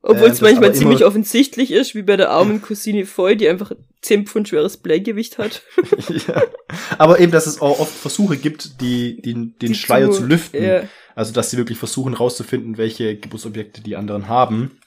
Obwohl 0.07 0.27
äh, 0.27 0.31
es 0.31 0.39
das 0.39 0.41
manchmal 0.41 0.75
ziemlich 0.75 1.03
offensichtlich 1.03 1.71
ist, 1.71 1.95
wie 1.95 2.03
bei 2.03 2.15
der 2.15 2.29
armen 2.29 2.61
Cousine 2.61 3.07
Foy, 3.07 3.35
die 3.35 3.49
einfach 3.49 3.71
10 4.01 4.27
Pfund 4.27 4.47
schweres 4.47 4.77
Bleigewicht 4.77 5.39
hat. 5.39 5.63
ja. 6.27 6.43
Aber 6.99 7.19
eben, 7.19 7.31
dass 7.31 7.47
es 7.47 7.59
auch 7.59 7.79
oft 7.79 7.91
Versuche 7.91 8.37
gibt, 8.37 8.81
die, 8.81 9.19
die 9.23 9.33
den 9.33 9.55
Die 9.59 9.73
Schleier 9.73 10.11
zu, 10.11 10.23
lüften. 10.23 10.63
Ja, 10.63 10.83
Also, 11.15 11.33
dass 11.33 11.49
sie 11.49 11.57
wirklich 11.57 11.79
versuchen 11.79 12.13
rauszufinden, 12.13 12.77
welche 12.77 13.17
Geburtsobjekte 13.17 13.81
die 13.81 13.95
anderen 13.95 14.27
haben. 14.29 14.79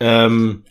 Ähm, 0.00 0.64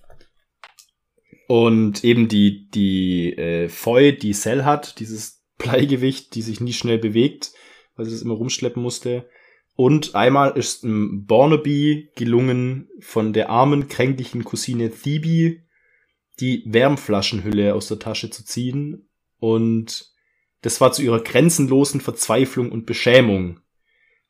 und 1.47 2.03
eben 2.03 2.27
die, 2.29 2.67
die 2.71 3.37
äh, 3.37 3.69
Foy, 3.69 4.17
die 4.17 4.33
Cell 4.33 4.65
hat, 4.65 4.99
dieses 4.99 5.43
Bleigewicht, 5.59 6.33
die 6.33 6.41
sich 6.41 6.59
nie 6.59 6.73
schnell 6.73 6.97
bewegt, 6.97 7.51
weil 7.95 8.05
sie 8.05 8.11
das 8.11 8.23
immer 8.23 8.33
rumschleppen 8.33 8.81
musste. 8.81 9.29
Und 9.81 10.15
einmal 10.15 10.57
ist 10.57 10.81
Barnaby 10.83 12.11
gelungen, 12.15 12.89
von 12.99 13.33
der 13.33 13.49
armen, 13.49 13.87
kränklichen 13.87 14.43
Cousine 14.43 14.91
Phoebe 14.91 15.61
die 16.39 16.63
Wärmflaschenhülle 16.67 17.73
aus 17.73 17.87
der 17.87 17.99
Tasche 17.99 18.29
zu 18.29 18.45
ziehen. 18.45 19.09
Und 19.39 20.11
das 20.61 20.81
war 20.81 20.91
zu 20.91 21.01
ihrer 21.01 21.21
grenzenlosen 21.21 22.01
Verzweiflung 22.01 22.71
und 22.71 22.85
Beschämung 22.85 23.61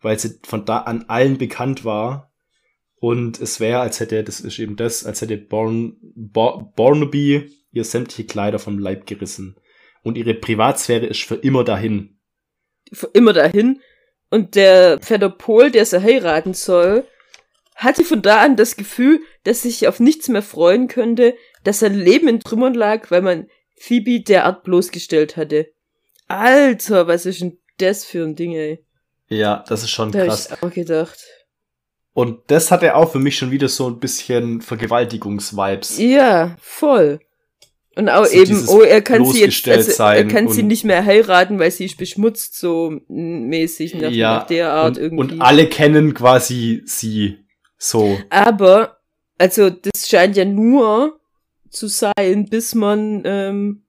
weil 0.01 0.17
sie 0.19 0.39
von 0.43 0.65
da 0.65 0.79
an 0.79 1.05
allen 1.07 1.37
bekannt 1.37 1.85
war. 1.85 2.31
Und 2.95 3.39
es 3.39 3.59
wäre, 3.59 3.79
als 3.79 3.99
hätte, 3.99 4.23
das 4.23 4.41
ist 4.41 4.59
eben 4.59 4.75
das, 4.75 5.05
als 5.05 5.21
hätte 5.21 5.37
Born, 5.37 5.97
Bor, 6.01 6.71
Barnaby 6.75 7.51
ihr 7.71 7.83
sämtliche 7.83 8.25
Kleider 8.25 8.59
vom 8.59 8.77
Leib 8.77 9.07
gerissen. 9.07 9.55
Und 10.03 10.17
ihre 10.17 10.33
Privatsphäre 10.33 11.05
ist 11.05 11.23
für 11.23 11.35
immer 11.35 11.63
dahin. 11.63 12.19
für 12.91 13.07
immer 13.13 13.33
dahin. 13.33 13.79
Und 14.31 14.55
der 14.55 14.99
Vetter 15.01 15.29
Pol, 15.29 15.69
der 15.69 15.85
sie 15.85 16.01
heiraten 16.01 16.53
soll, 16.53 17.05
hatte 17.75 18.03
von 18.03 18.21
da 18.21 18.41
an 18.41 18.55
das 18.55 18.77
Gefühl, 18.77 19.19
dass 19.43 19.63
sich 19.63 19.87
auf 19.87 19.99
nichts 19.99 20.29
mehr 20.29 20.41
freuen 20.41 20.87
könnte, 20.87 21.35
dass 21.63 21.79
sein 21.79 21.93
Leben 21.93 22.27
in 22.27 22.39
Trümmern 22.39 22.73
lag, 22.73 23.11
weil 23.11 23.21
man 23.21 23.47
Phoebe 23.77 24.21
derart 24.21 24.63
bloßgestellt 24.63 25.35
hatte. 25.35 25.67
Alter, 26.27 27.07
was 27.07 27.25
ist 27.25 27.41
denn 27.41 27.59
das 27.77 28.05
für 28.05 28.23
ein 28.23 28.35
Ding, 28.35 28.53
ey? 28.53 28.85
Ja, 29.27 29.65
das 29.67 29.83
ist 29.83 29.89
schon 29.91 30.11
Da 30.11 30.19
hab 30.19 30.27
krass. 30.27 30.49
ich 30.51 30.63
auch 30.63 30.71
gedacht. 30.71 31.19
Und 32.13 32.39
das 32.47 32.71
hat 32.71 32.83
er 32.83 32.97
auch 32.97 33.11
für 33.11 33.19
mich 33.19 33.37
schon 33.37 33.51
wieder 33.51 33.69
so 33.69 33.87
ein 33.87 33.99
bisschen 33.99 34.61
Vergewaltigungs-Vibes. 34.61 35.97
Ja, 35.97 36.55
voll. 36.59 37.19
Und 37.95 38.07
auch 38.07 38.25
So 38.25 38.41
eben, 38.41 38.67
oh, 38.69 38.81
er 38.81 39.01
kann 39.01 39.25
sie 39.25 39.41
jetzt, 39.41 39.67
also, 39.67 40.03
er 40.03 40.25
kann 40.25 40.47
sie 40.47 40.63
nicht 40.63 40.85
mehr 40.85 41.03
heiraten, 41.03 41.59
weil 41.59 41.71
sie 41.71 41.85
ist 41.85 41.97
beschmutzt, 41.97 42.57
so 42.57 43.01
mäßig 43.09 43.95
nach, 43.95 44.11
nach 44.11 44.47
der 44.47 44.71
Art 44.71 44.97
und, 44.97 45.03
irgendwie. 45.03 45.33
und 45.33 45.41
alle 45.41 45.67
kennen 45.67 46.13
quasi 46.13 46.83
sie 46.85 47.39
so. 47.77 48.17
Aber, 48.29 49.01
also, 49.37 49.69
das 49.69 50.07
scheint 50.07 50.37
ja 50.37 50.45
nur 50.45 51.19
zu 51.69 51.87
sein, 51.87 52.45
bis 52.49 52.75
man, 52.75 53.23
ähm, 53.25 53.83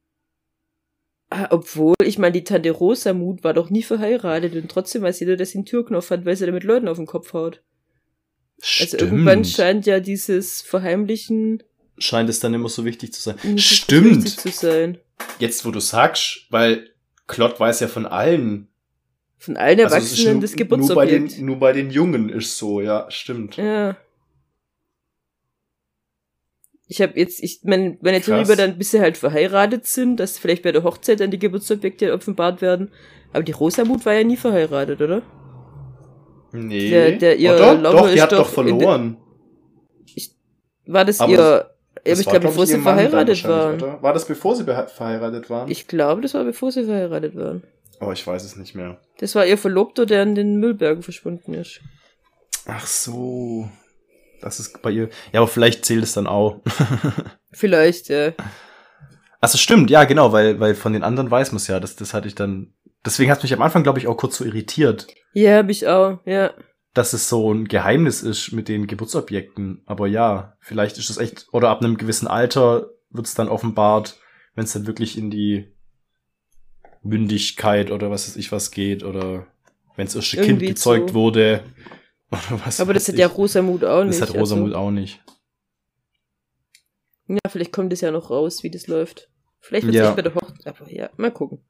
ah, 1.31 1.47
obwohl, 1.51 1.95
ich 2.03 2.19
meine, 2.19 2.33
die 2.33 2.45
Tante 2.45 2.73
Rosamut 2.73 3.45
war 3.45 3.55
doch 3.55 3.71
nie 3.71 3.85
verheiratet 3.85 4.57
und 4.57 4.69
trotzdem 4.69 5.03
weiß 5.03 5.21
jeder, 5.21 5.37
dass 5.37 5.51
sie 5.51 5.59
einen 5.59 5.67
Türknopf 5.67 6.11
hat, 6.11 6.25
weil 6.25 6.35
sie 6.35 6.47
damit 6.47 6.65
Leuten 6.65 6.89
auf 6.89 6.97
den 6.97 7.07
Kopf 7.07 7.35
haut. 7.35 7.63
Also 8.61 8.97
Stimmt. 8.97 9.03
irgendwann 9.03 9.45
scheint 9.45 9.87
ja 9.87 10.01
dieses 10.01 10.63
Verheimlichen 10.63 11.63
Scheint 11.99 12.29
es 12.31 12.41
dann 12.41 12.55
immer 12.55 12.69
so 12.69 12.85
wichtig 12.85 13.13
zu 13.13 13.21
sein. 13.21 13.37
nicht 13.45 13.65
Stimmt. 13.69 14.29
zu 14.29 14.49
sein. 14.51 14.99
Jetzt, 15.39 15.65
wo 15.65 15.71
du 15.71 15.81
sagst, 15.81 16.47
weil 16.51 16.91
Klott 17.27 17.59
weiß 17.61 17.81
ja 17.81 17.89
von 17.89 18.07
allen. 18.07 18.69
Von 19.39 19.57
allen 19.57 19.81
Also 19.81 19.95
Erwachsenen 19.97 20.33
nur- 20.35 20.43
das 20.43 20.57
nur 20.57 20.67
bei, 20.95 21.07
den, 21.07 21.15
Geburtsobjekt. 21.25 21.43
nur 21.47 21.59
bei 21.59 21.73
den 21.73 21.91
Jungen 21.91 22.29
ist 22.29 22.57
so, 22.57 22.81
ja, 22.81 23.11
stimmt. 23.11 23.57
Ja. 23.57 23.97
Ich 26.89 27.01
habe 27.01 27.19
jetzt, 27.19 27.43
ich 27.43 27.61
mein, 27.65 27.99
meine 28.03 28.21
Theorie 28.21 28.49
war 28.49 28.57
dann, 28.57 28.77
bis 28.77 28.91
sie 28.91 29.01
halt 29.01 29.17
verheiratet 29.17 29.87
sind, 29.87 30.17
dass 30.19 30.39
vielleicht 30.39 30.63
bei 30.63 30.73
der 30.73 30.83
Hochzeit 30.85 31.21
dann 31.21 31.31
die 31.31 31.39
Geburtsobjekte 31.39 32.13
offenbart 32.13 32.61
werden. 32.61 32.91
Aber 33.33 33.43
die 33.43 33.53
Rosamut 33.53 34.05
war 34.05 34.13
ja 34.13 34.25
nie 34.25 34.37
verheiratet, 34.37 35.01
oder? 35.01 35.23
Nee. 36.53 36.91
Der- 36.91 37.13
der- 37.13 37.37
ihr 37.39 37.55
oh, 37.55 37.59
doch, 37.59 37.83
doch, 37.83 38.11
die 38.13 38.21
hat 38.21 38.33
doch 38.33 38.49
verloren. 38.49 39.17
War 40.87 41.05
das 41.05 41.21
Aber 41.21 41.33
ihr, 41.33 41.71
das- 42.05 42.05
ja, 42.05 42.13
aber 42.13 42.21
ich 42.21 42.27
war, 42.27 42.33
glaube, 42.33 42.41
glaub 42.41 42.53
bevor 42.53 42.67
sie 42.67 42.81
verheiratet 42.81 43.45
waren. 43.49 43.75
Oder? 43.77 44.03
War 44.03 44.13
das 44.13 44.25
bevor 44.27 44.57
sie 44.57 44.65
verheiratet 44.65 45.51
waren? 45.51 45.71
Ich 45.71 45.87
glaube, 45.89 46.21
das 46.21 46.35
war 46.35 46.45
bevor 46.45 46.73
sie 46.73 46.85
verheiratet 46.85 47.37
waren. 47.37 47.63
oh, 48.01 48.11
ich 48.13 48.27
weiß 48.27 48.43
es 48.45 48.57
nicht 48.57 48.75
mehr. 48.75 48.99
Das 49.19 49.35
war 49.35 49.47
ihr 49.47 49.59
Verlobter, 49.59 50.07
der 50.07 50.23
in 50.25 50.35
den 50.35 50.57
Müllbergen 50.57 51.03
verschwunden 51.03 51.55
ist. 51.55 51.81
Ach 52.67 52.87
so. 52.87 53.69
Das 54.41 54.59
ist 54.59 54.83
bei 54.83 54.91
ihr. 54.91 55.09
Ja, 55.33 55.41
aber 55.41 55.47
vielleicht 55.49 55.85
zählt 55.85 56.03
es 56.03 56.15
dann 56.15 56.27
auch. 56.27 56.61
Vielleicht, 57.53 58.09
ja. 58.09 58.33
Also 59.41 59.57
stimmt, 59.59 59.91
ja, 59.91 60.03
genau, 60.05 60.33
weil, 60.33 60.59
weil 60.59 60.75
von 60.75 60.93
den 60.93 61.03
anderen 61.05 61.31
weiß 61.31 61.53
man 61.53 61.57
es 61.59 61.67
ja. 61.69 61.79
Das, 61.79 61.95
das 61.97 62.13
hatte 62.15 62.27
ich 62.29 62.35
dann. 62.35 62.73
Deswegen 63.05 63.31
hat 63.31 63.43
mich 63.43 63.53
am 63.53 63.63
Anfang, 63.63 63.83
glaube 63.85 63.99
ich, 64.01 64.07
auch 64.09 64.17
kurz 64.17 64.37
so 64.39 64.45
irritiert, 64.45 65.07
Ja, 65.33 65.59
hab 65.59 65.69
ich 65.69 65.87
auch, 65.87 66.19
ja. 66.25 66.51
Dass 66.95 67.13
es 67.13 67.29
so 67.29 67.53
ein 67.53 67.67
Geheimnis 67.69 68.23
ist 68.23 68.53
mit 68.53 68.69
den 68.69 68.87
Geburtsobjekten. 68.87 69.83
Aber 69.87 70.07
ja, 70.07 70.57
vielleicht 70.61 70.99
ist 70.99 71.11
es 71.11 71.19
echt, 71.19 71.47
oder 71.53 71.71
ab 71.71 71.81
einem 71.81 71.97
gewissen 71.97 72.27
Alter 72.29 72.91
wird 73.11 73.27
es 73.27 73.35
dann 73.35 73.49
offenbart, 73.49 74.19
wenn 74.55 74.65
es 74.65 74.73
dann 74.73 74.87
wirklich 74.87 75.17
in 75.17 75.31
die 75.31 75.73
Mündigkeit 77.03 77.91
oder 77.91 78.11
was 78.11 78.29
weiß 78.29 78.37
ich 78.37 78.53
was 78.53 78.71
geht, 78.71 79.03
oder 79.05 79.47
wenn 79.97 80.07
das 80.07 80.15
erste 80.15 80.41
Kind 80.43 80.61
gezeugt 80.61 81.11
so. 81.11 81.15
wurde. 81.15 81.65
Oder 82.31 82.65
was 82.65 82.81
Aber 82.81 82.95
das 82.95 83.09
hat 83.09 83.17
ja. 83.17 83.27
Rosamut 83.27 83.85
auch 83.85 84.05
nicht. 84.05 84.19
Das 84.19 84.31
hat 84.31 84.35
Rosamut 84.35 84.69
also. 84.69 84.77
auch 84.79 84.91
nicht. 84.91 85.23
Ja, 87.29 87.37
vielleicht 87.47 87.73
kommt 87.73 87.93
es 87.93 88.01
ja 88.01 88.11
noch 88.11 88.31
raus, 88.31 88.63
wie 88.63 88.71
das 88.71 88.87
läuft. 88.87 89.31
Vielleicht 89.61 89.85
wird 89.87 89.97
es 89.97 90.01
Ja. 90.01 90.07
echt 90.09 90.17
bei 90.17 90.23
der 90.23 90.35
Hochzeit. 90.35 90.67
Aber 90.67 90.91
ja, 90.91 91.11
mal 91.19 91.31
gucken. 91.31 91.63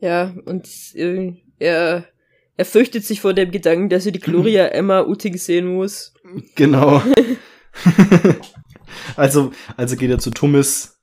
Ja, 0.00 0.32
und 0.44 0.68
äh, 0.94 1.34
er, 1.58 2.06
Er 2.58 2.64
fürchtet 2.64 3.04
sich 3.04 3.20
vor 3.20 3.34
dem 3.34 3.52
Gedanken, 3.52 3.88
dass 3.88 4.04
er 4.04 4.12
die 4.12 4.18
Gloria 4.18 4.66
Emma 4.72 5.02
Utting 5.02 5.36
sehen 5.36 5.66
muss. 5.66 6.12
Genau. 6.56 7.00
also, 9.16 9.52
also 9.76 9.96
geht 9.96 10.10
er 10.10 10.18
zu 10.18 10.30
Tummis, 10.30 10.98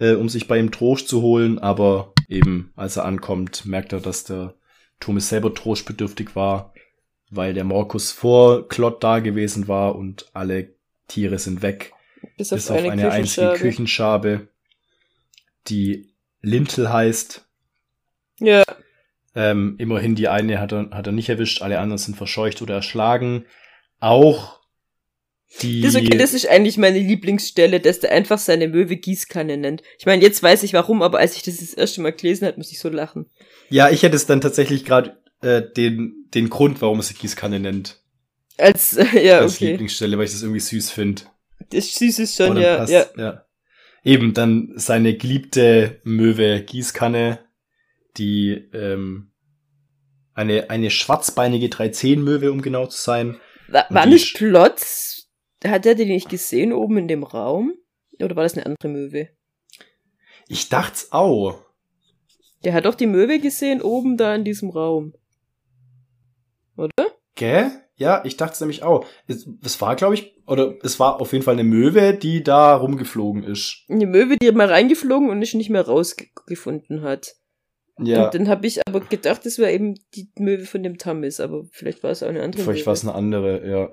äh, 0.00 0.14
um 0.14 0.28
sich 0.28 0.48
bei 0.48 0.58
ihm 0.58 0.72
Trost 0.72 1.06
zu 1.06 1.22
holen, 1.22 1.60
aber 1.60 2.12
eben, 2.28 2.72
als 2.74 2.96
er 2.96 3.04
ankommt, 3.04 3.66
merkt 3.66 3.92
er, 3.92 4.00
dass 4.00 4.24
der 4.24 4.54
Tummis 4.98 5.28
selber 5.28 5.54
trostbedürftig 5.54 6.34
war, 6.34 6.74
weil 7.30 7.54
der 7.54 7.64
Morkus 7.64 8.10
vor 8.10 8.68
Klott 8.68 9.04
da 9.04 9.20
gewesen 9.20 9.68
war 9.68 9.94
und 9.94 10.28
alle 10.32 10.74
Tiere 11.06 11.38
sind 11.38 11.62
weg. 11.62 11.92
Bis 12.36 12.52
auf, 12.52 12.56
bis 12.56 12.70
auf 12.70 12.78
eine, 12.78 12.90
eine 12.90 13.10
einzige 13.12 13.52
Küchenschabe. 13.52 14.28
Küchenschabe, 14.28 14.48
die 15.68 16.12
Lintel 16.40 16.92
heißt. 16.92 17.46
Ja, 18.40 18.64
Ähm, 19.36 19.76
immerhin 19.78 20.14
die 20.14 20.28
eine 20.28 20.58
hat 20.58 20.72
er, 20.72 20.88
hat 20.92 21.06
er 21.06 21.12
nicht 21.12 21.28
erwischt, 21.28 21.60
alle 21.60 21.78
anderen 21.78 21.98
sind 21.98 22.16
verscheucht 22.16 22.62
oder 22.62 22.76
erschlagen. 22.76 23.44
Auch 24.00 24.60
die. 25.60 25.82
das, 25.82 25.94
ist 25.94 26.00
okay, 26.00 26.16
das 26.16 26.32
ist 26.32 26.48
eigentlich 26.48 26.78
meine 26.78 26.98
Lieblingsstelle, 26.98 27.80
dass 27.80 28.00
der 28.00 28.12
einfach 28.12 28.38
seine 28.38 28.66
Möwe 28.66 28.96
Gießkanne 28.96 29.58
nennt. 29.58 29.82
Ich 29.98 30.06
meine, 30.06 30.22
jetzt 30.22 30.42
weiß 30.42 30.62
ich 30.62 30.72
warum, 30.72 31.02
aber 31.02 31.18
als 31.18 31.36
ich 31.36 31.42
das 31.42 31.58
das 31.58 31.74
erste 31.74 32.00
Mal 32.00 32.12
gelesen 32.12 32.46
habe, 32.46 32.56
muss 32.56 32.72
ich 32.72 32.78
so 32.78 32.88
lachen. 32.88 33.26
ja, 33.68 33.90
ich 33.90 34.02
hätte 34.02 34.16
es 34.16 34.24
dann 34.24 34.40
tatsächlich 34.40 34.86
gerade 34.86 35.18
äh, 35.42 35.62
den, 35.76 36.26
den 36.34 36.48
Grund, 36.48 36.80
warum 36.80 36.98
es 37.00 37.08
die 37.08 37.14
Gießkanne 37.14 37.60
nennt. 37.60 38.00
Als, 38.56 38.96
äh, 38.96 39.04
ja, 39.22 39.40
als 39.40 39.56
okay. 39.56 39.72
Lieblingsstelle, 39.72 40.16
weil 40.16 40.24
ich 40.24 40.32
das 40.32 40.42
irgendwie 40.42 40.60
süß 40.60 40.90
finde. 40.90 41.22
Das 41.70 41.94
süß 41.94 42.18
ist 42.20 42.36
schon, 42.36 42.56
ja, 42.56 42.78
passt, 42.78 42.92
ja. 42.92 43.06
ja. 43.16 43.42
Eben, 44.02 44.34
dann 44.34 44.72
seine 44.76 45.14
geliebte 45.14 46.00
Möwe 46.04 46.62
Gießkanne, 46.62 47.40
die 48.18 48.50
ähm, 48.72 49.32
eine, 50.34 50.70
eine 50.70 50.90
schwarzbeinige 50.90 51.66
310-Möwe, 51.66 52.52
um 52.52 52.60
genau 52.62 52.86
zu 52.86 53.00
sein. 53.00 53.40
War, 53.68 53.86
war 53.90 54.04
die 54.04 54.12
nicht 54.12 54.36
Plotz? 54.36 55.28
Hat 55.64 55.86
er 55.86 55.94
den 55.94 56.08
nicht 56.08 56.28
gesehen 56.28 56.72
oben 56.72 56.98
in 56.98 57.08
dem 57.08 57.22
Raum? 57.22 57.72
Oder 58.20 58.36
war 58.36 58.42
das 58.42 58.54
eine 58.54 58.66
andere 58.66 58.88
Möwe? 58.88 59.28
Ich 60.48 60.68
dacht's 60.68 61.08
auch. 61.10 61.64
Der 62.64 62.72
hat 62.72 62.84
doch 62.84 62.94
die 62.94 63.06
Möwe 63.06 63.38
gesehen 63.38 63.82
oben 63.82 64.16
da 64.16 64.34
in 64.34 64.44
diesem 64.44 64.70
Raum. 64.70 65.14
Oder? 66.76 66.90
Gell? 67.34 67.70
Ja, 67.96 68.22
ich 68.24 68.36
dachte 68.36 68.62
nämlich 68.62 68.82
auch. 68.82 69.06
Es, 69.26 69.48
es 69.62 69.80
war, 69.80 69.96
glaube 69.96 70.14
ich, 70.14 70.36
oder 70.46 70.74
es 70.82 71.00
war 71.00 71.20
auf 71.20 71.32
jeden 71.32 71.44
Fall 71.44 71.54
eine 71.54 71.64
Möwe, 71.64 72.12
die 72.14 72.42
da 72.42 72.76
rumgeflogen 72.76 73.42
ist. 73.42 73.84
Eine 73.88 74.06
Möwe, 74.06 74.36
die 74.36 74.52
mal 74.52 74.68
reingeflogen 74.68 75.30
und 75.30 75.40
ich 75.40 75.54
nicht 75.54 75.70
mehr 75.70 75.86
rausgefunden 75.86 77.02
hat. 77.02 77.36
Ja, 77.98 78.26
Und 78.26 78.34
dann 78.34 78.48
habe 78.48 78.66
ich 78.66 78.80
aber 78.86 79.00
gedacht, 79.00 79.46
das 79.46 79.58
wäre 79.58 79.72
eben 79.72 79.94
die 80.14 80.30
Möwe 80.38 80.66
von 80.66 80.82
dem 80.82 80.98
Tammis, 80.98 81.40
aber 81.40 81.64
vielleicht 81.70 82.02
war 82.02 82.10
es 82.10 82.22
auch 82.22 82.28
eine 82.28 82.42
andere 82.42 82.62
vielleicht 82.62 82.86
war 82.86 82.92
es 82.92 83.02
eine 83.02 83.14
andere, 83.14 83.66
ja. 83.66 83.90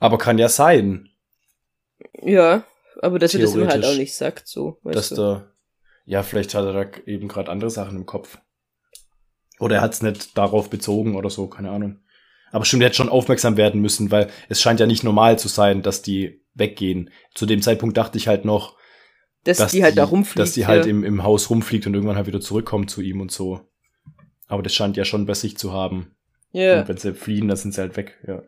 Aber 0.00 0.18
kann 0.18 0.38
ja 0.38 0.48
sein, 0.48 1.08
Ja, 2.20 2.64
aber 3.00 3.20
dass 3.20 3.34
er 3.34 3.40
das 3.42 3.54
ihm 3.54 3.68
halt 3.68 3.84
auch 3.84 3.94
nicht 3.94 4.14
sagt, 4.14 4.48
so. 4.48 4.78
Weißt 4.82 4.96
dass 4.96 5.08
du? 5.10 5.14
der, 5.14 5.52
ja, 6.04 6.22
vielleicht 6.24 6.54
hat 6.54 6.64
er 6.64 6.72
da 6.72 6.90
eben 7.06 7.28
gerade 7.28 7.50
andere 7.50 7.70
Sachen 7.70 7.96
im 7.96 8.06
Kopf. 8.06 8.38
Oder 9.60 9.76
er 9.76 9.82
hat 9.82 9.92
es 9.92 10.02
nicht 10.02 10.36
darauf 10.36 10.68
bezogen 10.70 11.14
oder 11.14 11.30
so, 11.30 11.46
keine 11.46 11.70
Ahnung. 11.70 12.00
Aber 12.50 12.64
stimmt, 12.64 12.82
er 12.82 12.86
hätte 12.88 12.96
schon 12.96 13.08
aufmerksam 13.08 13.56
werden 13.56 13.80
müssen, 13.80 14.10
weil 14.10 14.28
es 14.48 14.60
scheint 14.60 14.80
ja 14.80 14.86
nicht 14.86 15.04
normal 15.04 15.38
zu 15.38 15.46
sein, 15.46 15.82
dass 15.82 16.02
die 16.02 16.44
weggehen. 16.54 17.10
Zu 17.34 17.46
dem 17.46 17.62
Zeitpunkt 17.62 17.96
dachte 17.96 18.18
ich 18.18 18.26
halt 18.26 18.44
noch, 18.44 18.76
dass, 19.44 19.58
dass 19.58 19.72
die 19.72 19.82
halt 19.82 19.98
da 19.98 20.04
rumfliegt. 20.04 20.38
dass 20.38 20.52
die 20.52 20.66
halt 20.66 20.84
ja. 20.84 20.90
im, 20.90 21.04
im 21.04 21.22
Haus 21.22 21.50
rumfliegt 21.50 21.86
und 21.86 21.94
irgendwann 21.94 22.16
halt 22.16 22.26
wieder 22.26 22.40
zurückkommt 22.40 22.90
zu 22.90 23.00
ihm 23.00 23.20
und 23.20 23.30
so. 23.30 23.60
Aber 24.46 24.62
das 24.62 24.74
scheint 24.74 24.96
ja 24.96 25.04
schon 25.04 25.26
bei 25.26 25.34
sich 25.34 25.56
zu 25.56 25.72
haben. 25.72 26.14
ja. 26.52 26.80
Und 26.80 26.88
wenn 26.88 26.96
sie 26.96 27.14
fliehen, 27.14 27.48
dann 27.48 27.56
sind 27.56 27.74
sie 27.74 27.80
halt 27.80 27.96
weg, 27.96 28.18
ja. 28.26 28.42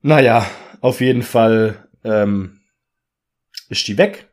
Naja, 0.00 0.48
auf 0.80 1.00
jeden 1.00 1.22
Fall 1.22 1.88
ähm, 2.04 2.60
ist 3.68 3.86
die 3.88 3.98
weg. 3.98 4.28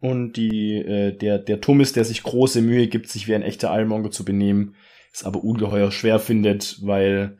Und 0.00 0.34
die, 0.34 0.76
äh, 0.76 1.16
der, 1.16 1.38
der 1.38 1.60
Thomas, 1.60 1.92
der 1.92 2.04
sich 2.04 2.22
große 2.22 2.60
Mühe 2.62 2.88
gibt, 2.88 3.08
sich 3.08 3.28
wie 3.28 3.34
ein 3.34 3.42
echter 3.42 3.74
Ironmonger 3.74 4.10
zu 4.10 4.24
benehmen, 4.24 4.74
es 5.12 5.24
aber 5.24 5.42
ungeheuer 5.42 5.90
schwer 5.90 6.18
findet, 6.18 6.78
weil 6.82 7.38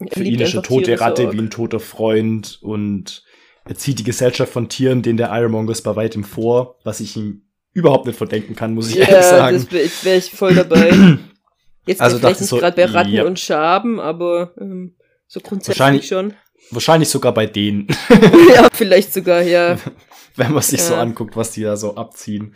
Er 0.00 0.08
für 0.10 0.24
ihn 0.24 0.40
ist 0.40 0.54
eine 0.54 0.62
tote 0.62 0.84
Tiere 0.86 0.98
so 0.98 1.04
Ratte 1.04 1.26
arg. 1.26 1.32
wie 1.34 1.38
ein 1.38 1.50
toter 1.50 1.80
Freund 1.80 2.58
und 2.62 3.24
er 3.64 3.74
zieht 3.76 3.98
die 3.98 4.04
Gesellschaft 4.04 4.52
von 4.52 4.68
Tieren, 4.68 5.02
den 5.02 5.16
der 5.16 5.30
Ironmonger 5.32 5.72
ist, 5.72 5.82
bei 5.82 5.96
weitem 5.96 6.24
vor, 6.24 6.78
was 6.84 7.00
ich 7.00 7.16
ihm 7.16 7.42
überhaupt 7.72 8.06
nicht 8.06 8.16
verdenken 8.16 8.54
kann, 8.54 8.74
muss 8.74 8.90
ich 8.90 8.96
ehrlich 8.98 9.14
Ja, 9.14 9.22
sagen. 9.22 9.56
das 9.56 9.72
wäre 9.72 9.88
wär 10.02 10.16
ich 10.18 10.30
voll 10.30 10.54
dabei. 10.54 10.92
Jetzt 11.86 12.00
Also 12.00 12.18
vielleicht 12.18 12.40
nicht 12.40 12.48
so, 12.48 12.56
gerade 12.58 12.76
bei 12.76 12.84
Ratten 12.86 13.12
ja. 13.12 13.24
und 13.24 13.38
Schaben, 13.40 14.00
aber 14.00 14.54
ähm, 14.60 14.96
so 15.26 15.40
grundsätzlich 15.40 15.78
Wahrscheinlich- 15.80 16.06
schon. 16.08 16.34
Wahrscheinlich 16.70 17.08
sogar 17.10 17.34
bei 17.34 17.46
denen. 17.46 17.88
ja, 18.54 18.68
vielleicht 18.72 19.12
sogar, 19.12 19.42
ja. 19.42 19.76
wenn 20.36 20.52
man 20.52 20.62
sich 20.62 20.82
so 20.82 20.94
Ja. 20.94 21.00
anguckt, 21.02 21.36
was 21.36 21.50
die 21.52 21.62
da 21.62 21.76
so 21.76 21.94
abziehen. 21.96 22.54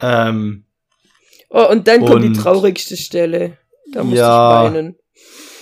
Ähm, 0.00 0.64
Oh, 1.54 1.68
und 1.70 1.86
dann 1.86 2.00
kommt 2.06 2.22
die 2.24 2.28
Und- 2.28 2.34
traurigste 2.34 2.96
Stelle. 2.96 3.58
Da 3.92 4.02
muss 4.04 4.16
Ja. 4.18 4.66
ich 4.68 4.72
weinen. 4.72 4.96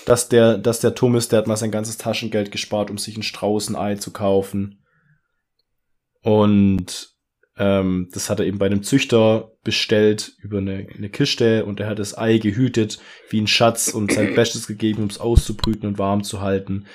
Dass 0.07 0.29
der, 0.29 0.59
dass 0.59 0.81
der 0.81 0.95
Thomas, 0.95 1.29
der 1.29 1.41
hat 1.41 1.47
mal 1.47 1.57
sein 1.57 1.71
ganzes 1.71 1.99
Taschengeld 1.99 2.51
gespart, 2.51 2.91
um 2.91 2.99
sich 2.99 3.17
ein 3.17 3.23
Straußenei 3.23 3.97
zu 3.97 4.13
kaufen. 4.13 4.83
Und 6.23 7.11
ähm, 7.59 8.09
das 8.13 8.31
hat 8.31 8.41
er 8.41 8.47
eben 8.47 8.59
bei 8.59 8.67
einem 8.67 8.83
Züchter 8.83 9.53
bestellt 9.65 10.33
über 10.43 10.59
eine, 10.59 10.87
eine 10.97 11.11
Kiste 11.11 11.65
und 11.67 11.81
er 11.81 11.89
hat 11.89 11.99
das 11.99 12.17
Ei 12.17 12.39
gehütet 12.39 12.99
wie 13.29 13.41
ein 13.41 13.47
Schatz 13.47 13.89
und 13.89 14.13
sein 14.13 14.35
Bestes 14.37 14.67
gegeben, 14.67 15.03
um 15.03 15.09
es 15.09 15.21
auszubrüten 15.21 15.89
und 15.89 15.99
warm 15.99 16.25
zu 16.25 16.41
halten. 16.41 16.87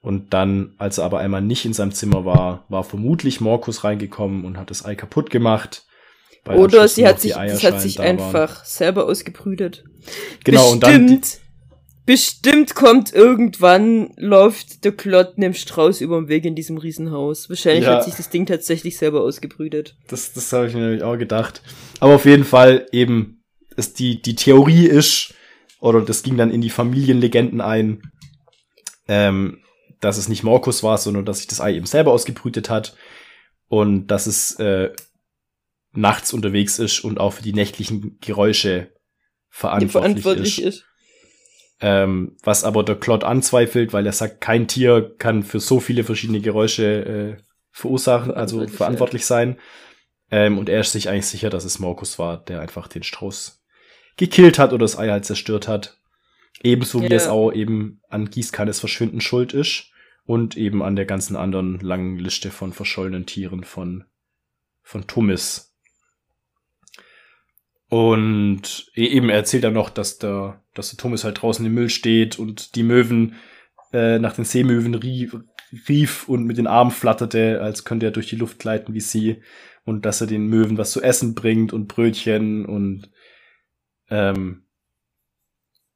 Und 0.00 0.32
dann, 0.32 0.74
als 0.78 0.98
er 0.98 1.04
aber 1.04 1.18
einmal 1.18 1.42
nicht 1.42 1.64
in 1.64 1.72
seinem 1.72 1.90
Zimmer 1.90 2.24
war, 2.24 2.64
war 2.68 2.84
vermutlich 2.84 3.40
Morkus 3.40 3.82
reingekommen 3.82 4.44
und 4.44 4.56
hat 4.56 4.70
das 4.70 4.84
Ei 4.84 4.94
kaputt 4.94 5.30
gemacht. 5.30 5.84
Oder 6.46 6.86
sie 6.86 7.08
hat 7.08 7.20
sich, 7.20 7.32
das 7.32 7.64
hat 7.64 7.80
sich 7.80 7.96
da 7.96 8.04
waren. 8.04 8.20
einfach 8.20 8.64
selber 8.64 9.06
ausgebrütet. 9.06 9.82
Genau, 10.44 10.70
und 10.70 10.84
dann 10.84 11.20
bestimmt, 12.06 12.74
kommt 12.74 13.12
irgendwann, 13.12 14.12
läuft 14.16 14.84
der 14.84 14.92
Klott 14.92 15.36
einem 15.36 15.54
Strauß 15.54 16.00
über 16.00 16.18
den 16.18 16.28
Weg 16.28 16.44
in 16.44 16.54
diesem 16.54 16.78
Riesenhaus. 16.78 17.50
Wahrscheinlich 17.50 17.84
Ja. 17.84 17.96
hat 17.96 18.04
sich 18.04 18.14
das 18.14 18.30
Ding 18.30 18.46
tatsächlich 18.46 18.96
selber 18.96 19.20
ausgebrütet. 19.20 19.96
Das, 20.08 20.32
das 20.32 20.52
habe 20.52 20.68
ich 20.68 20.74
mir 20.74 20.80
nämlich 20.80 21.02
auch 21.02 21.18
gedacht. 21.18 21.62
Aber 22.00 22.14
auf 22.14 22.24
jeden 22.24 22.44
Fall 22.44 22.86
eben, 22.92 23.42
ist 23.76 23.98
die, 23.98 24.22
die 24.22 24.36
Theorie 24.36 24.86
ist, 24.86 25.34
oder 25.80 26.00
das 26.00 26.22
ging 26.22 26.36
dann 26.36 26.50
in 26.50 26.62
die 26.62 26.70
Familienlegenden 26.70 27.60
ein, 27.60 28.00
ähm, 29.08 29.58
dass 30.00 30.16
es 30.16 30.28
nicht 30.28 30.42
Morkus 30.42 30.82
war, 30.82 30.98
sondern 30.98 31.24
dass 31.24 31.38
sich 31.38 31.46
das 31.46 31.60
Ei 31.60 31.74
eben 31.74 31.86
selber 31.86 32.12
ausgebrütet 32.12 32.70
hat 32.70 32.96
und 33.68 34.06
dass 34.06 34.26
es 34.26 34.58
äh, 34.58 34.92
nachts 35.92 36.32
unterwegs 36.32 36.78
ist 36.78 37.00
und 37.00 37.18
auch 37.18 37.34
für 37.34 37.42
die 37.42 37.52
nächtlichen 37.52 38.18
Geräusche 38.20 38.92
verantwortlich, 39.48 39.92
verantwortlich 40.22 40.62
ist. 40.62 40.76
ist. 40.76 40.84
Ähm, 41.80 42.36
was 42.42 42.64
aber 42.64 42.82
der 42.82 42.96
Klott 42.96 43.22
anzweifelt, 43.22 43.92
weil 43.92 44.06
er 44.06 44.12
sagt, 44.12 44.40
kein 44.40 44.66
Tier 44.66 45.14
kann 45.18 45.42
für 45.42 45.60
so 45.60 45.78
viele 45.78 46.04
verschiedene 46.04 46.40
Geräusche 46.40 47.36
äh, 47.38 47.42
verursachen, 47.70 48.32
also 48.32 48.66
Verantwortlich, 48.66 49.26
sein. 49.26 49.58
Ähm, 50.30 50.58
und 50.58 50.68
er 50.70 50.80
ist 50.80 50.92
sich 50.92 51.08
eigentlich 51.10 51.26
sicher, 51.26 51.50
dass 51.50 51.66
es 51.66 51.78
Morkus 51.78 52.18
war, 52.18 52.42
der 52.44 52.60
einfach 52.60 52.88
den 52.88 53.02
Strauß 53.02 53.62
gekillt 54.16 54.58
hat 54.58 54.72
oder 54.72 54.84
das 54.84 54.98
Ei 54.98 55.08
halt 55.08 55.26
zerstört 55.26 55.68
hat. 55.68 55.98
Ebenso 56.62 57.02
wie 57.02 57.08
Ja. 57.08 57.16
es 57.16 57.28
auch 57.28 57.52
eben 57.52 58.00
an 58.08 58.30
Gießkannes 58.30 58.80
Verschwinden 58.80 59.20
schuld 59.20 59.52
ist 59.52 59.90
und 60.24 60.56
eben 60.56 60.82
an 60.82 60.96
der 60.96 61.04
ganzen 61.04 61.36
anderen 61.36 61.78
langen 61.80 62.18
Liste 62.18 62.50
von 62.50 62.72
verschollenen 62.72 63.26
Tieren 63.26 63.62
von, 63.62 64.04
von 64.82 65.06
Tummis. 65.06 65.65
Und 67.96 68.90
e- 68.94 69.06
eben 69.06 69.30
er 69.30 69.36
erzählt 69.36 69.64
dann 69.64 69.72
noch, 69.74 69.88
dass 69.90 70.18
der, 70.18 70.62
dass 70.74 70.90
der 70.90 70.98
Thomas 70.98 71.24
halt 71.24 71.40
draußen 71.40 71.64
im 71.64 71.72
Müll 71.72 71.88
steht 71.88 72.38
und 72.38 72.74
die 72.74 72.82
Möwen 72.82 73.36
äh, 73.92 74.18
nach 74.18 74.34
den 74.34 74.44
Seemöwen 74.44 74.94
rief, 74.94 75.36
rief 75.88 76.28
und 76.28 76.44
mit 76.44 76.58
den 76.58 76.66
Armen 76.66 76.90
flatterte, 76.90 77.62
als 77.62 77.84
könnte 77.84 78.06
er 78.06 78.12
durch 78.12 78.28
die 78.28 78.36
Luft 78.36 78.58
gleiten 78.58 78.92
wie 78.92 79.00
sie. 79.00 79.42
Und 79.84 80.04
dass 80.04 80.20
er 80.20 80.26
den 80.26 80.46
Möwen 80.46 80.76
was 80.78 80.90
zu 80.90 81.00
essen 81.00 81.34
bringt 81.34 81.72
und 81.72 81.86
Brötchen 81.88 82.66
und 82.66 83.10
ähm, 84.10 84.64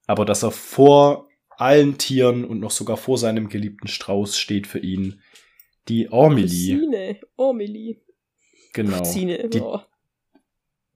aber 0.06 0.24
dass 0.24 0.42
er 0.42 0.50
vor 0.52 1.28
allen 1.50 1.98
Tieren 1.98 2.44
und 2.44 2.60
noch 2.60 2.70
sogar 2.70 2.96
vor 2.96 3.18
seinem 3.18 3.48
geliebten 3.48 3.88
Strauß 3.88 4.38
steht 4.38 4.66
für 4.66 4.78
ihn. 4.78 5.20
Die 5.88 6.10
Ormeli, 6.10 6.46
Cousine, 6.46 7.20
Ormeli. 7.36 8.00
genau. 8.72 8.98
Cousine, 8.98 9.48
Die- 9.48 9.60
oh. 9.60 9.80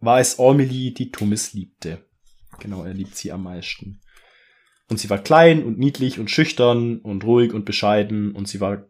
War 0.04 0.20
es 0.20 0.38
Ormeli, 0.38 0.92
die 0.94 1.10
Thomas 1.10 1.52
liebte. 1.52 2.04
Genau, 2.60 2.84
er 2.84 2.94
liebt 2.94 3.16
sie 3.16 3.32
am 3.32 3.44
meisten. 3.44 4.00
Und 4.88 4.98
sie 4.98 5.10
war 5.10 5.18
klein 5.18 5.64
und 5.64 5.78
niedlich 5.78 6.18
und 6.18 6.30
schüchtern 6.30 6.98
und 6.98 7.24
ruhig 7.24 7.52
und 7.52 7.64
bescheiden 7.64 8.32
und 8.32 8.48
sie 8.48 8.60
war 8.60 8.86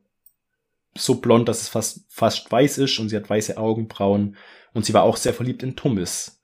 so 0.96 1.16
blond, 1.16 1.48
dass 1.48 1.62
es 1.62 1.68
fast, 1.68 2.04
fast 2.08 2.50
weiß 2.50 2.78
ist 2.78 2.98
und 2.98 3.08
sie 3.08 3.16
hat 3.16 3.28
weiße 3.28 3.56
Augenbrauen 3.56 4.36
und 4.72 4.84
sie 4.84 4.94
war 4.94 5.02
auch 5.02 5.16
sehr 5.16 5.34
verliebt 5.34 5.62
in 5.62 5.76
Thomas. 5.76 6.40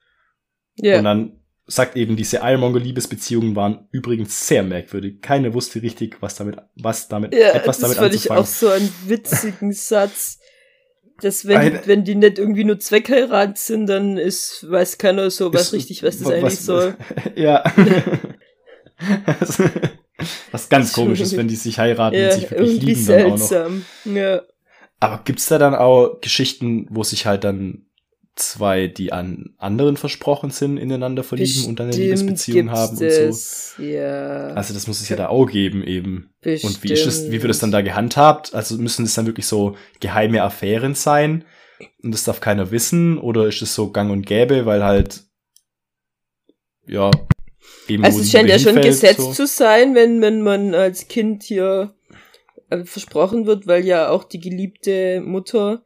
Ja. 0.76 0.98
Und 0.98 1.04
dann 1.04 1.40
sagt 1.66 1.96
eben, 1.96 2.16
diese 2.16 2.38
Ironmonger-Liebesbeziehungen 2.38 3.54
waren 3.54 3.88
übrigens 3.92 4.46
sehr 4.46 4.62
merkwürdig. 4.62 5.20
Keiner 5.20 5.54
wusste 5.54 5.82
richtig, 5.82 6.20
was 6.20 6.34
damit, 6.34 6.58
was 6.74 7.08
damit, 7.08 7.32
ja, 7.32 7.50
etwas 7.50 7.78
das 7.78 7.80
damit 7.80 7.98
fand 7.98 8.14
ich 8.14 8.30
anzufangen. 8.30 8.42
auch 8.42 8.46
so 8.46 8.68
einen 8.68 8.92
witzigen 9.06 9.72
Satz. 9.72 10.38
Dass 11.22 11.46
wenn, 11.46 11.56
Eine- 11.58 11.80
wenn 11.86 12.04
die 12.04 12.14
nicht 12.14 12.38
irgendwie 12.38 12.64
nur 12.64 12.78
Zweckheirat 12.78 13.58
sind, 13.58 13.86
dann 13.86 14.16
ist, 14.16 14.66
weiß 14.70 14.98
keiner 14.98 15.30
so 15.30 15.52
was 15.52 15.72
richtig, 15.72 16.02
was 16.02 16.18
das 16.18 16.28
wa- 16.28 16.32
eigentlich 16.32 16.58
soll. 16.60 16.96
ja. 17.36 17.62
was 20.52 20.68
ganz 20.68 20.92
komisch 20.92 21.20
ist, 21.20 21.36
wenn 21.36 21.48
die 21.48 21.56
sich 21.56 21.78
heiraten 21.78 22.16
Ja, 22.16 22.26
und 22.26 22.32
sich 22.40 22.50
wirklich 22.50 22.82
lieben 22.82 23.06
dann 23.06 23.24
auch 23.24 23.28
noch. 23.30 23.38
seltsam. 23.38 23.84
Ja. 24.04 24.42
Aber 25.00 25.20
gibt's 25.24 25.46
da 25.48 25.58
dann 25.58 25.74
auch 25.74 26.20
Geschichten, 26.20 26.86
wo 26.90 27.02
sich 27.02 27.24
halt 27.26 27.44
dann 27.44 27.86
zwei, 28.41 28.86
die 28.86 29.12
an 29.12 29.55
anderen 29.59 29.97
versprochen 29.97 30.51
sind, 30.51 30.76
ineinander 30.76 31.22
verlieben 31.22 31.66
und 31.66 31.78
dann 31.78 31.86
eine 31.86 31.97
Bestimmt 31.97 32.20
Liebesbeziehung 32.20 32.70
haben 32.70 32.97
und 32.97 32.99
gibt's 32.99 33.16
so? 33.16 33.22
es, 33.22 33.74
Ja. 33.78 34.49
Also 34.49 34.74
das 34.74 34.86
muss 34.86 35.01
es 35.01 35.09
ja 35.09 35.16
da 35.16 35.28
auch 35.28 35.47
geben 35.47 35.84
eben. 35.84 36.32
bestimmt. 36.41 36.74
Und 36.74 36.82
wie 36.82 36.93
ist 36.93 37.07
das, 37.07 37.30
wie 37.30 37.43
wird 37.43 37.51
es 37.51 37.59
dann 37.59 37.72
da 37.72 37.80
gehandhabt? 37.82 38.55
Also 38.55 38.76
müssen 38.78 39.05
es 39.05 39.14
dann 39.14 39.26
wirklich 39.26 39.47
so 39.47 39.76
geheime 40.01 40.43
Affären 40.43 40.95
sein 40.95 41.45
und 42.03 42.12
das 42.12 42.24
darf 42.24 42.41
keiner 42.41 42.70
wissen 42.70 43.18
oder 43.18 43.47
ist 43.47 43.62
es 43.62 43.74
so 43.74 43.91
gang 43.91 44.11
und 44.11 44.26
gäbe, 44.26 44.66
weil 44.66 44.84
halt 44.84 45.22
ja 46.86 47.11
eben 47.88 48.05
Also 48.05 48.20
es 48.20 48.30
scheint 48.30 48.49
ja 48.49 48.59
schon 48.59 48.80
gesetzt 48.80 49.20
so. 49.20 49.32
zu 49.32 49.47
sein, 49.47 49.95
wenn, 49.95 50.20
wenn 50.20 50.43
man 50.43 50.74
als 50.74 51.09
Kind 51.09 51.43
hier 51.43 51.95
äh, 52.70 52.84
versprochen 52.84 53.47
wird, 53.47 53.66
weil 53.66 53.84
ja 53.84 54.09
auch 54.11 54.24
die 54.24 54.41
geliebte 54.41 55.20
Mutter 55.20 55.82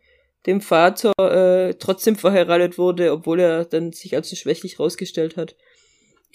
dem 0.46 0.60
Vater 0.60 1.12
äh, 1.18 1.53
trotzdem 1.72 2.16
verheiratet 2.16 2.76
wurde, 2.78 3.12
obwohl 3.12 3.40
er 3.40 3.64
dann 3.64 3.92
sich 3.92 4.14
als 4.14 4.28
so 4.30 4.36
schwächlich 4.36 4.78
rausgestellt 4.78 5.36
hat. 5.36 5.56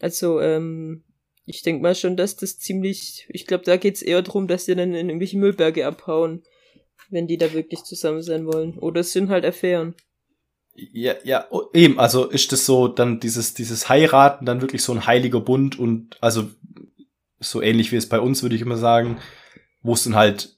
Also, 0.02 0.40
ähm, 0.42 1.04
ich 1.46 1.62
denke 1.64 1.82
mal 1.82 1.96
schon, 1.96 2.16
dass 2.18 2.36
das 2.36 2.58
ziemlich, 2.60 3.26
ich 3.30 3.46
glaube, 3.46 3.64
da 3.66 3.78
geht's 3.78 4.02
eher 4.02 4.22
drum, 4.22 4.48
dass 4.48 4.66
die 4.66 4.76
dann 4.76 4.94
in 4.94 5.10
irgendwelche 5.10 5.38
Müllberge 5.38 5.86
abhauen, 5.86 6.44
wenn 7.10 7.28
die 7.28 7.38
da 7.38 7.54
wirklich 7.54 7.84
zusammen 7.84 8.22
sein 8.22 8.46
wollen. 8.46 8.78
Oder 8.78 9.02
es 9.02 9.12
sind 9.14 9.30
halt 9.30 9.46
Affären. 9.46 9.96
Ja, 10.76 11.16
ja, 11.24 11.48
eben, 11.74 12.00
also 12.00 12.26
ist 12.28 12.52
das 12.52 12.66
so 12.66 12.88
dann 12.88 13.20
dieses, 13.20 13.54
dieses 13.54 13.90
Heiraten 13.90 14.46
dann 14.46 14.62
wirklich 14.62 14.84
so 14.84 14.94
ein 14.94 15.06
heiliger 15.06 15.42
Bund 15.42 15.78
und 15.78 16.18
also 16.22 16.50
so 17.40 17.62
ähnlich 17.62 17.92
wie 17.92 17.98
es 17.98 18.08
bei 18.08 18.20
uns, 18.20 18.44
würde 18.44 18.56
ich 18.56 18.62
immer 18.62 18.78
sagen, 18.78 19.20
wo 19.82 19.94
es 19.94 20.04
dann 20.04 20.16
halt 20.16 20.58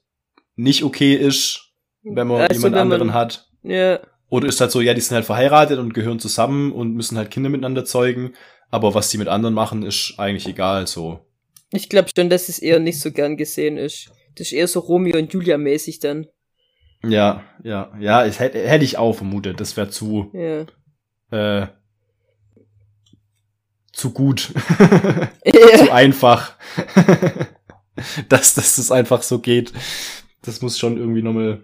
nicht 0.54 0.84
okay 0.84 1.14
ist, 1.14 1.72
wenn 2.02 2.28
man 2.28 2.42
Also, 2.42 2.54
jemand 2.54 2.64
wenn 2.64 2.70
man- 2.72 2.80
anderen 2.80 3.14
hat. 3.14 3.48
Ja, 3.64 4.00
Oder 4.32 4.48
ist 4.48 4.62
halt 4.62 4.70
so, 4.70 4.80
ja, 4.80 4.94
die 4.94 5.00
sind 5.02 5.14
halt 5.14 5.26
verheiratet 5.26 5.78
und 5.78 5.92
gehören 5.92 6.18
zusammen 6.18 6.72
und 6.72 6.94
müssen 6.94 7.18
halt 7.18 7.30
Kinder 7.30 7.50
miteinander 7.50 7.84
zeugen, 7.84 8.32
aber 8.70 8.94
was 8.94 9.10
die 9.10 9.18
mit 9.18 9.28
anderen 9.28 9.54
machen, 9.54 9.82
ist 9.82 10.14
eigentlich 10.16 10.48
egal, 10.48 10.86
so. 10.86 11.20
ich 11.70 11.90
glaube 11.90 12.08
schon, 12.16 12.30
dass 12.30 12.48
es 12.48 12.58
eher 12.58 12.78
nicht 12.78 12.98
so 12.98 13.12
gern 13.12 13.36
gesehen 13.36 13.76
ist. 13.76 14.10
Das 14.36 14.46
ist 14.46 14.54
eher 14.54 14.68
so 14.68 14.80
Romeo 14.80 15.18
und 15.18 15.30
Julia 15.34 15.58
mäßig 15.58 15.98
dann. 15.98 16.28
Ja, 17.04 17.44
ja, 17.62 17.92
ja, 18.00 18.24
ich 18.24 18.38
hätte, 18.38 18.58
hätte 18.66 18.86
ich 18.86 18.96
auch 18.96 19.12
vermutet, 19.12 19.60
das 19.60 19.76
wäre 19.76 19.90
zu, 19.90 20.30
Ja. 20.32 20.64
äh, 21.30 21.66
zu 23.92 24.12
gut. 24.14 24.50
ja. 25.44 25.76
zu 25.76 25.92
einfach, 25.92 26.54
dass, 28.30 28.54
dass 28.54 28.76
das 28.76 28.90
einfach 28.90 29.22
so 29.22 29.40
geht. 29.40 29.74
Das 30.40 30.62
muss 30.62 30.78
schon 30.78 30.96
irgendwie 30.96 31.20
nochmal 31.20 31.62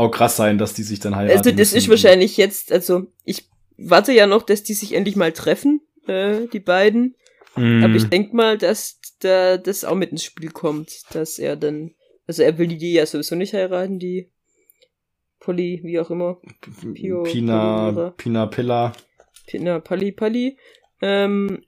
auch 0.00 0.10
krass 0.10 0.36
sein, 0.36 0.58
dass 0.58 0.74
die 0.74 0.82
sich 0.82 1.00
dann 1.00 1.14
heiraten. 1.16 1.38
Also 1.38 1.50
das 1.50 1.72
ist 1.72 1.88
wahrscheinlich 1.88 2.36
jetzt, 2.36 2.72
also 2.72 3.06
ich 3.24 3.48
warte 3.76 4.12
ja 4.12 4.26
noch, 4.26 4.42
dass 4.42 4.62
die 4.62 4.74
sich 4.74 4.94
endlich 4.94 5.16
mal 5.16 5.32
treffen, 5.32 5.80
äh, 6.06 6.46
die 6.52 6.60
beiden. 6.60 7.14
Mm, 7.56 7.84
Aber 7.84 7.94
ich 7.94 8.04
denk 8.04 8.32
mal, 8.32 8.58
dass 8.58 8.98
da 9.20 9.56
das 9.58 9.84
auch 9.84 9.94
mit 9.96 10.10
ins 10.10 10.24
Spiel 10.24 10.50
kommt, 10.50 11.02
dass 11.12 11.38
er 11.38 11.56
dann, 11.56 11.94
also 12.26 12.42
er 12.42 12.58
will 12.58 12.68
die, 12.68 12.92
ja 12.92 13.06
sowieso 13.06 13.34
nicht 13.34 13.54
heiraten, 13.54 13.98
die 13.98 14.30
Polly, 15.40 15.80
wie 15.82 15.98
auch 15.98 16.10
immer, 16.10 16.40
Pio- 16.94 17.22
Pina. 17.24 18.12
Pina 18.16 18.46
Pilla. 18.46 18.92
Pina 19.46 19.80
Pali 19.80 20.12
Pali. 20.12 20.58
Ähm, 21.00 21.62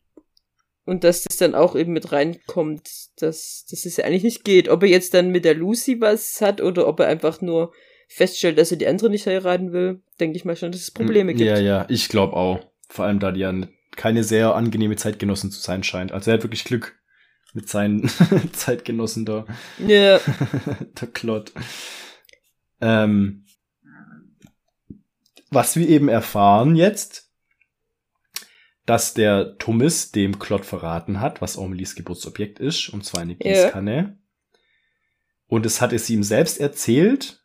und 0.84 1.04
dass 1.04 1.22
das 1.22 1.36
dann 1.38 1.54
auch 1.54 1.74
eben 1.76 1.92
mit 1.92 2.12
reinkommt, 2.12 2.90
dass, 3.16 3.64
dass 3.70 3.84
es 3.86 3.96
ja 3.96 4.04
eigentlich 4.04 4.24
nicht 4.24 4.44
geht. 4.44 4.68
Ob 4.68 4.82
er 4.82 4.88
jetzt 4.88 5.14
dann 5.14 5.30
mit 5.30 5.44
der 5.44 5.54
Lucy 5.54 6.00
was 6.00 6.40
hat 6.40 6.60
oder 6.60 6.86
ob 6.86 7.00
er 7.00 7.06
einfach 7.06 7.40
nur 7.40 7.72
feststellt, 8.12 8.58
dass 8.58 8.70
er 8.70 8.78
die 8.78 8.86
andere 8.86 9.10
nicht 9.10 9.26
heiraten 9.26 9.72
will, 9.72 10.02
denke 10.20 10.36
ich 10.36 10.44
mal 10.44 10.56
schon, 10.56 10.72
dass 10.72 10.82
es 10.82 10.90
Probleme 10.90 11.34
gibt. 11.34 11.48
Ja, 11.48 11.58
ja, 11.58 11.86
ich 11.88 12.08
glaube 12.08 12.36
auch. 12.36 12.60
Vor 12.88 13.06
allem, 13.06 13.20
da 13.20 13.32
die 13.32 13.40
ja 13.40 13.52
keine 13.96 14.24
sehr 14.24 14.54
angenehme 14.54 14.96
Zeitgenossen 14.96 15.50
zu 15.50 15.60
sein 15.60 15.82
scheint. 15.82 16.12
Also 16.12 16.30
er 16.30 16.34
hat 16.34 16.42
wirklich 16.42 16.64
Glück 16.64 16.98
mit 17.54 17.68
seinen 17.68 18.08
Zeitgenossen 18.52 19.24
da. 19.24 19.46
Ja. 19.78 20.20
der 21.00 21.08
Klott. 21.12 21.52
Ähm, 22.80 23.46
was 25.50 25.76
wir 25.76 25.88
eben 25.88 26.08
erfahren 26.08 26.76
jetzt, 26.76 27.30
dass 28.86 29.14
der 29.14 29.58
Thomas 29.58 30.10
dem 30.10 30.38
Klott 30.38 30.64
verraten 30.64 31.20
hat, 31.20 31.40
was 31.40 31.56
Omelies 31.56 31.94
Geburtsobjekt 31.94 32.58
ist, 32.58 32.88
und 32.88 33.04
zwar 33.04 33.20
eine. 33.20 33.36
Gießkanne. 33.36 34.18
Und 35.46 35.66
es 35.66 35.80
hat 35.80 35.92
es 35.92 36.08
ihm 36.08 36.22
selbst 36.22 36.58
erzählt, 36.58 37.41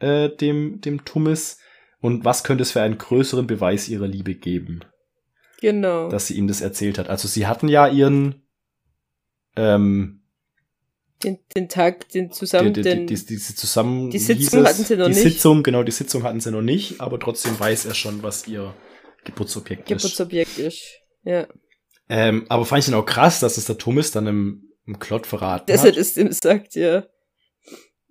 äh, 0.00 0.28
dem, 0.28 0.80
dem 0.80 1.04
Thomas. 1.04 1.58
Und 2.00 2.24
was 2.24 2.44
könnte 2.44 2.62
es 2.62 2.72
für 2.72 2.82
einen 2.82 2.98
größeren 2.98 3.46
Beweis 3.46 3.88
ihrer 3.88 4.06
Liebe 4.06 4.34
geben? 4.34 4.80
Genau. 5.60 6.08
dass 6.08 6.28
sie 6.28 6.34
ihm 6.34 6.46
das 6.46 6.60
erzählt 6.60 6.98
hat. 6.98 7.08
Also 7.08 7.26
sie 7.26 7.46
hatten 7.46 7.68
ja 7.68 7.88
ihren 7.88 8.42
ähm, 9.56 10.22
den, 11.24 11.38
den 11.56 11.68
Tag, 11.68 12.08
den 12.10 12.30
zusammen, 12.30 12.72
die, 12.72 12.82
die, 12.82 13.06
die, 13.06 13.06
die, 13.06 13.26
diese 13.26 13.56
zusammen 13.56 14.10
die 14.10 14.20
Sitzung 14.20 14.62
es, 14.62 14.68
hatten 14.68 14.84
sie 14.84 14.96
noch 14.96 15.06
die 15.06 15.14
nicht. 15.14 15.22
Sitzung, 15.22 15.64
genau, 15.64 15.82
die 15.82 15.90
Sitzung 15.90 16.22
hatten 16.22 16.38
sie 16.38 16.52
noch 16.52 16.62
nicht, 16.62 17.00
aber 17.00 17.18
trotzdem 17.18 17.58
weiß 17.58 17.86
er 17.86 17.94
schon, 17.94 18.22
was 18.22 18.46
ihr 18.46 18.72
Geburtsobjekt 19.24 19.90
ist. 19.90 20.02
Geburtsobjekt 20.02 20.58
ist. 20.58 20.84
Ja. 21.24 21.48
Ähm, 22.08 22.46
aber 22.48 22.64
fand 22.64 22.84
ich 22.84 22.86
dann 22.86 22.94
auch 22.94 23.04
krass, 23.04 23.40
dass 23.40 23.56
es 23.58 23.64
der 23.64 23.78
Thomas 23.78 24.12
dann 24.12 24.28
im, 24.28 24.70
im 24.86 25.00
Klott 25.00 25.26
verraten 25.26 25.66
Dass 25.66 25.82
er 25.82 25.90
hat. 25.90 25.98
das 25.98 26.16
ihm 26.16 26.30
sagt, 26.30 26.76
ja. 26.76 27.04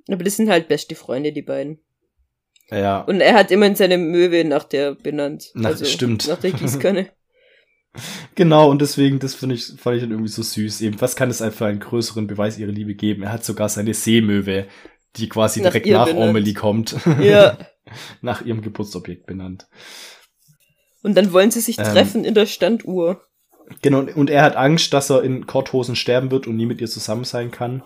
Aber 0.08 0.24
das 0.24 0.38
sind 0.38 0.50
halt 0.50 0.68
beste 0.68 0.96
Freunde, 0.96 1.34
die 1.34 1.42
beiden. 1.42 1.80
Ja, 2.70 3.02
Und 3.02 3.22
er 3.22 3.34
hat 3.36 3.52
immerhin 3.52 3.76
seine 3.76 3.98
Möwe 3.98 4.44
nach 4.44 4.64
der 4.66 4.96
benannt. 4.96 5.52
Nach- 5.54 5.70
also 5.70 5.86
stimmt. 5.86 6.28
Nach 6.28 6.40
der 6.40 6.52
Gießkanne. 6.52 7.10
genau, 8.36 8.70
und 8.70 8.82
deswegen, 8.82 9.20
das 9.20 9.36
finde 9.36 9.56
ich, 9.56 9.68
fand 9.78 9.96
ich 9.98 10.02
dann 10.04 10.12
irgendwie 10.12 10.30
so 10.30 10.44
süß. 10.44 10.82
Eben, 10.82 11.00
was 11.02 11.16
kann 11.16 11.30
es 11.30 11.42
einfach 11.42 11.60
für 11.60 11.66
einen 11.68 11.80
größeren 11.80 12.28
Beweis 12.28 12.58
ihrer 12.58 12.72
Liebe 12.72 12.96
geben? 12.96 13.24
Er 13.24 13.32
hat 13.32 13.46
sogar 13.46 13.70
seine 13.70 13.94
Seemöwe, 13.94 14.68
die 15.16 15.30
quasi 15.30 15.62
Nach 15.62 15.72
direkt 15.72 15.88
nach 15.88 16.08
benannt. 16.08 16.30
Amelie 16.30 16.54
kommt, 16.54 16.96
ja. 17.22 17.58
nach 18.22 18.42
ihrem 18.46 18.62
Geburtsobjekt 18.62 19.26
benannt. 19.26 19.68
Und 21.04 21.16
dann 21.16 21.32
wollen 21.32 21.52
sie 21.52 21.62
sich 21.62 21.78
Ähm. 21.80 21.86
treffen 21.86 22.26
in 22.26 22.34
der 22.34 22.46
Standuhr. 22.48 23.22
Genau, 23.82 24.00
und 24.00 24.30
er 24.30 24.44
hat 24.44 24.56
Angst, 24.56 24.94
dass 24.94 25.10
er 25.10 25.24
in 25.24 25.46
Korthosen 25.48 25.96
sterben 25.96 26.32
wird 26.32 26.48
und 26.48 26.56
nie 26.56 26.66
mit 26.66 26.82
ihr 26.82 26.88
zusammen 26.88 27.24
sein 27.24 27.52
kann. 27.52 27.84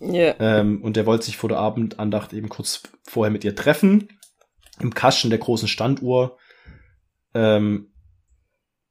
Ja. 0.00 0.34
Ähm, 0.40 0.82
und 0.82 0.96
er 0.96 1.06
wollte 1.06 1.26
sich 1.26 1.36
vor 1.36 1.48
der 1.48 1.58
Abendandacht 1.58 2.32
eben 2.32 2.48
kurz 2.48 2.82
vorher 3.02 3.30
mit 3.30 3.44
ihr 3.44 3.54
treffen. 3.54 4.08
Im 4.80 4.94
Kasten 4.94 5.30
der 5.30 5.38
großen 5.38 5.68
Standuhr. 5.68 6.38
Ähm, 7.34 7.92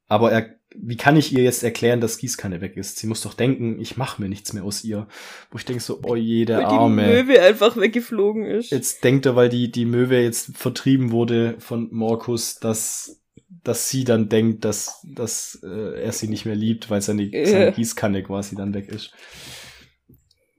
aber 0.06 0.30
er, 0.32 0.54
wie 0.76 0.96
kann 0.96 1.16
ich 1.16 1.32
ihr 1.32 1.42
jetzt 1.42 1.64
erklären, 1.64 2.00
dass 2.00 2.18
Gießkanne 2.18 2.60
weg 2.60 2.76
ist? 2.76 2.98
Sie 2.98 3.06
muss 3.08 3.22
doch 3.22 3.34
denken, 3.34 3.80
ich 3.80 3.96
mache 3.96 4.22
mir 4.22 4.28
nichts 4.28 4.52
mehr 4.52 4.62
aus 4.62 4.84
ihr. 4.84 5.08
Wo 5.50 5.58
ich 5.58 5.64
denke 5.64 5.82
so, 5.82 6.00
oh 6.04 6.14
je, 6.14 6.44
der 6.44 6.58
Weil 6.58 6.68
die 6.68 6.74
Arme. 6.74 7.06
Möwe 7.06 7.42
einfach 7.42 7.76
weggeflogen 7.76 8.44
ist. 8.46 8.70
Jetzt 8.70 9.02
denkt 9.02 9.26
er, 9.26 9.34
weil 9.34 9.48
die, 9.48 9.70
die 9.72 9.84
Möwe 9.84 10.20
jetzt 10.20 10.56
vertrieben 10.56 11.10
wurde 11.10 11.56
von 11.58 11.88
Morkus, 11.92 12.60
dass, 12.60 13.20
dass 13.64 13.88
sie 13.88 14.04
dann 14.04 14.28
denkt, 14.28 14.64
dass, 14.64 15.04
dass 15.04 15.58
äh, 15.64 16.00
er 16.02 16.12
sie 16.12 16.28
nicht 16.28 16.46
mehr 16.46 16.56
liebt, 16.56 16.88
weil 16.88 17.02
seine, 17.02 17.24
Ja. 17.24 17.46
seine 17.46 17.72
Gießkanne 17.72 18.22
quasi 18.22 18.54
dann 18.54 18.74
weg 18.74 18.88
ist. 18.88 19.12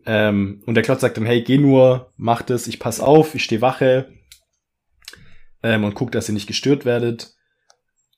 Ähm, 0.06 0.62
und 0.66 0.76
der 0.76 0.84
Klotz 0.84 1.02
sagt 1.02 1.18
dann, 1.18 1.26
hey, 1.26 1.44
geh 1.44 1.58
nur, 1.58 2.12
mach 2.18 2.42
das, 2.42 2.68
ich 2.68 2.80
pass 2.80 3.00
auf, 3.00 3.36
ich 3.36 3.44
stehe 3.44 3.62
Wache 3.62 4.12
ähm, 5.64 5.84
und 5.84 5.94
guck, 5.96 6.12
dass 6.12 6.30
ihr 6.30 6.34
nicht 6.34 6.48
gestört 6.48 6.86
werdet. 6.86 7.34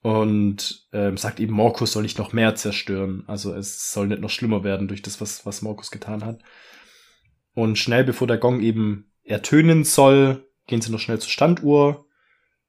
Und 0.01 0.85
ähm, 0.91 1.15
sagt 1.15 1.39
eben, 1.39 1.53
Morkus 1.53 1.93
soll 1.93 2.03
nicht 2.03 2.17
noch 2.17 2.33
mehr 2.33 2.55
zerstören. 2.55 3.23
Also 3.27 3.53
es 3.53 3.91
soll 3.93 4.07
nicht 4.07 4.21
noch 4.21 4.29
schlimmer 4.29 4.63
werden 4.65 4.89
durch 4.89 5.01
das, 5.01 5.21
was, 5.21 5.45
was 5.45 5.61
Morkus 5.61 5.91
getan 5.91 6.25
hat. 6.25 6.41
Und 7.53 7.77
schnell 7.77 8.03
bevor 8.03 8.27
der 8.27 8.37
Gong 8.37 8.59
eben 8.61 9.11
ertönen 9.23 9.85
soll, 9.85 10.45
gehen 10.67 10.81
sie 10.81 10.91
noch 10.91 10.99
schnell 10.99 11.19
zur 11.19 11.29
Standuhr. 11.29 12.05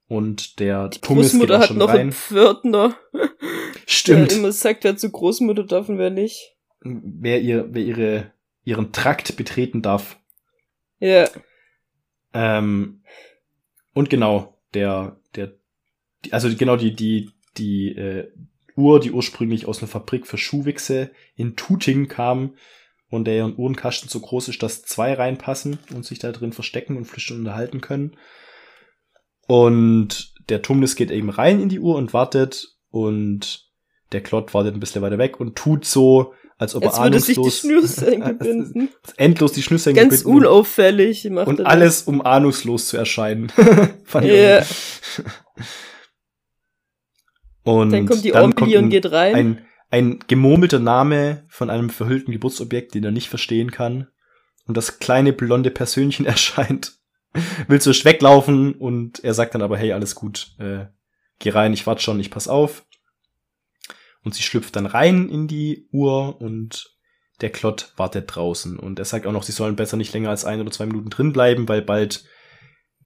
Und 0.07 0.59
der 0.59 0.87
Die 0.89 1.01
geht 1.01 1.09
Großmutter 1.09 1.59
hat 1.59 1.71
noch 1.71 1.89
rein. 1.89 1.99
einen 1.99 2.11
Pförtner, 2.11 2.95
Stimmt. 3.87 4.31
der 4.31 4.37
immer 4.37 4.51
sagt, 4.51 4.83
wer 4.83 4.95
zur 4.95 5.09
Großmutter 5.11 5.63
darf 5.63 5.89
und 5.89 5.97
wer 5.97 6.11
nicht. 6.11 6.55
Wer 6.81 7.41
ihr, 7.41 7.67
wer 7.71 7.81
ihre, 7.81 8.31
ihren 8.65 8.91
Trakt 8.91 9.37
betreten 9.37 9.81
darf. 9.81 10.19
Ja. 10.99 11.29
Ähm, 12.33 13.01
und 13.93 14.09
genau, 14.09 14.59
der, 14.73 15.21
der, 15.35 15.53
die- 16.25 16.33
also 16.33 16.53
genau 16.53 16.75
die, 16.75 16.93
die, 16.93 17.31
die 17.57 17.95
äh, 17.95 18.31
Uhr, 18.75 18.99
die 18.99 19.11
ursprünglich 19.11 19.67
aus 19.67 19.79
einer 19.79 19.87
Fabrik 19.87 20.27
für 20.27 20.37
Schuhwichse 20.37 21.11
in 21.35 21.55
Tuting 21.55 22.09
kam 22.09 22.55
und 23.09 23.25
der 23.25 23.47
Uhrenkasten 23.57 24.09
so 24.09 24.19
groß 24.19 24.49
ist, 24.49 24.61
dass 24.63 24.81
zwei 24.81 25.13
reinpassen 25.13 25.79
und 25.93 26.03
sich 26.05 26.19
da 26.19 26.33
drin 26.33 26.51
verstecken 26.51 26.97
und 26.97 27.05
flüchten 27.05 27.37
unterhalten 27.37 27.79
können. 27.79 28.17
Und 29.47 30.33
der 30.49 30.61
Tumnis 30.61 30.95
geht 30.95 31.11
eben 31.11 31.29
rein 31.29 31.61
in 31.61 31.69
die 31.69 31.79
Uhr 31.79 31.95
und 31.95 32.13
wartet 32.13 32.75
und 32.89 33.69
der 34.11 34.21
Klott 34.21 34.53
wartet 34.53 34.73
ein 34.73 34.79
bisschen 34.79 35.01
weiter 35.01 35.17
weg 35.19 35.39
und 35.39 35.55
tut 35.55 35.85
so, 35.85 36.33
als 36.57 36.73
ob 36.75 36.83
Jetzt 36.83 36.97
er 36.97 37.03
würde 37.03 37.19
sich 37.19 37.35
die 37.35 37.41
ahnungslos 37.41 37.59
Schnürsenkel 37.59 38.33
binden. 38.39 38.89
endlos 39.17 39.51
die 39.53 39.61
Schnürsenkel 39.63 40.03
Ganz 40.03 40.23
binden 40.23 40.37
und- 40.37 40.45
unauffällig 40.45 41.29
macht 41.29 41.47
und 41.47 41.65
alles, 41.65 42.03
um 42.03 42.21
ahnungslos 42.21 42.87
zu 42.87 42.97
erscheinen. 42.97 43.49
Fand 44.05 44.25
ich 44.27 44.31
gut. 44.31 45.25
Und 47.63 47.91
Dann 47.91 48.05
kommt 48.05 48.23
die 48.23 48.31
dann 48.31 48.55
kommt 48.55 48.71
und 48.73 48.77
ein, 48.85 48.89
geht 48.89 49.11
rein. 49.11 49.35
ein, 49.35 49.65
ein 49.89 50.19
gemurmelter 50.27 50.79
Name 50.79 51.45
von 51.49 51.69
einem 51.69 51.89
verhüllten 51.89 52.31
Geburtsobjekt, 52.31 52.93
den 52.93 53.03
er 53.03 53.11
nicht 53.11 53.29
verstehen 53.29 53.71
kann. 53.71 54.07
Und 54.67 54.77
das 54.77 54.99
kleine 54.99 55.33
blonde 55.33 55.71
Persönchen 55.71 56.25
erscheint. 56.27 56.93
Will 57.67 57.81
zuerst 57.81 58.05
weglaufen 58.05 58.73
und 58.75 59.21
er 59.23 59.33
sagt 59.33 59.55
dann 59.55 59.61
aber, 59.61 59.77
hey, 59.77 59.91
alles 59.91 60.15
gut, 60.15 60.55
äh, 60.57 60.85
geh 61.39 61.49
rein, 61.49 61.73
ich 61.73 61.85
warte 61.85 62.01
schon, 62.01 62.19
ich 62.19 62.31
pass 62.31 62.47
auf. 62.47 62.85
Und 64.25 64.35
sie 64.35 64.43
schlüpft 64.43 64.75
dann 64.75 64.87
rein 64.87 65.29
in 65.29 65.47
die 65.47 65.87
Uhr 65.91 66.41
und 66.41 66.95
der 67.41 67.51
Klott 67.51 67.93
wartet 67.95 68.35
draußen. 68.35 68.77
Und 68.79 68.99
er 68.99 69.05
sagt 69.05 69.27
auch 69.27 69.31
noch, 69.31 69.43
sie 69.43 69.51
sollen 69.51 69.75
besser 69.75 69.97
nicht 69.97 70.13
länger 70.13 70.29
als 70.29 70.45
ein 70.45 70.59
oder 70.59 70.71
zwei 70.71 70.87
Minuten 70.87 71.09
drin 71.09 71.31
bleiben, 71.31 71.69
weil 71.69 71.81
bald 71.81 72.25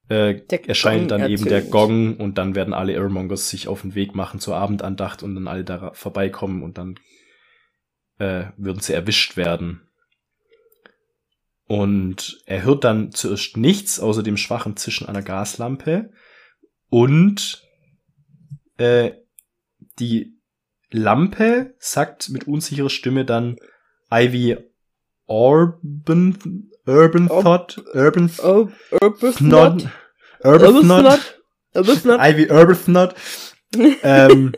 äh, 0.07 0.41
erscheint 0.67 1.11
dann 1.11 1.29
eben 1.29 1.45
der. 1.45 1.61
Gong 1.61 2.17
und 2.17 2.37
dann 2.37 2.55
werden 2.55 2.73
alle 2.73 2.93
Irrmongers 2.93 3.49
sich 3.49 3.67
auf 3.67 3.81
den 3.81 3.95
Weg 3.95 4.15
machen 4.15 4.39
zur 4.39 4.55
Abendandacht 4.55 5.21
und 5.21 5.35
dann 5.35 5.47
alle 5.47 5.63
da 5.63 5.91
vorbeikommen 5.93 6.63
und 6.63 6.77
dann 6.77 6.95
äh, 8.17 8.45
würden 8.57 8.81
sie 8.81 8.93
erwischt 8.93 9.37
werden. 9.37 9.87
Und 11.67 12.41
er 12.47 12.63
hört 12.63 12.83
dann 12.83 13.11
zuerst 13.11 13.57
nichts 13.57 13.99
außer 13.99 14.23
dem 14.23 14.37
schwachen 14.37 14.75
Zischen 14.75 15.07
einer 15.07 15.21
Gaslampe 15.21 16.11
und 16.89 17.63
äh, 18.77 19.11
die 19.99 20.38
Lampe 20.91 21.73
sagt 21.79 22.29
mit 22.29 22.47
unsicherer 22.47 22.89
Stimme 22.89 23.25
dann 23.25 23.57
Ivy 24.11 24.57
Urban 25.27 26.69
Urban 26.85 27.27
Ob- 27.29 27.43
Thought 27.43 27.83
Urban 27.93 28.31
Arbuthnot. 29.01 29.41
Not 29.41 29.87
Arbuthnot. 30.41 31.19
Arbuthnot. 31.75 32.19
Ivy 32.19 32.49
Arbuthnot 32.49 33.13
ähm, 34.03 34.53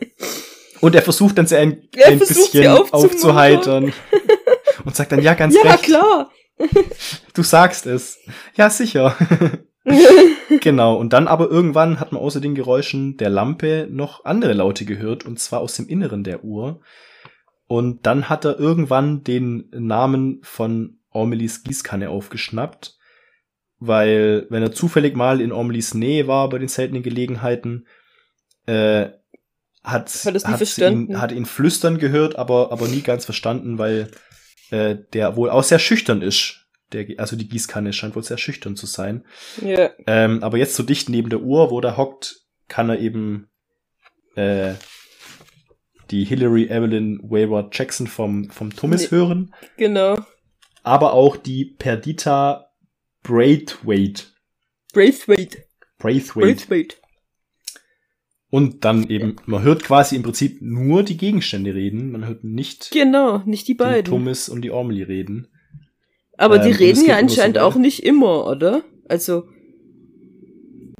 und 0.80 0.94
er 0.94 1.02
versucht 1.02 1.36
dann 1.36 1.46
sie 1.46 1.56
ein, 1.56 1.86
Er 1.94 2.08
ein 2.08 2.18
bisschen 2.18 2.66
aufzuheitern 2.90 3.92
und 4.84 4.96
sagt 4.96 5.12
dann 5.12 5.20
ja 5.22 5.34
ganz 5.34 5.54
Ja, 5.54 5.70
recht 5.72 5.82
klar. 5.84 6.30
du 7.34 7.42
sagst 7.42 7.86
es 7.86 8.18
ja 8.56 8.70
sicher 8.70 9.14
genau 10.60 10.96
und 10.96 11.12
dann 11.12 11.26
aber 11.26 11.50
irgendwann 11.50 11.98
hat 11.98 12.12
man 12.12 12.22
außer 12.22 12.40
den 12.40 12.54
Geräuschen 12.54 13.16
der 13.16 13.30
Lampe 13.30 13.88
noch 13.90 14.24
andere 14.24 14.52
Laute 14.52 14.84
gehört 14.84 15.24
und 15.26 15.40
zwar 15.40 15.60
aus 15.60 15.74
dem 15.74 15.88
Inneren 15.88 16.24
der 16.24 16.44
Uhr 16.44 16.80
und 17.66 18.06
dann 18.06 18.28
hat 18.28 18.44
er 18.44 18.58
irgendwann 18.58 19.24
den 19.24 19.70
Namen 19.72 20.40
von 20.42 20.98
Ormelis 21.10 21.62
Gießkanne 21.62 22.10
aufgeschnappt, 22.10 22.98
weil 23.78 24.46
wenn 24.50 24.62
er 24.62 24.72
zufällig 24.72 25.16
mal 25.16 25.40
in 25.40 25.52
Ormelis 25.52 25.94
Nähe 25.94 26.26
war 26.26 26.48
bei 26.48 26.58
den 26.58 26.68
seltenen 26.68 27.02
Gelegenheiten, 27.02 27.86
äh, 28.66 29.08
hat, 29.82 30.10
Hat 30.92 31.08
ihn, 31.08 31.20
hat 31.20 31.32
ihn 31.32 31.46
flüstern 31.46 31.98
gehört, 31.98 32.36
aber, 32.36 32.70
aber 32.70 32.88
nie 32.88 33.00
ganz 33.00 33.24
verstanden, 33.24 33.78
weil 33.78 34.10
äh, 34.70 34.96
der 35.12 35.36
wohl 35.36 35.50
auch 35.50 35.64
sehr 35.64 35.80
schüchtern 35.80 36.22
ist. 36.22 36.61
Der, 36.92 37.06
also 37.18 37.36
die 37.36 37.48
Gießkanne 37.48 37.92
scheint 37.92 38.14
wohl 38.16 38.22
sehr 38.22 38.38
schüchtern 38.38 38.76
zu 38.76 38.86
sein. 38.86 39.24
Ja. 39.62 39.90
Ähm, 40.06 40.42
aber 40.42 40.58
jetzt 40.58 40.74
so 40.74 40.82
dicht 40.82 41.08
neben 41.08 41.30
der 41.30 41.40
Uhr, 41.42 41.70
wo 41.70 41.80
der 41.80 41.96
hockt, 41.96 42.40
kann 42.68 42.88
er 42.90 42.98
eben 43.00 43.48
äh, 44.34 44.74
die 46.10 46.24
Hillary 46.24 46.66
Evelyn 46.66 47.20
Wayward 47.22 47.76
Jackson 47.76 48.06
vom, 48.06 48.50
vom 48.50 48.74
Thomas 48.74 49.02
Nee. 49.10 49.16
hören, 49.16 49.54
Genau. 49.76 50.18
aber 50.82 51.12
auch 51.14 51.36
die 51.36 51.64
Perdita 51.64 52.66
Braithwaite. 53.22 54.24
Braithwaite. 54.92 55.64
Braithwaite. 55.98 56.40
Braithwaite. 56.46 56.96
Und 58.50 58.84
dann 58.84 59.08
eben, 59.08 59.36
man 59.46 59.62
hört 59.62 59.82
quasi 59.82 60.14
im 60.16 60.22
Prinzip 60.22 60.58
nur 60.60 61.02
die 61.02 61.16
Gegenstände 61.16 61.74
reden, 61.74 62.12
man 62.12 62.26
hört 62.26 62.44
nicht 62.44 62.90
Genau, 62.90 63.38
nicht 63.46 63.66
die 63.68 63.72
den 63.72 63.78
beiden. 63.78 64.10
Thomas 64.10 64.50
und 64.50 64.60
die 64.62 64.70
Ormeli 64.70 65.02
reden. 65.02 65.48
Aber 66.36 66.56
Ähm, 66.56 66.62
die 66.62 66.72
reden 66.72 67.04
ja 67.04 67.14
so 67.14 67.20
anscheinend 67.20 67.58
auch 67.58 67.76
nicht 67.76 68.04
immer, 68.04 68.46
oder? 68.46 68.82
Also 69.08 69.44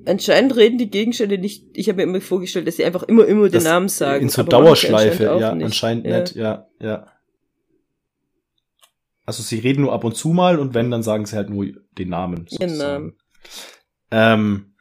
anscheinend 0.04 0.56
reden 0.56 0.78
die 0.78 0.90
Gegenstände 0.90 1.38
nicht. 1.38 1.66
Ich 1.74 1.88
habe 1.88 1.96
mir 1.96 2.02
immer 2.04 2.20
vorgestellt, 2.20 2.66
dass 2.66 2.76
sie 2.76 2.84
einfach 2.84 3.02
immer 3.04 3.24
immer 3.26 3.44
den 3.44 3.52
Das 3.52 3.64
Namen 3.64 3.88
sagen. 3.88 4.22
In 4.22 4.28
so 4.28 4.42
Dauerschleife, 4.42 5.30
anscheinend 5.30 5.40
ja, 5.40 5.54
nicht. 5.54 5.64
anscheinend 5.64 6.06
Ja. 6.06 6.20
nicht, 6.20 6.34
ja, 6.34 6.66
ja. 6.80 7.06
Also 9.24 9.42
sie 9.42 9.60
reden 9.60 9.82
nur 9.82 9.92
ab 9.92 10.04
und 10.04 10.16
zu 10.16 10.30
mal 10.30 10.58
und 10.58 10.74
wenn, 10.74 10.90
dann 10.90 11.02
sagen 11.02 11.26
sie 11.26 11.36
halt 11.36 11.48
nur 11.48 11.66
den 11.96 12.08
Namen. 12.08 12.46
sozusagen. 12.48 12.76
Namen. 12.76 13.16
Ähm, 14.10 14.74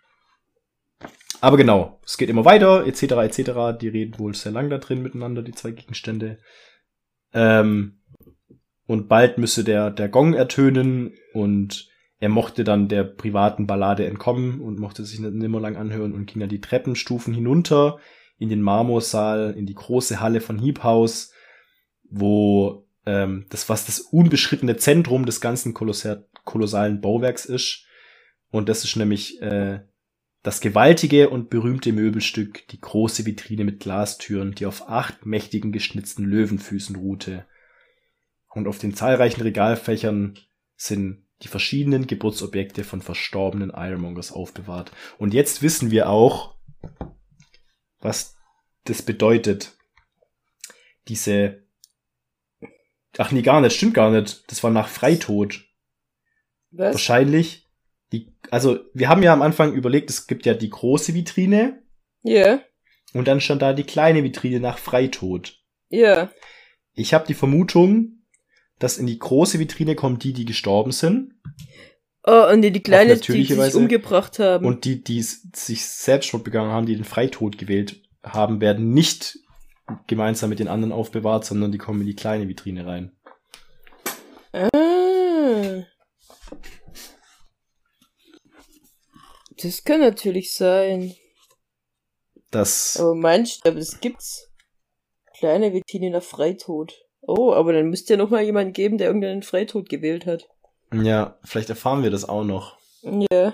aber 1.39 1.58
genau, 1.58 1.99
es 2.06 2.18
geht 2.18 2.30
immer 2.30 2.45
weiter, 2.45 2.86
etc., 2.86 3.04
etc. 3.04 3.52
Die 3.80 3.88
reden 3.88 4.20
wohl 4.20 4.36
sehr 4.36 4.52
lang 4.52 4.70
da 4.70 4.78
drin 4.78 5.02
miteinander, 5.02 5.41
die 5.41 5.54
zwei 5.54 5.72
Gegenstände. 5.72 6.39
Ähm, 7.34 8.01
und 8.92 9.08
bald 9.08 9.38
müsse 9.38 9.64
der, 9.64 9.89
der 9.89 10.10
Gong 10.10 10.34
ertönen 10.34 11.14
und 11.32 11.88
er 12.20 12.28
mochte 12.28 12.66
dann 12.66 12.89
der 12.89 13.06
privaten 13.06 13.66
Ballade 13.66 14.06
entkommen 14.06 14.60
und 14.60 14.80
mochte 14.80 15.06
sich 15.06 15.18
nicht 15.22 15.34
nimmer 15.34 15.62
lang 15.62 15.78
anhören 15.78 16.12
und 16.12 16.26
ging 16.26 16.42
dann 16.42 16.50
die 16.50 16.60
Treppenstufen 16.60 17.34
hinunter 17.34 18.00
in 18.38 18.50
den 18.50 18.62
Marmorsaal, 18.62 19.56
in 19.58 19.66
die 19.66 19.76
große 19.76 20.20
Halle 20.20 20.42
von 20.42 20.62
House, 20.84 21.32
wo 22.10 22.86
ähm, 23.06 23.46
das, 23.50 23.70
was 23.70 23.86
das 23.86 24.02
unbeschrittene 24.02 24.76
Zentrum 24.76 25.26
des 25.26 25.39
ganzen 25.39 25.74
kolossal, 25.74 26.28
kolossalen 26.44 27.00
Bauwerks 27.00 27.46
ist. 27.46 27.86
Und 28.50 28.68
das 28.68 28.84
ist 28.84 28.98
nämlich 28.98 29.42
äh, 29.42 29.80
das 30.44 30.60
gewaltige 30.60 31.30
und 31.30 31.50
berühmte 31.50 31.94
Möbelstück, 31.94 32.68
die 32.68 32.82
große 32.82 33.26
Vitrine 33.26 33.64
mit 33.64 33.80
Glastüren, 33.80 34.54
die 34.54 34.66
auf 34.66 34.89
acht 34.89 35.26
mächtigen 35.26 35.72
geschnitzten 35.72 36.26
Löwenfüßen 36.26 36.98
ruhte. 36.98 37.46
Und 38.54 38.68
auf 38.68 38.80
den 38.80 38.93
zahlreichen 38.93 39.41
Regalfächern 39.41 40.38
sind 40.76 41.26
die 41.41 41.47
verschiedenen 41.47 42.08
Geburtsobjekte 42.08 42.84
von 42.84 43.02
verstorbenen 43.02 43.72
Ironmongers 43.72 44.32
aufbewahrt. 44.32 44.91
Und 45.18 45.34
jetzt 45.34 45.62
wissen 45.62 45.89
wir 45.89 46.10
auch, 46.10 46.56
was 47.99 48.36
das 48.84 49.02
bedeutet. 49.02 49.74
Diese. 51.08 51.64
Ach 53.18 53.32
nee, 53.32 53.41
gar 53.41 53.62
nicht, 53.62 53.76
stimmt 53.76 53.93
gar 53.93 54.12
nicht. 54.12 54.49
Das 54.52 54.64
war 54.64 54.72
nach 54.72 54.88
Freitod. 54.88 55.66
Was? 56.72 56.93
Wahrscheinlich. 56.93 57.70
Die, 58.12 58.36
also, 58.49 58.80
wir 58.93 59.10
haben 59.10 59.24
ja 59.24 59.34
am 59.34 59.41
Anfang 59.41 59.74
überlegt, 59.74 60.10
es 60.10 60.28
gibt 60.28 60.45
ja 60.45 60.54
die 60.54 60.70
große 60.70 61.14
Vitrine 61.14 61.82
Ja, 62.24 62.62
und 63.14 63.28
dann 63.28 63.39
stand 63.39 63.62
da 63.62 63.74
die 63.74 63.84
kleine 63.84 64.24
Vitrine 64.24 64.60
nach 64.60 64.78
Freitod. 64.78 65.60
ja. 65.89 66.32
Ich 66.93 67.14
habe 67.14 67.26
die 67.26 67.34
Vermutung, 67.34 68.21
dass 68.82 68.98
in 68.98 69.06
die 69.08 69.20
große 69.20 69.60
Vitrine 69.60 69.96
kommen 69.96 70.20
die, 70.20 70.34
die 70.34 70.46
gestorben 70.46 70.92
sind 70.92 71.34
Oh, 72.24 72.48
und 72.52 72.62
die, 72.62 72.72
die 72.72 72.84
Kleine, 72.84 73.18
die, 73.18 73.32
die 73.34 73.46
sich 73.46 73.58
Weise. 73.58 73.78
umgebracht 73.80 74.38
haben. 74.38 74.66
und 74.66 74.86
die, 74.86 75.04
die 75.04 75.22
sich 75.24 75.86
Selbstmord 75.88 76.44
begangen 76.44 76.72
haben, 76.72 76.86
die 76.86 76.96
den 76.96 77.04
Freitod 77.04 77.58
gewählt 77.58 78.00
haben, 78.24 78.62
werden 78.62 78.94
nicht 78.94 79.40
gemeinsam 80.06 80.52
mit 80.52 80.60
den 80.60 80.68
anderen 80.68 80.92
aufbewahrt, 80.92 81.46
sondern 81.46 81.72
die 81.72 81.80
kommen 81.80 82.02
in 82.02 82.08
die 82.08 82.16
kleine 82.16 82.48
Vitrine 82.48 82.86
rein. 82.86 83.12
ah. 84.54 85.84
Das 89.64 89.84
kann 89.84 90.00
natürlich 90.00 90.54
sein. 90.54 91.16
Das 92.52 92.98
Aber 93.00 93.16
meinst 93.16 93.66
du, 93.66 93.70
aber 93.70 93.80
das 93.80 94.00
gibt's? 94.00 94.48
Kleine 95.38 95.74
Vitrine 95.74 96.12
nach 96.12 96.24
Freitod. 96.24 96.94
Oh, 97.22 97.54
aber 97.54 97.74
dann 97.74 97.90
müsste 97.90 98.14
ja 98.14 98.18
noch 98.18 98.30
mal 98.30 98.44
jemand 98.44 98.74
geben, 98.74 98.98
der 98.98 99.08
irgendeinen 99.08 99.44
Freitod 99.44 99.90
gewählt 99.90 100.26
hat. 100.26 100.48
ja, 100.94 101.38
vielleicht 101.44 101.70
erfahren 101.70 102.04
wir 102.04 102.12
das 102.12 102.28
auch 102.28 102.44
noch. 102.44 102.78
Ja. 103.04 103.54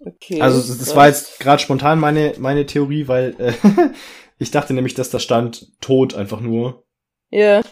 Okay. 0.00 0.40
Also 0.40 0.58
das, 0.58 0.78
das 0.78 0.96
war 0.96 1.08
jetzt 1.08 1.40
gerade 1.40 1.62
spontan 1.62 1.98
meine 1.98 2.34
meine 2.38 2.66
Theorie, 2.66 3.08
weil 3.08 3.34
äh, 3.38 3.52
ich 4.38 4.50
dachte 4.50 4.74
nämlich, 4.74 4.94
dass 4.94 5.10
da 5.10 5.18
stand 5.18 5.80
tot 5.80 6.14
einfach 6.14 6.40
nur 6.40 6.84
Ja, 7.30 7.62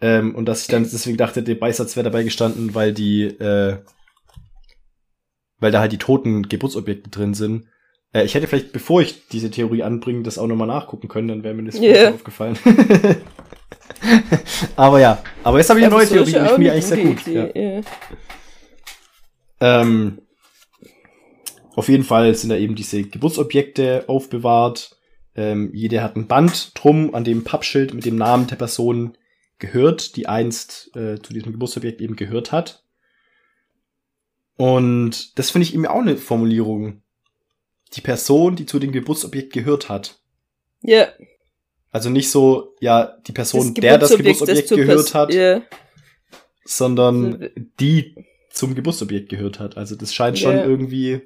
ähm, 0.00 0.34
und 0.34 0.46
dass 0.46 0.62
ich 0.62 0.66
dann 0.66 0.82
deswegen 0.82 1.16
dachte, 1.16 1.42
der 1.42 1.54
Beisatz 1.54 1.96
wäre 1.96 2.04
dabei 2.04 2.24
gestanden, 2.24 2.74
weil 2.74 2.92
die 2.92 3.24
äh, 3.24 3.78
weil 5.58 5.72
da 5.72 5.80
halt 5.80 5.92
die 5.92 5.98
toten 5.98 6.42
Geburtsobjekte 6.48 7.08
drin 7.08 7.32
sind. 7.32 7.68
Äh, 8.14 8.24
ich 8.24 8.34
hätte 8.34 8.46
vielleicht, 8.46 8.72
bevor 8.72 9.02
ich 9.02 9.28
diese 9.28 9.50
Theorie 9.50 9.82
anbringe, 9.82 10.22
das 10.22 10.38
auch 10.38 10.46
nochmal 10.46 10.68
nachgucken 10.68 11.08
können, 11.08 11.28
dann 11.28 11.42
wäre 11.42 11.54
mir 11.54 11.64
das 11.64 11.80
yeah. 11.80 12.10
aufgefallen. 12.10 12.56
aber 14.76 15.00
ja, 15.00 15.22
aber 15.42 15.58
jetzt 15.58 15.68
habe 15.68 15.80
ich 15.80 15.86
eine 15.86 15.94
neue 15.94 16.06
Theorie, 16.06 16.24
die 16.24 16.30
ich 16.30 16.38
eine 16.38 16.72
eigentlich 16.72 16.86
sehr 16.86 17.04
gut. 17.04 17.26
Ja. 17.26 17.46
Idee, 17.46 17.76
ja. 17.76 17.82
Ähm, 19.60 20.18
auf 21.74 21.88
jeden 21.88 22.04
Fall 22.04 22.34
sind 22.34 22.50
da 22.50 22.56
eben 22.56 22.76
diese 22.76 23.02
Geburtsobjekte 23.02 24.04
aufbewahrt. 24.06 24.96
Ähm, 25.34 25.70
jeder 25.74 26.02
hat 26.02 26.16
ein 26.16 26.28
Band 26.28 26.72
drum, 26.74 27.14
an 27.14 27.24
dem 27.24 27.42
Pappschild 27.42 27.92
mit 27.92 28.04
dem 28.04 28.16
Namen 28.16 28.46
der 28.46 28.56
Person 28.56 29.18
gehört, 29.58 30.16
die 30.16 30.28
einst 30.28 30.94
äh, 30.96 31.20
zu 31.20 31.32
diesem 31.32 31.52
Geburtsobjekt 31.52 32.00
eben 32.00 32.14
gehört 32.14 32.52
hat. 32.52 32.84
Und 34.56 35.36
das 35.38 35.50
finde 35.50 35.66
ich 35.66 35.74
eben 35.74 35.86
auch 35.86 36.00
eine 36.00 36.16
Formulierung. 36.16 37.02
Die 37.92 38.00
Person, 38.00 38.56
die 38.56 38.66
zu 38.66 38.78
dem 38.78 38.92
Geburtsobjekt 38.92 39.52
gehört 39.52 39.88
hat. 39.88 40.18
Ja, 40.82 41.08
Also 41.92 42.10
nicht 42.10 42.30
so, 42.30 42.74
ja, 42.80 43.16
die 43.26 43.32
Person, 43.32 43.74
das 43.74 43.80
der 43.82 43.98
das 43.98 44.16
Geburtsobjekt, 44.16 44.68
zur 44.68 44.78
gehört 44.78 45.14
hat, 45.14 45.32
Ja, 45.32 45.62
sondern 46.64 47.50
die 47.80 48.14
zum 48.50 48.74
Geburtsobjekt 48.74 49.28
gehört 49.28 49.60
hat. 49.60 49.76
Also 49.76 49.94
das 49.96 50.12
scheint 50.14 50.38
schon 50.38 50.56
Ja. 50.56 50.64
irgendwie 50.64 51.22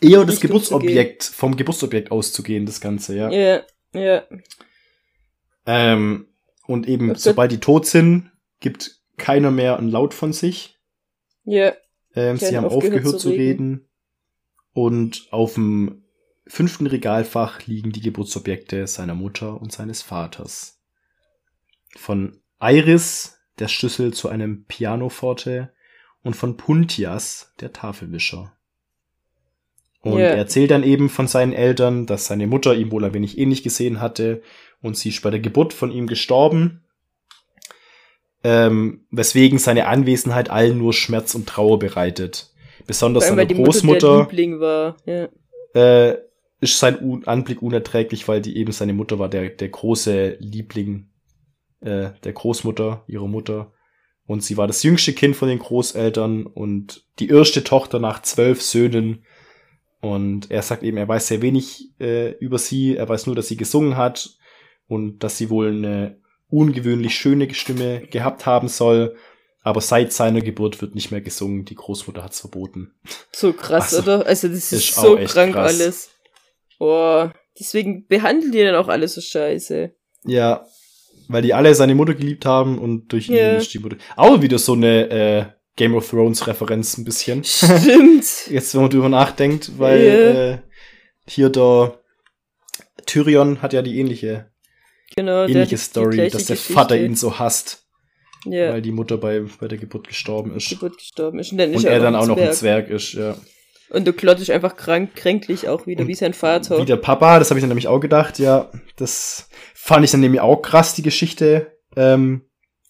eher 0.00 0.24
das 0.24 0.40
Geburtsobjekt, 0.40 1.24
vom 1.24 1.56
Geburtsobjekt 1.56 2.10
auszugehen, 2.10 2.66
das 2.66 2.80
Ganze, 2.80 3.16
ja. 3.16 3.30
ja, 3.30 3.62
ja. 3.94 4.24
Ähm, 5.66 6.26
und 6.66 6.88
eben, 6.88 7.10
Okay. 7.10 7.20
sobald 7.20 7.52
die 7.52 7.60
tot 7.60 7.86
sind, 7.86 8.30
gibt 8.60 9.00
keiner 9.16 9.50
mehr 9.50 9.78
ein 9.78 9.88
Laut 9.88 10.14
von 10.14 10.32
sich. 10.32 10.78
Ja, 11.44 11.74
Ähm, 12.14 12.36
sie 12.36 12.56
haben 12.56 12.64
aufgehört 12.64 12.94
aufgehört 12.94 13.20
zu 13.20 13.28
zu 13.28 13.28
reden. 13.30 13.88
Und 14.72 15.28
auf 15.30 15.54
dem 15.54 16.02
fünften 16.46 16.86
Regalfach 16.86 17.66
liegen 17.66 17.92
die 17.92 18.00
Geburtsobjekte 18.00 18.86
seiner 18.86 19.14
Mutter 19.14 19.60
und 19.60 19.72
seines 19.72 20.02
Vaters. 20.02 20.80
Von 21.96 22.40
Iris, 22.60 23.38
der 23.58 23.68
Schlüssel 23.68 24.14
zu 24.14 24.28
einem 24.28 24.64
Pianoforte, 24.64 25.72
und 26.22 26.36
von 26.36 26.56
Puntias, 26.56 27.52
der 27.60 27.72
Tafelwischer. 27.72 28.52
Und 30.00 30.18
Ja. 30.18 30.26
er 30.26 30.36
erzählt 30.36 30.70
dann 30.70 30.82
eben 30.82 31.08
von 31.08 31.28
seinen 31.28 31.52
Eltern, 31.52 32.06
dass 32.06 32.26
seine 32.26 32.46
Mutter 32.46 32.74
ihm 32.74 32.90
wohl 32.90 33.04
ein 33.04 33.14
wenig 33.14 33.38
ähnlich 33.38 33.62
gesehen 33.62 34.00
hatte 34.00 34.42
und 34.80 34.96
sie 34.96 35.10
ist 35.10 35.22
bei 35.22 35.30
der 35.30 35.40
Geburt 35.40 35.72
von 35.72 35.92
ihm 35.92 36.06
gestorben. 36.06 36.84
Ähm, 38.44 39.06
weswegen 39.10 39.58
seine 39.58 39.86
Anwesenheit 39.86 40.50
allen 40.50 40.78
nur 40.78 40.92
Schmerz 40.92 41.34
und 41.36 41.48
Trauer 41.48 41.78
bereitet. 41.78 42.51
Besonders 42.86 43.28
seine 43.28 43.46
Großmutter 43.46 44.20
Liebling 44.20 44.60
war. 44.60 44.96
Ja. 45.06 45.28
äh, 45.74 46.18
ist 46.60 46.78
sein 46.78 47.02
Un 47.02 47.24
Anblick 47.24 47.60
unerträglich, 47.60 48.28
weil 48.28 48.40
die 48.40 48.56
eben 48.56 48.72
seine 48.72 48.92
Mutter 48.92 49.18
war, 49.18 49.28
der, 49.28 49.50
der 49.50 49.68
große 49.68 50.36
Liebling 50.38 51.08
äh, 51.80 52.10
der 52.22 52.32
Großmutter, 52.32 53.04
ihrer 53.08 53.26
Mutter. 53.26 53.72
Und 54.26 54.42
sie 54.42 54.56
war 54.56 54.68
das 54.68 54.82
jüngste 54.82 55.12
Kind 55.12 55.34
von 55.34 55.48
den 55.48 55.58
Großeltern 55.58 56.46
und 56.46 57.04
die 57.18 57.28
erste 57.28 57.64
Tochter 57.64 57.98
nach 57.98 58.22
zwölf 58.22 58.62
Söhnen. 58.62 59.24
Und 60.00 60.50
er 60.50 60.62
sagt 60.62 60.82
eben, 60.82 60.96
er 60.96 61.08
weiß 61.08 61.26
sehr 61.26 61.42
wenig 61.42 61.90
äh, 62.00 62.30
über 62.38 62.58
sie. 62.58 62.96
Er 62.96 63.08
weiß 63.08 63.26
nur, 63.26 63.34
dass 63.34 63.48
sie 63.48 63.56
gesungen 63.56 63.96
hat 63.96 64.30
und 64.86 65.20
dass 65.20 65.38
sie 65.38 65.50
wohl 65.50 65.68
eine 65.68 66.20
ungewöhnlich 66.48 67.16
schöne 67.16 67.52
Stimme 67.52 68.02
gehabt 68.02 68.46
haben 68.46 68.68
soll. 68.68 69.16
Aber 69.64 69.80
seit 69.80 70.12
seiner 70.12 70.40
Geburt 70.40 70.80
wird 70.82 70.94
nicht 70.94 71.10
mehr 71.12 71.20
gesungen. 71.20 71.64
Die 71.64 71.76
Großmutter 71.76 72.22
hat's 72.24 72.40
verboten. 72.40 72.94
So 73.32 73.52
krass, 73.52 73.94
Also, 73.94 74.02
oder? 74.02 74.26
Also 74.26 74.48
das 74.48 74.56
ist, 74.58 74.72
ist 74.72 74.94
so 74.96 75.16
krank 75.16 75.52
krass. 75.54 75.80
alles. 75.80 76.10
Boah, 76.78 77.32
deswegen 77.58 78.06
behandeln 78.08 78.50
die 78.52 78.62
dann 78.64 78.74
auch 78.74 78.88
alles 78.88 79.14
so 79.14 79.20
scheiße. 79.20 79.94
Ja, 80.24 80.66
weil 81.28 81.42
die 81.42 81.54
alle 81.54 81.74
seine 81.76 81.94
Mutter 81.94 82.14
geliebt 82.14 82.44
haben 82.44 82.78
und 82.78 83.08
durch 83.12 83.28
ihn 83.28 83.36
Ja. 83.36 83.56
ist 83.56 83.72
die 83.72 83.78
Mutter. 83.78 83.96
Auch 84.16 84.42
wieder 84.42 84.58
so 84.58 84.72
eine 84.72 85.08
äh, 85.10 85.44
Game 85.76 85.94
of 85.94 86.10
Thrones 86.10 86.46
Referenz 86.48 86.98
ein 86.98 87.04
bisschen. 87.04 87.44
Stimmt. 87.44 88.24
Jetzt, 88.50 88.74
wenn 88.74 88.80
man 88.82 88.90
drüber 88.90 89.08
nachdenkt, 89.08 89.78
weil 89.78 90.02
Ja. 90.04 90.52
äh, 90.54 90.58
hier 91.28 91.50
der 91.50 92.00
Tyrion 93.06 93.62
hat 93.62 93.72
ja 93.72 93.82
die 93.82 93.98
ähnliche, 93.98 94.50
genau, 95.16 95.44
ähnliche 95.46 95.78
Story, 95.78 96.28
dass 96.30 96.46
der 96.46 96.56
Geschichte. 96.56 96.72
Vater 96.72 96.96
ihn 97.00 97.14
so 97.14 97.38
hasst, 97.38 97.81
ja, 98.44 98.72
weil 98.72 98.82
die 98.82 98.92
Mutter 98.92 99.16
bei, 99.18 99.42
bei 99.60 99.68
der 99.68 99.78
Geburt 99.78 100.08
gestorben 100.08 100.54
ist. 100.56 100.68
Geburt 100.68 100.98
gestorben 100.98 101.38
ist. 101.38 101.52
Und, 101.52 101.58
dann 101.58 101.72
ist 101.72 101.84
Und 101.84 101.84
er 101.86 102.00
dann 102.00 102.14
auch 102.14 102.26
noch 102.26 102.38
ein 102.38 102.52
Zwerg 102.52 102.88
ist, 102.88 103.14
ja. 103.14 103.36
Und 103.90 104.06
der 104.06 104.14
Klott 104.14 104.40
ist 104.40 104.50
einfach 104.50 104.76
krank, 104.76 105.14
kränklich 105.14 105.68
auch 105.68 105.86
wieder, 105.86 106.02
Und 106.02 106.08
wie 106.08 106.14
sein 106.14 106.32
Vater. 106.32 106.78
Wie 106.78 106.86
der 106.86 106.96
Papa, 106.96 107.38
das 107.38 107.50
habe 107.50 107.58
ich 107.58 107.62
dann 107.62 107.68
nämlich 107.68 107.88
auch 107.88 108.00
gedacht, 108.00 108.38
ja. 108.38 108.70
Das 108.96 109.48
fand 109.74 110.04
ich 110.04 110.10
dann 110.10 110.20
nämlich 110.20 110.40
auch 110.40 110.62
krass, 110.62 110.94
die 110.94 111.02
Geschichte. 111.02 111.76
Ähm, 111.94 112.42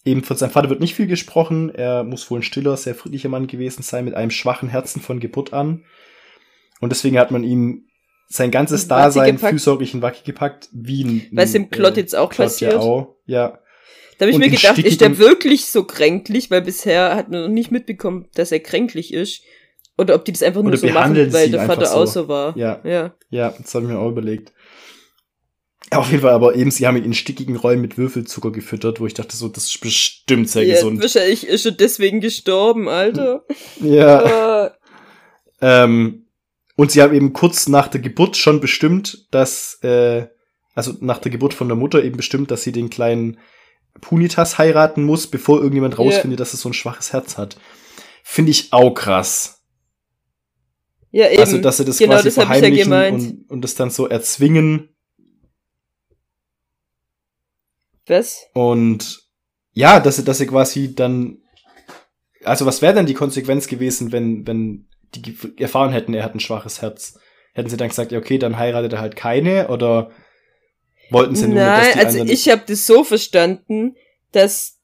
eben 0.04 0.22
von 0.22 0.36
seinem 0.36 0.50
Vater 0.50 0.70
wird 0.70 0.80
nicht 0.80 0.94
viel 0.94 1.08
gesprochen. 1.08 1.74
Er 1.74 2.04
muss 2.04 2.30
wohl 2.30 2.38
ein 2.38 2.44
stiller, 2.44 2.76
sehr 2.76 2.94
friedlicher 2.94 3.28
Mann 3.28 3.48
gewesen 3.48 3.82
sein, 3.82 4.04
mit 4.04 4.14
einem 4.14 4.30
schwachen 4.30 4.68
Herzen 4.68 5.00
von 5.00 5.18
Geburt 5.18 5.52
an. 5.52 5.84
Und 6.80 6.90
deswegen 6.90 7.18
hat 7.18 7.32
man 7.32 7.42
ihn 7.42 7.88
sein 8.28 8.50
ganzes 8.50 8.88
Dasein 8.88 9.38
fürsorglich 9.38 9.94
in 9.94 10.02
Wacke 10.02 10.22
gepackt, 10.24 10.68
wie 10.72 11.04
ein. 11.04 11.28
Was 11.32 11.54
im 11.54 11.68
Klott 11.68 11.96
jetzt 11.96 12.14
auch 12.14 12.30
Klott 12.30 12.46
passiert. 12.46 12.74
Ja, 12.74 12.78
auch, 12.78 13.16
ja. 13.26 13.58
Da 14.18 14.26
habe 14.26 14.30
ich 14.30 14.38
mir 14.38 14.50
gedacht, 14.50 14.78
ist 14.78 15.00
der 15.00 15.18
wirklich 15.18 15.66
so 15.66 15.84
kränklich, 15.84 16.50
weil 16.50 16.62
bisher 16.62 17.16
hat 17.16 17.30
man 17.30 17.42
noch 17.42 17.48
nicht 17.48 17.72
mitbekommen, 17.72 18.28
dass 18.34 18.52
er 18.52 18.60
kränklich 18.60 19.12
ist. 19.12 19.42
Oder 19.98 20.14
ob 20.14 20.24
die 20.24 20.32
das 20.32 20.42
einfach 20.42 20.62
nur 20.62 20.76
so 20.76 20.86
machen, 20.88 21.16
weil 21.32 21.50
der 21.50 21.66
Vater 21.66 21.86
so. 21.86 21.94
auch 21.96 22.06
so 22.06 22.28
war. 22.28 22.56
Ja. 22.56 22.80
Ja. 22.84 23.14
Ja, 23.30 23.54
das 23.58 23.74
habe 23.74 23.84
ich 23.86 23.90
mir 23.90 23.98
auch 23.98 24.10
überlegt. 24.10 24.52
Auf 25.90 26.10
jeden 26.10 26.22
Fall, 26.22 26.32
aber 26.32 26.54
eben, 26.54 26.70
sie 26.70 26.86
haben 26.86 26.96
ihn 26.96 27.04
in 27.04 27.12
stickigen 27.12 27.56
Rollen 27.56 27.80
mit 27.82 27.98
Würfelzucker 27.98 28.50
gefüttert, 28.50 29.00
wo 29.00 29.06
ich 29.06 29.12
dachte, 29.12 29.36
so, 29.36 29.48
das 29.48 29.66
ist 29.66 29.80
bestimmt 29.80 30.48
sehr 30.48 30.64
ja 30.64 30.74
gesund. 30.74 31.02
wahrscheinlich 31.02 31.46
ist 31.46 31.66
er 31.66 31.72
deswegen 31.72 32.20
gestorben, 32.20 32.88
Alter. 32.88 33.44
Ja. 33.82 34.24
Ah, 34.24 34.72
Ähm, 35.60 36.26
und 36.76 36.90
sie 36.90 37.02
haben 37.02 37.14
eben 37.14 37.32
kurz 37.34 37.68
nach 37.68 37.88
der 37.88 38.00
Geburt 38.00 38.36
schon 38.36 38.60
bestimmt, 38.60 39.26
dass, 39.30 39.78
äh, 39.82 40.26
also 40.74 40.94
nach 41.00 41.18
der 41.18 41.30
Geburt 41.30 41.52
von 41.52 41.68
der 41.68 41.76
Mutter 41.76 42.02
eben 42.02 42.16
bestimmt, 42.16 42.50
dass 42.50 42.62
sie 42.62 42.72
den 42.72 42.88
kleinen 42.88 43.38
Punitas 44.00 44.58
heiraten 44.58 45.04
muss, 45.04 45.26
bevor 45.26 45.58
irgendjemand 45.58 45.94
Ja. 45.94 46.00
rausfindet, 46.00 46.40
dass 46.40 46.54
er 46.54 46.58
so 46.58 46.68
ein 46.68 46.74
schwaches 46.74 47.12
Herz 47.12 47.38
hat. 47.38 47.56
Finde 48.24 48.50
ich 48.50 48.72
auch 48.72 48.92
krass. 48.94 49.60
ja, 51.10 51.28
eben. 51.28 51.40
Also, 51.40 51.58
dass 51.58 51.76
sie 51.76 51.84
das 51.84 51.98
genau, 51.98 52.14
quasi 52.14 52.28
das 52.28 52.36
ja 52.36 52.42
verheimlichen 52.46 52.84
gemeint. 52.84 53.20
und, 53.20 53.50
und 53.50 53.60
das 53.62 53.74
dann 53.74 53.90
so 53.90 54.08
erzwingen. 54.08 54.88
Was? 58.06 58.46
Und 58.54 59.22
ja, 59.72 60.00
dass 60.00 60.16
sie, 60.16 60.24
dass 60.24 60.38
sie 60.38 60.46
quasi 60.46 60.94
dann, 60.94 61.38
also 62.44 62.66
was 62.66 62.82
wäre 62.82 62.94
denn 62.94 63.06
die 63.06 63.14
Konsequenz 63.14 63.68
gewesen, 63.68 64.12
wenn, 64.12 64.46
wenn 64.46 64.88
die 65.14 65.36
erfahren 65.58 65.92
hätten, 65.92 66.14
er 66.14 66.24
hat 66.24 66.34
ein 66.34 66.40
schwaches 66.40 66.82
Herz? 66.82 67.18
Hätten 67.54 67.68
sie 67.68 67.76
dann 67.76 67.88
gesagt, 67.88 68.12
ja, 68.12 68.18
okay, 68.18 68.38
dann 68.38 68.56
heiratet 68.58 68.94
er 68.94 69.00
halt 69.00 69.14
keine 69.14 69.68
oder 69.68 70.10
wollten 71.12 71.36
sie 71.36 71.48
nur, 71.48 71.56
dass 71.60 71.86
Nein, 71.86 71.92
die 71.94 71.98
also 72.20 72.24
ich 72.24 72.48
habe 72.48 72.62
das 72.66 72.86
so 72.86 73.04
verstanden, 73.04 73.96
dass, 74.32 74.78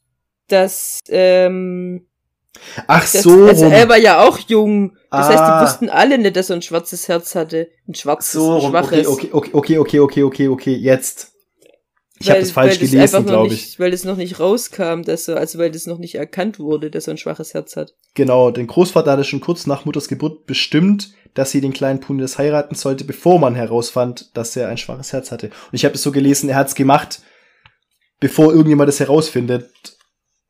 dass, 0.49 1.01
ähm, 1.09 2.07
ach 2.87 3.01
das, 3.11 3.23
so, 3.23 3.45
also 3.47 3.65
rum. 3.65 3.73
er 3.73 3.89
war 3.89 3.99
ja 3.99 4.27
auch 4.27 4.39
jung. 4.39 4.97
Das 5.11 5.29
heißt, 5.29 5.39
Ah. 5.39 5.61
die 5.61 5.67
wussten 5.67 5.89
alle 5.89 6.19
nicht, 6.19 6.37
dass 6.37 6.51
er 6.51 6.57
ein 6.57 6.63
schwarzes 6.63 7.09
Herz 7.09 7.35
hatte. 7.35 7.69
Ein 7.89 7.95
schwarzes, 7.95 8.33
so, 8.33 8.55
ein 8.57 8.61
schwaches. 8.71 9.07
okay, 9.07 9.29
okay, 9.33 9.51
okay, 9.53 9.79
okay, 9.79 9.99
okay, 10.01 10.23
okay, 10.23 10.49
okay, 10.49 10.75
jetzt. 10.75 11.33
Ich 12.21 12.29
habe 12.31 12.41
das 12.41 12.51
falsch 12.51 12.81
weil 12.81 12.89
gelesen, 12.89 13.27
glaube 13.27 13.49
nicht- 13.49 13.69
ich. 13.75 13.79
Weil 13.81 13.93
das 13.93 14.03
noch 14.05 14.17
nicht 14.17 14.41
rauskam, 14.41 15.03
dass 15.03 15.29
er, 15.29 15.37
also 15.37 15.59
weil 15.61 15.71
das 15.71 15.87
noch 15.87 15.99
nicht 15.99 16.17
erkannt 16.17 16.59
wurde, 16.59 16.91
dass 16.91 17.07
er 17.07 17.15
ein 17.15 17.17
schwaches 17.17 17.55
Herz 17.55 17.77
hat. 17.77 17.95
Genau, 18.15 18.51
den 18.51 18.67
Großvater 18.67 19.13
hatte 19.13 19.23
schon 19.25 19.39
kurz 19.41 19.67
nach 19.69 19.85
Mutters 19.85 20.09
Geburt 20.09 20.45
bestimmt, 20.45 21.11
dass 21.39 21.53
sie 21.53 21.61
den 21.61 21.73
kleinen 21.73 22.01
Punitas 22.01 22.37
heiraten 22.37 22.75
sollte, 22.75 23.05
bevor 23.05 23.39
man 23.39 23.55
herausfand, 23.55 24.37
dass 24.37 24.57
er 24.57 24.69
ein 24.69 24.77
schwaches 24.77 25.13
Herz 25.13 25.31
hatte. 25.31 25.47
Und 25.47 25.73
ich 25.75 25.85
habe 25.85 25.95
es 25.95 26.03
so 26.03 26.11
gelesen, 26.13 26.49
er 26.51 26.57
hat's 26.57 26.75
gemacht, 26.75 27.21
bevor 28.21 28.51
irgendjemand 28.53 28.89
das 28.89 28.99
herausfindet, 28.99 29.71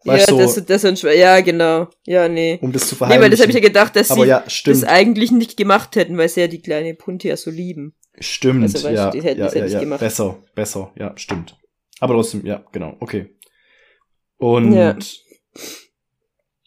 weißt 0.05 0.31
ja, 0.31 0.37
dass 0.63 0.85
er 0.85 0.91
ein 0.91 0.97
schwa- 0.97 1.13
ja, 1.13 1.41
genau. 1.43 1.89
Ja, 2.07 2.29
nee. 2.29 2.59
um 2.63 2.73
das 2.73 2.89
zu 2.89 2.95
Nee, 2.95 2.99
verheimlichen. 2.99 3.23
weil 3.23 3.31
das 3.31 3.41
habe 3.41 3.51
ich 3.51 3.55
ja 3.57 3.61
gedacht, 3.61 3.97
dass 3.97 4.11
Aber 4.11 4.23
sie 4.23 4.29
ja, 4.29 4.43
das 4.65 4.85
eigentlich 4.85 5.31
nicht 5.31 5.57
gemacht 5.59 5.95
hätten, 5.97 6.17
weil 6.17 6.29
sie 6.31 6.41
ja 6.41 6.47
die 6.49 6.63
kleine 6.63 6.95
Punti 6.95 7.29
ja 7.29 7.37
so 7.37 7.51
lieben. 7.51 7.95
stimmt, 8.19 8.63
also, 8.63 8.89
ja, 8.89 9.11
die 9.11 9.21
hätten 9.23 9.41
ja, 9.41 9.47
es 9.49 9.55
ja 9.55 9.67
ja, 9.67 9.81
gemacht. 9.81 10.01
besser, 10.01 10.39
besser, 10.55 10.91
ja, 10.99 11.13
stimmt. 11.17 11.57
Aber 12.01 12.15
trotzdem, 12.15 12.47
ja, 12.47 12.65
genau, 12.73 12.97
okay. 13.01 13.35
Und 14.39 15.23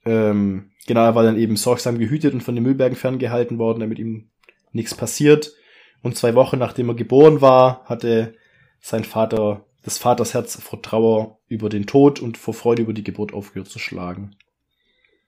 ähm, 0.06 0.71
genau, 0.88 1.04
er 1.04 1.16
war 1.16 1.24
dann 1.24 1.38
eben 1.38 1.56
sorgsam 1.56 1.98
gehütet 2.00 2.34
und 2.34 2.42
von 2.42 2.56
den 2.56 2.64
Müllbergen 2.64 2.98
ferngehalten 2.98 3.58
worden, 3.58 3.80
damit 3.80 4.00
ihm 4.00 4.30
nichts 4.72 4.96
passiert. 4.96 5.54
Und 6.02 6.18
zwei 6.18 6.36
Wochen 6.36 6.58
nachdem 6.58 6.90
er 6.90 6.96
geboren 6.96 7.42
war, 7.42 7.84
hatte 7.86 8.36
sein 8.80 9.04
Vater, 9.04 9.66
das 9.84 9.98
Vaters 9.98 10.34
Herz 10.34 10.60
vor 10.62 10.82
Trauer 10.82 11.40
über 11.48 11.70
den 11.70 11.86
Tod 11.86 12.20
und 12.20 12.38
vor 12.38 12.54
Freude 12.54 12.82
über 12.84 12.94
die 12.94 13.04
Geburt 13.04 13.34
aufgehört 13.34 13.70
zu 13.70 13.80
schlagen. 13.80 14.36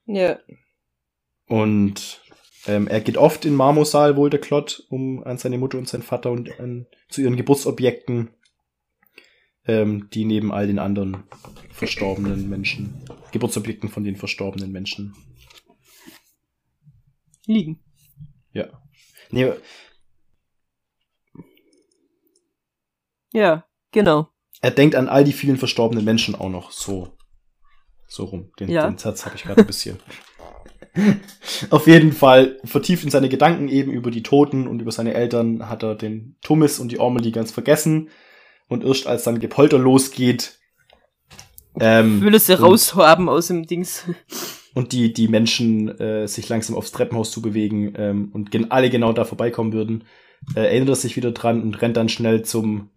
Ja. 0.05 0.39
Und 1.47 2.21
Ähm, 2.65 2.87
er 2.87 3.01
geht 3.01 3.17
oft 3.17 3.43
in 3.43 3.55
Marmorsaal, 3.55 4.15
wohl 4.15 4.29
der 4.29 4.39
Klott, 4.39 4.85
um 4.89 5.21
an 5.25 5.37
seine 5.37 5.57
Mutter 5.57 5.77
und 5.77 5.89
seinen 5.89 6.01
Vater 6.01 6.31
und 6.31 6.59
an, 6.61 6.85
zu 7.09 7.21
ihren 7.21 7.35
Geburtsobjekten, 7.35 8.29
ähm, 9.67 10.07
die 10.13 10.23
neben 10.23 10.53
all 10.53 10.67
den 10.67 10.79
anderen 10.79 11.23
verstorbenen 11.71 12.49
Menschen, 12.49 13.03
Geburtsobjekten 13.33 13.89
von 13.89 14.05
den 14.05 14.15
verstorbenen 14.15 14.71
Menschen 14.71 15.13
Liegen. 17.45 17.79
Ja. 18.51 18.67
Nee, 19.31 19.51
Ja, 23.31 23.65
genau. 23.91 24.29
er 24.61 24.71
denkt 24.71 24.95
an 24.95 25.09
all 25.09 25.23
die 25.23 25.33
vielen 25.33 25.57
verstorbenen 25.57 26.05
Menschen 26.05 26.35
auch 26.35 26.49
noch 26.49 26.71
so. 26.71 27.17
So 28.07 28.25
rum. 28.25 28.51
Den, 28.59 28.69
Ja. 28.69 28.87
den 28.87 28.97
Satz 28.99 29.25
habe 29.25 29.35
ich 29.35 29.43
gerade 29.43 29.61
ein 29.61 29.67
bisschen. 29.67 29.99
Auf 31.71 31.87
jeden 31.87 32.11
Fall 32.13 32.59
vertieft 32.63 33.03
in 33.03 33.09
seine 33.09 33.27
Gedanken 33.29 33.67
eben 33.69 33.91
über 33.91 34.11
die 34.11 34.21
Toten 34.21 34.67
und 34.67 34.79
über 34.81 34.91
seine 34.91 35.15
Eltern 35.15 35.67
hat 35.67 35.81
er 35.81 35.95
den 35.95 36.35
Tummis 36.41 36.77
und 36.79 36.91
die 36.91 36.99
Ormeli 36.99 37.31
ganz 37.31 37.51
vergessen. 37.51 38.09
Und 38.67 38.83
erst 38.83 39.07
als 39.07 39.23
dann 39.23 39.39
Gepolter 39.39 39.79
losgeht, 39.79 40.59
ähm, 41.79 42.21
will 42.21 42.35
es 42.35 42.47
ja 42.47 42.57
und- 42.57 42.63
raushaben 42.63 43.27
aus 43.29 43.47
dem 43.47 43.65
Dings. 43.65 44.03
Und 44.73 44.91
die, 44.91 45.13
die 45.13 45.27
Menschen 45.27 45.99
äh, 45.99 46.27
sich 46.27 46.49
langsam 46.49 46.75
aufs 46.75 46.91
Treppenhaus 46.91 47.31
zu 47.31 47.41
bewegen 47.41 47.93
ähm, 47.95 48.29
und 48.33 48.51
gen 48.51 48.71
alle 48.71 48.89
genau 48.89 49.13
da 49.13 49.23
vorbeikommen 49.25 49.73
würden, 49.73 50.05
äh, 50.55 50.61
erinnert 50.61 50.89
er 50.89 50.95
sich 50.95 51.15
wieder 51.15 51.31
dran 51.31 51.61
und 51.61 51.81
rennt 51.81 51.97
dann 51.97 52.09
schnell 52.09 52.43
zum 52.43 52.89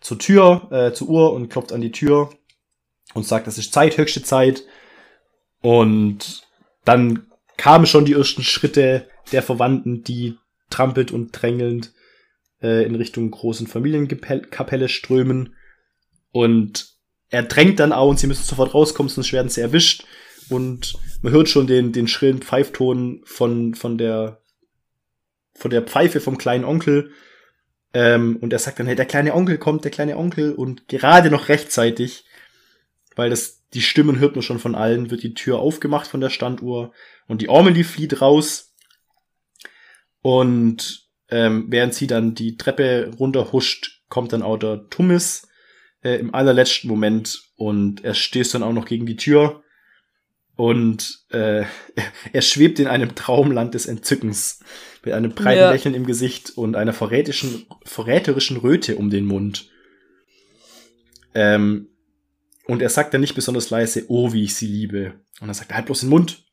zur 0.00 0.18
Tür, 0.18 0.68
äh, 0.70 0.92
zur 0.92 1.08
Uhr 1.08 1.32
und 1.32 1.48
klopft 1.48 1.72
an 1.72 1.80
die 1.80 1.92
Tür 1.92 2.30
und 3.14 3.26
sagt, 3.26 3.46
es 3.46 3.56
ist 3.56 3.72
Zeit, 3.72 3.96
höchste 3.96 4.22
Zeit. 4.22 4.64
Und 5.62 6.46
dann 6.84 7.26
kamen 7.56 7.86
schon 7.86 8.04
die 8.04 8.12
ersten 8.12 8.42
Schritte 8.42 9.08
der 9.32 9.42
Verwandten, 9.42 10.04
die 10.04 10.36
trampelt 10.68 11.10
und 11.10 11.30
drängelnd 11.32 11.92
äh, 12.62 12.84
in 12.84 12.94
Richtung 12.96 13.30
großen 13.30 13.66
Familienkapelle 13.66 14.90
strömen. 14.90 15.54
Und 16.32 16.88
er 17.30 17.44
drängt 17.44 17.80
dann 17.80 17.92
auch 17.92 18.10
und 18.10 18.18
sie 18.18 18.26
müssen 18.26 18.44
sofort 18.44 18.74
rauskommen, 18.74 19.08
sonst 19.08 19.32
werden 19.32 19.48
sie 19.48 19.62
erwischt. 19.62 20.04
Und 20.48 20.94
man 21.22 21.32
hört 21.32 21.48
schon 21.48 21.66
den, 21.66 21.92
den 21.92 22.08
schrillen 22.08 22.42
Pfeifton 22.42 23.22
von, 23.24 23.74
von 23.74 23.98
der, 23.98 24.40
von 25.54 25.70
der 25.70 25.82
Pfeife 25.82 26.20
vom 26.20 26.38
kleinen 26.38 26.64
Onkel. 26.64 27.10
Ähm, 27.92 28.36
und 28.40 28.52
er 28.52 28.58
sagt 28.58 28.78
dann, 28.78 28.86
hey, 28.86 28.96
der 28.96 29.06
kleine 29.06 29.34
Onkel 29.34 29.58
kommt, 29.58 29.84
der 29.84 29.90
kleine 29.90 30.16
Onkel. 30.16 30.52
Und 30.52 30.88
gerade 30.88 31.30
noch 31.30 31.48
rechtzeitig, 31.48 32.24
weil 33.16 33.30
das, 33.30 33.62
die 33.72 33.82
Stimmen 33.82 34.18
hört 34.18 34.34
man 34.34 34.42
schon 34.42 34.58
von 34.58 34.74
allen, 34.74 35.10
wird 35.10 35.22
die 35.22 35.34
Tür 35.34 35.58
aufgemacht 35.58 36.06
von 36.06 36.20
der 36.20 36.30
Standuhr. 36.30 36.92
Und 37.26 37.40
die 37.40 37.48
Ormeli 37.48 37.84
flieht 37.84 38.20
raus. 38.20 38.74
Und 40.20 41.08
ähm, 41.30 41.66
während 41.68 41.94
sie 41.94 42.06
dann 42.06 42.34
die 42.34 42.56
Treppe 42.56 43.10
runterhuscht, 43.18 44.02
kommt 44.08 44.32
dann 44.32 44.42
auch 44.42 44.56
der 44.56 44.88
Tummis 44.90 45.48
äh, 46.02 46.16
im 46.16 46.34
allerletzten 46.34 46.88
Moment 46.88 47.42
und 47.56 48.04
er 48.04 48.14
stößt 48.14 48.54
dann 48.54 48.62
auch 48.62 48.72
noch 48.72 48.86
gegen 48.86 49.06
die 49.06 49.16
Tür 49.16 49.63
und 50.56 51.24
äh, 51.30 51.64
er 52.32 52.42
schwebt 52.42 52.78
in 52.78 52.86
einem 52.86 53.14
Traumland 53.14 53.74
des 53.74 53.86
Entzückens 53.86 54.60
mit 55.04 55.14
einem 55.14 55.34
breiten 55.34 55.60
Ja. 55.60 55.70
Lächeln 55.70 55.94
im 55.94 56.06
Gesicht 56.06 56.56
und 56.56 56.76
einer 56.76 56.92
verrätischen, 56.92 57.66
verräterischen 57.84 58.56
Röte 58.56 58.96
um 58.96 59.10
den 59.10 59.26
Mund. 59.26 59.68
Ähm, 61.34 61.88
und 62.66 62.80
er 62.80 62.88
sagt 62.88 63.12
dann 63.12 63.20
nicht 63.20 63.34
besonders 63.34 63.70
leise, 63.70 64.04
oh, 64.08 64.32
wie 64.32 64.44
ich 64.44 64.54
sie 64.54 64.66
liebe. 64.66 65.14
Und 65.40 65.48
er 65.48 65.54
sagt, 65.54 65.74
halt 65.74 65.86
bloß 65.86 66.00
den 66.00 66.08
Mund. 66.08 66.44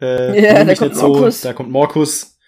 Äh, 0.00 0.40
Ja, 0.42 0.64
da 0.64 0.74
kommt 0.74 0.96
so. 0.96 1.08
Morkus. 1.08 1.40
Da 1.42 1.52
kommt 1.52 1.70
Morkus. 1.70 2.38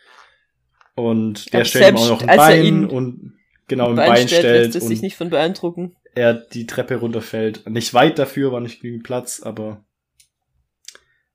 Und 0.95 1.53
der 1.53 1.61
Aber 1.61 1.65
stellt 1.67 1.91
ihm 1.91 1.97
auch 1.97 2.09
noch 2.09 2.23
ein 2.23 2.29
er 2.29 2.37
Bein 2.37 2.85
und 2.87 3.35
genau 3.69 3.91
ein 3.91 3.97
Bein 3.97 4.09
Bein 4.09 4.29
stellt, 4.29 4.41
stellt 4.43 4.65
lässt 4.67 4.77
es 4.77 4.83
und 4.85 4.89
sich 4.89 5.03
nicht 5.03 5.17
von 5.17 5.31
beeindrucken. 5.31 5.95
er 6.15 6.35
die 6.35 6.67
Treppe 6.67 6.97
runterfällt. 6.97 7.69
Nicht 7.69 7.95
weit 7.95 8.19
dafür, 8.19 8.51
war 8.53 8.61
nicht 8.61 8.81
genügend 8.81 9.05
Platz, 9.05 9.41
aber 9.43 9.85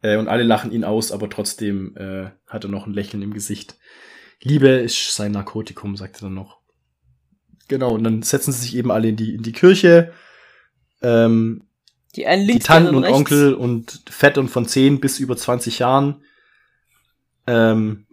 äh, 0.03 0.17
und 0.17 0.27
alle 0.27 0.43
lachen 0.43 0.71
ihn 0.71 0.83
aus, 0.83 1.11
aber 1.11 1.29
trotzdem 1.29 1.95
äh, 1.97 2.29
hat 2.45 2.65
er 2.65 2.69
noch 2.69 2.85
ein 2.85 2.93
Lächeln 2.93 3.23
im 3.23 3.33
Gesicht. 3.33 3.77
Liebe 4.41 4.67
ist 4.67 5.15
sein 5.15 5.31
Narkotikum, 5.31 5.95
sagt 5.95 6.17
er 6.17 6.23
dann 6.23 6.35
noch. 6.35 6.59
Genau, 7.69 7.95
und 7.95 8.03
dann 8.03 8.21
setzen 8.21 8.51
sie 8.51 8.61
sich 8.61 8.75
eben 8.75 8.91
alle 8.91 9.07
in 9.07 9.15
die, 9.15 9.33
in 9.33 9.41
die 9.41 9.53
Kirche. 9.53 10.13
Ähm, 11.01 11.63
Die 12.15 12.25
die 12.47 12.59
Tanten 12.59 12.95
und 12.95 13.05
rechts. 13.05 13.17
Onkel 13.17 13.53
und 13.53 14.03
fett 14.09 14.37
und 14.37 14.49
von 14.49 14.67
10 14.67 14.99
bis 14.99 15.19
über 15.19 15.37
20 15.37 15.79
Jahren. 15.79 16.21
Ähm, 17.47 18.05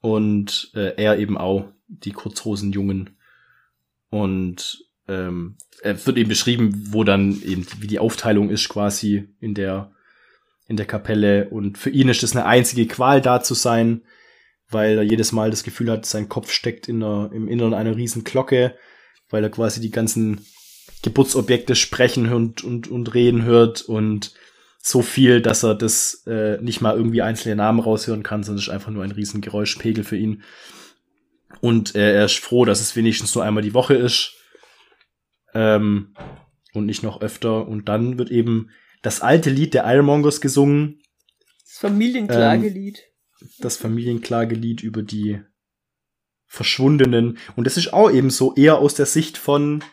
und 0.00 0.70
äh, 0.74 0.94
er 0.96 1.18
eben 1.18 1.36
auch, 1.36 1.66
die 1.88 2.12
Kurzhosenjungen. 2.12 3.18
Und 4.08 4.84
ähm, 5.06 5.56
er 5.82 6.06
wird 6.06 6.16
eben 6.16 6.28
beschrieben, 6.30 6.86
wo 6.90 7.04
dann 7.04 7.42
eben 7.42 7.66
wie 7.78 7.86
die 7.86 7.98
Aufteilung 7.98 8.48
ist 8.48 8.68
quasi 8.70 9.28
in 9.40 9.54
der 9.54 9.92
in 10.68 10.76
der 10.76 10.86
Kapelle. 10.86 11.48
Und 11.48 11.78
für 11.78 11.90
ihn 11.90 12.08
ist 12.08 12.22
das 12.22 12.36
eine 12.36 12.46
einzige 12.46 12.86
Qual 12.86 13.20
da 13.20 13.42
zu 13.42 13.54
sein, 13.54 14.02
weil 14.70 14.98
er 14.98 15.02
jedes 15.02 15.32
Mal 15.32 15.50
das 15.50 15.64
Gefühl 15.64 15.90
hat, 15.90 16.06
sein 16.06 16.28
Kopf 16.28 16.52
steckt 16.52 16.88
in 16.88 17.00
der, 17.00 17.30
im 17.32 17.48
Inneren 17.48 17.74
einer 17.74 17.96
riesen 17.96 18.22
Glocke, 18.22 18.76
weil 19.30 19.42
er 19.42 19.50
quasi 19.50 19.80
die 19.80 19.90
ganzen 19.90 20.46
Geburtsobjekte 21.02 21.74
sprechen 21.74 22.32
und, 22.32 22.62
und, 22.62 22.88
und 22.88 23.14
reden 23.14 23.44
hört 23.44 23.82
und 23.82 24.34
so 24.78 25.02
viel, 25.02 25.40
dass 25.40 25.64
er 25.64 25.74
das 25.74 26.22
äh, 26.26 26.58
nicht 26.60 26.80
mal 26.80 26.96
irgendwie 26.96 27.22
einzelne 27.22 27.56
Namen 27.56 27.80
raushören 27.80 28.22
kann, 28.22 28.42
sondern 28.42 28.58
es 28.60 28.68
ist 28.68 28.72
einfach 28.72 28.90
nur 28.90 29.04
ein 29.04 29.10
riesen 29.10 29.40
Geräuschpegel 29.40 30.04
für 30.04 30.16
ihn. 30.16 30.42
Und 31.60 31.94
äh, 31.94 32.14
er 32.14 32.26
ist 32.26 32.38
froh, 32.38 32.64
dass 32.64 32.80
es 32.80 32.94
wenigstens 32.94 33.34
nur 33.34 33.44
einmal 33.44 33.62
die 33.62 33.74
Woche 33.74 33.94
ist 33.94 34.34
ähm, 35.54 36.14
und 36.74 36.86
nicht 36.86 37.02
noch 37.02 37.20
öfter. 37.20 37.66
Und 37.66 37.88
dann 37.88 38.18
wird 38.18 38.30
eben 38.30 38.70
das 39.02 39.20
alte 39.20 39.50
Lied 39.50 39.74
der 39.74 39.84
Ironmongers 39.84 40.40
gesungen, 40.40 41.02
Das 41.64 41.78
Familienklagelied. 41.78 43.02
das 43.58 43.76
Familienklagelied 43.76 44.82
über 44.82 45.02
die 45.02 45.40
Verschwundenen. 46.46 47.38
Und 47.56 47.64
das 47.66 47.76
ist 47.76 47.92
auch 47.92 48.10
eben 48.10 48.30
so 48.30 48.54
eher 48.54 48.78
aus 48.78 48.94
der 48.94 49.06
Sicht 49.06 49.36
von 49.38 49.84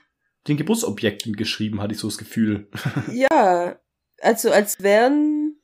den 0.47 0.58
Geburtsobjekten 0.58 1.36
geschrieben, 1.36 1.82
hatte 1.82 1.93
ich 1.93 1.99
so 1.99 2.08
das 2.08 2.18
Gefühl. 2.18 2.68
Ja, 3.12 3.80
also 4.22 4.51
als 4.51 4.82
wären, 4.82 5.58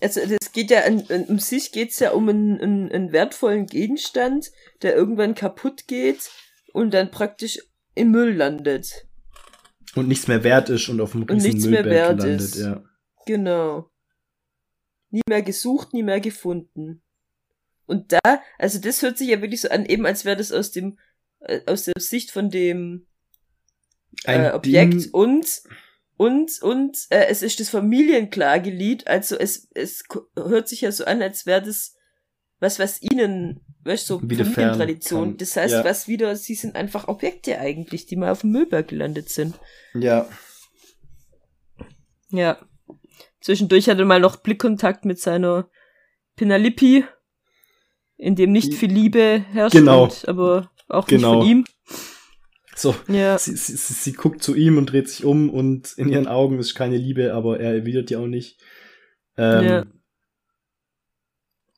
also 0.00 0.20
das 0.26 0.52
geht 0.52 0.70
ja, 0.70 0.80
an, 0.84 1.04
an, 1.08 1.24
um 1.24 1.38
sich 1.38 1.70
geht's 1.72 2.00
ja 2.00 2.10
um 2.12 2.28
einen, 2.28 2.60
einen, 2.60 2.92
einen 2.92 3.12
wertvollen 3.12 3.66
Gegenstand, 3.66 4.50
der 4.82 4.94
irgendwann 4.94 5.34
kaputt 5.34 5.86
geht 5.86 6.30
und 6.72 6.92
dann 6.92 7.10
praktisch 7.10 7.58
im 7.94 8.10
Müll 8.10 8.34
landet. 8.34 9.06
Und 9.94 10.08
nichts 10.08 10.28
mehr 10.28 10.42
wert 10.42 10.70
ist 10.70 10.88
und 10.88 11.00
auf 11.00 11.12
dem 11.12 11.22
riesen 11.22 11.50
nichts 11.50 11.66
mehr 11.66 11.82
Müllberg 11.82 12.08
wert 12.08 12.20
landet, 12.20 12.40
ist. 12.40 12.56
ja. 12.56 12.82
Genau. 13.26 13.90
Nie 15.10 15.22
mehr 15.28 15.42
gesucht, 15.42 15.92
nie 15.92 16.02
mehr 16.02 16.20
gefunden. 16.20 17.02
Und 17.86 18.12
da, 18.12 18.42
also 18.58 18.78
das 18.78 19.02
hört 19.02 19.18
sich 19.18 19.28
ja 19.28 19.40
wirklich 19.40 19.60
so 19.60 19.68
an, 19.68 19.86
eben 19.86 20.06
als 20.06 20.24
wäre 20.24 20.36
das 20.36 20.52
aus 20.52 20.72
dem, 20.72 20.98
äh, 21.40 21.60
aus 21.66 21.84
der 21.84 21.94
Sicht 21.98 22.30
von 22.30 22.50
dem 22.50 23.06
äh, 24.24 24.50
Objekt 24.52 24.94
Ding- 24.94 25.10
und 25.12 25.62
und 26.16 26.62
und 26.62 27.06
äh, 27.10 27.26
es 27.26 27.42
ist 27.42 27.60
das 27.60 27.68
Familienklagelied, 27.70 29.06
also 29.06 29.36
es 29.36 29.68
es 29.74 30.04
hört 30.36 30.68
sich 30.68 30.82
ja 30.82 30.92
so 30.92 31.04
an, 31.04 31.22
als 31.22 31.44
wäre 31.44 31.62
das 31.62 31.96
was 32.60 32.78
was 32.78 33.02
ihnen, 33.02 33.60
weißt 33.84 34.08
du, 34.10 34.14
so 34.14 34.22
Widerfahren 34.22 34.54
Familientradition. 34.54 35.28
kann. 35.30 35.36
Das 35.38 35.56
heißt, 35.56 35.74
Ja. 35.74 35.84
was 35.84 36.08
wieder, 36.08 36.34
sie 36.36 36.54
sind 36.54 36.74
einfach 36.76 37.08
Objekte 37.08 37.58
eigentlich, 37.58 38.06
die 38.06 38.16
mal 38.16 38.30
auf 38.30 38.40
dem 38.42 38.50
Müllberg 38.50 38.88
gelandet 38.88 39.28
sind. 39.28 39.58
Ja. 39.94 40.28
Ja. 42.30 42.58
Zwischendurch 43.40 43.88
hatte 43.88 44.02
er 44.02 44.06
mal 44.06 44.20
noch 44.20 44.36
Blickkontakt 44.36 45.04
mit 45.04 45.20
seiner 45.20 45.68
Pinalippi, 46.36 47.04
in 48.16 48.34
dem 48.36 48.52
nicht 48.52 48.74
viel 48.74 48.90
Liebe 48.90 49.44
herrscht, 49.52 49.74
Genau. 49.76 50.04
und, 50.04 50.28
aber 50.28 50.70
auch 50.88 51.06
Genau. 51.06 51.34
nicht 51.36 51.42
von 51.42 51.50
ihm. 51.50 51.64
So, 52.76 52.94
Ja. 53.06 53.38
sie, 53.38 53.54
sie, 53.56 53.76
sie, 53.76 53.94
sie 53.94 54.12
guckt 54.14 54.42
zu 54.42 54.54
ihm 54.54 54.78
und 54.78 54.86
dreht 54.86 55.08
sich 55.08 55.24
um 55.24 55.48
und 55.50 55.92
in 55.96 56.08
ihren 56.08 56.26
Augen 56.26 56.58
ist 56.58 56.74
keine 56.74 56.96
Liebe, 56.96 57.32
aber 57.34 57.60
er 57.60 57.72
erwidert 57.74 58.10
die 58.10 58.16
auch 58.16 58.26
nicht. 58.26 58.60
Ähm, 59.36 59.64
Ja. 59.64 59.86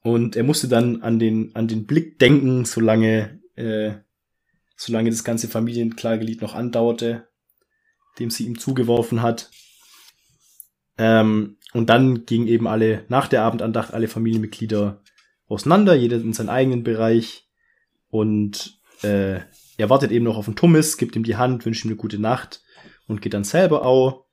Und 0.06 0.36
er 0.36 0.44
musste 0.44 0.68
dann 0.68 1.02
an 1.02 1.18
den, 1.18 1.50
an 1.56 1.66
den 1.66 1.84
Blick 1.84 2.20
denken, 2.20 2.64
solange, 2.64 3.40
äh, 3.56 3.94
solange 4.76 5.10
das 5.10 5.24
ganze 5.24 5.48
Familienklagelied 5.48 6.42
noch 6.42 6.54
andauerte, 6.54 7.26
dem 8.20 8.30
sie 8.30 8.46
ihm 8.46 8.56
zugeworfen 8.56 9.20
hat. 9.20 9.50
Ähm, 10.96 11.56
und 11.72 11.90
dann 11.90 12.24
gingen 12.24 12.46
eben 12.46 12.68
alle, 12.68 13.04
nach 13.08 13.26
der 13.26 13.42
Abendandacht, 13.42 13.94
alle 13.94 14.06
Familienmitglieder 14.06 15.02
auseinander, 15.48 15.96
jeder 15.96 16.18
in 16.18 16.32
seinen 16.32 16.50
eigenen 16.50 16.84
Bereich. 16.84 17.48
Und 18.08 18.78
äh, 19.02 19.40
er 19.76 19.90
wartet 19.90 20.12
eben 20.12 20.24
noch 20.24 20.36
auf 20.36 20.44
den 20.44 20.54
Tummis, 20.54 20.98
gibt 20.98 21.16
ihm 21.16 21.24
die 21.24 21.34
Hand, 21.34 21.66
wünscht 21.66 21.84
ihm 21.84 21.88
eine 21.88 21.96
gute 21.96 22.20
Nacht 22.20 22.62
und 23.08 23.22
geht 23.22 23.34
dann 23.34 23.42
selber 23.42 23.84
auch. 23.84 24.24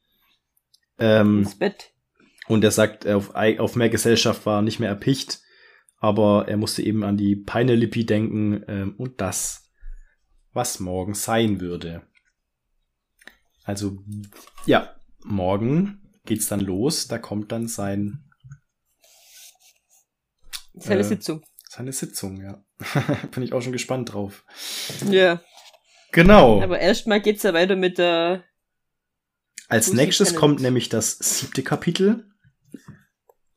Ähm, 1.00 1.40
Ins 1.40 1.58
Bett. 1.58 1.94
und 2.48 2.64
er 2.64 2.70
sagt, 2.70 3.08
auf, 3.08 3.34
auf 3.34 3.76
mehr 3.76 3.90
Gesellschaft 3.90 4.46
war 4.46 4.62
nicht 4.62 4.80
mehr 4.80 4.90
erpicht. 4.90 5.40
Aber 6.04 6.50
er 6.50 6.58
musste 6.58 6.84
eben 6.84 7.06
an 7.06 7.16
die 7.16 7.38
Penelope 7.38 8.04
denken 8.04 8.62
ähm, 8.68 8.94
und 8.98 9.22
das, 9.22 9.72
was 10.52 10.82
morgen 10.82 11.14
sein 11.14 11.62
würde. 11.62 12.06
Also, 13.64 14.04
ja, 14.66 14.94
morgen 15.24 16.02
geht's 16.26 16.50
dann 16.50 16.60
los. 16.60 17.08
Da 17.08 17.20
kommt 17.20 17.54
dann 17.54 17.70
sein 17.70 18.26
Seine 20.74 21.00
Äh, 21.00 21.04
Sitzung. 21.06 21.46
seine 21.70 21.94
Sitzung, 21.94 22.42
ja. 22.42 22.62
Bin 23.32 23.42
ich 23.42 23.54
auch 23.54 23.62
schon 23.62 23.72
gespannt 23.72 24.12
drauf. 24.12 24.44
Ja. 25.10 25.42
Genau. 26.12 26.62
Aber 26.62 26.80
erstmal 26.80 27.22
geht's 27.22 27.44
ja 27.44 27.54
weiter 27.54 27.78
mit 27.78 27.98
der. 27.98 28.44
Als 29.70 29.88
Lucy 29.88 29.96
nächstes 29.98 30.36
kommt 30.36 30.60
nämlich 30.60 30.90
das 30.90 31.18
siebte 31.18 31.64
Kapitel. 31.64 32.30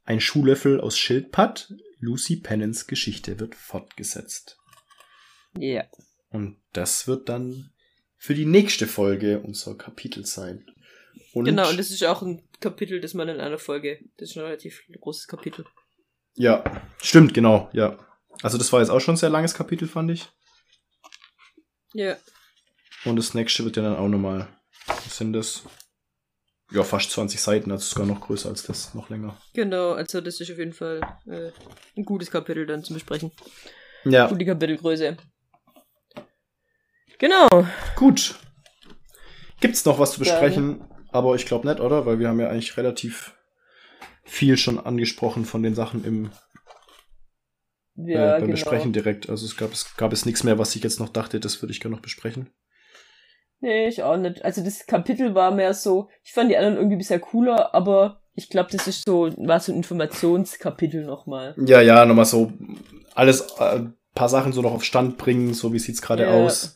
Ein 0.05 0.21
Schuhlöffel 0.21 0.81
aus 0.81 0.97
Schildpatt. 0.97 1.75
Lucy 1.99 2.37
Pennants 2.37 2.87
Geschichte 2.87 3.39
wird 3.41 3.55
fortgesetzt. 3.55 4.59
Ja. 5.59 5.85
Und 6.31 6.59
das 6.73 7.07
wird 7.07 7.29
dann 7.29 7.71
für 8.17 8.35
die 8.35 8.47
nächste 8.47 8.87
Folge 8.87 9.41
unser 9.41 9.77
Kapitel 9.77 10.27
sein. 10.27 10.67
Und 11.33 11.45
Genau, 11.47 11.69
und 11.69 11.79
das 11.79 11.91
ist 11.91 12.03
auch 12.05 12.23
ein 12.23 12.43
Kapitel, 12.61 13.01
das 13.01 13.15
man 13.15 13.29
in 13.29 13.41
einer 13.41 13.59
Folge. 13.59 14.01
Das 14.17 14.31
ist 14.31 14.37
ein 14.37 14.45
relativ 14.45 14.83
großes 15.01 15.27
Kapitel. 15.29 15.65
ja, 16.35 16.65
stimmt, 16.99 17.35
genau, 17.35 17.71
ja. 17.73 17.99
Also 18.43 18.59
das 18.59 18.73
war 18.73 18.81
jetzt 18.81 18.91
auch 18.91 19.01
schon 19.01 19.15
ein 19.15 19.19
sehr 19.19 19.31
langes 19.31 19.55
Kapitel, 19.55 19.89
fand 19.89 20.11
ich. 20.11 20.29
Ja. 21.95 22.17
Und 23.05 23.17
das 23.17 23.35
nächste 23.35 23.65
wird 23.65 23.77
ja 23.77 23.83
dann 23.83 23.97
auch 23.97 24.09
nochmal, 24.09 24.49
was 24.87 25.17
sind 25.17 25.33
das? 25.33 25.63
Ja, 26.73 26.83
fast 26.83 27.13
20 27.13 27.41
Seiten, 27.41 27.71
also 27.71 27.85
sogar 27.85 28.07
noch 28.07 28.21
größer 28.21 28.49
als 28.49 28.65
das, 28.65 28.93
noch 28.95 29.09
länger. 29.09 29.37
Genau, 29.55 29.93
also 29.93 30.21
das 30.21 30.41
ist 30.41 30.51
auf 30.51 30.59
jeden 30.59 30.73
Fall 30.73 31.01
äh, 31.27 31.53
ein 31.97 32.05
gutes 32.05 32.31
Kapitel 32.31 32.67
dann 32.67 32.83
zu 32.83 32.93
besprechen. 32.93 33.31
Ja, 34.05 34.27
Gute 34.29 34.45
Kapitelgröße. 34.45 35.17
Genau. 37.19 37.49
gut. 37.95 38.35
Gibt's 39.61 39.85
noch 39.85 39.99
was 39.99 40.13
zu 40.13 40.19
besprechen? 40.19 40.85
Aber 41.11 41.35
ich 41.35 41.47
glaube 41.47 41.67
nicht, 41.67 41.81
oder? 41.81 42.05
Weil 42.05 42.19
wir 42.19 42.29
haben 42.29 42.41
ja 42.41 42.49
eigentlich 42.49 42.77
relativ 42.77 43.35
viel 44.25 44.57
schon 44.57 44.79
angesprochen 44.79 45.45
von 45.45 45.63
den 45.63 45.75
Sachen 45.75 46.05
im 46.05 46.31
Ja, 47.95 48.27
äh, 48.27 48.31
beim 48.33 48.41
genau. 48.41 48.53
Besprechen 48.53 48.93
direkt. 48.93 49.31
Also 49.31 49.47
es 49.47 49.57
gab 49.57 49.73
es 49.73 49.97
gab 49.97 50.13
es 50.13 50.27
nichts 50.27 50.45
mehr, 50.45 50.59
was 50.59 50.77
ich 50.77 50.83
jetzt 50.83 51.01
noch 51.01 51.09
dachte, 51.09 51.41
das 51.41 51.63
würde 51.63 51.73
ich 51.73 51.81
gerne 51.81 51.97
noch 51.97 52.03
besprechen. 52.03 52.51
Nee, 53.61 53.89
ich 53.89 54.03
auch 54.03 54.17
nicht. 54.17 54.45
Also 54.45 54.63
das 54.63 54.87
Kapitel 54.87 55.35
war 55.35 55.51
mehr 55.51 55.73
so, 55.75 56.09
ich 56.23 56.33
fand 56.33 56.51
die 56.51 56.57
anderen 56.57 56.77
irgendwie 56.77 56.97
bisher 56.97 57.19
cooler, 57.19 57.75
aber 57.75 58.21
ich 58.35 58.51
glaube, 58.51 58.69
das 58.71 58.87
ist 58.87 59.05
so, 59.07 59.31
war 59.39 59.61
so 59.61 59.73
ein 59.73 59.77
Informationskapitel 59.77 61.05
nochmal. 61.05 61.55
Ja, 61.65 61.81
ja, 61.81 62.05
nochmal 62.05 62.27
so 62.27 62.53
alles, 63.15 63.41
äh, 63.59 63.81
paar 64.15 64.29
Sachen 64.29 64.53
so 64.53 64.61
noch 64.63 64.73
auf 64.73 64.85
Stand 64.85 65.17
bringen, 65.19 65.55
so 65.55 65.73
wie 65.73 65.79
sieht's 65.79 66.03
gerade 66.03 66.25
Ja. 66.25 66.31
aus. 66.31 66.75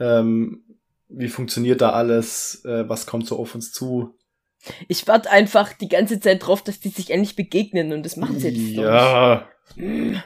Ähm, 0.00 0.64
wie 1.08 1.28
funktioniert 1.28 1.80
da 1.80 1.90
alles? 1.90 2.64
Äh, 2.64 2.88
was 2.88 3.06
kommt 3.06 3.26
so 3.26 3.38
auf 3.38 3.54
uns 3.54 3.70
zu? 3.72 4.14
Ich 4.88 5.06
warte 5.08 5.30
einfach 5.30 5.72
die 5.72 5.88
ganze 5.88 6.18
Zeit 6.20 6.46
drauf, 6.46 6.62
dass 6.62 6.80
die 6.80 6.88
sich 6.88 7.10
endlich 7.10 7.36
begegnen 7.36 7.92
und 7.92 8.04
das 8.04 8.16
machen 8.16 8.38
sie 8.40 8.48
jetzt 8.48 8.76
Ja, 8.76 9.46
nicht. 9.76 10.22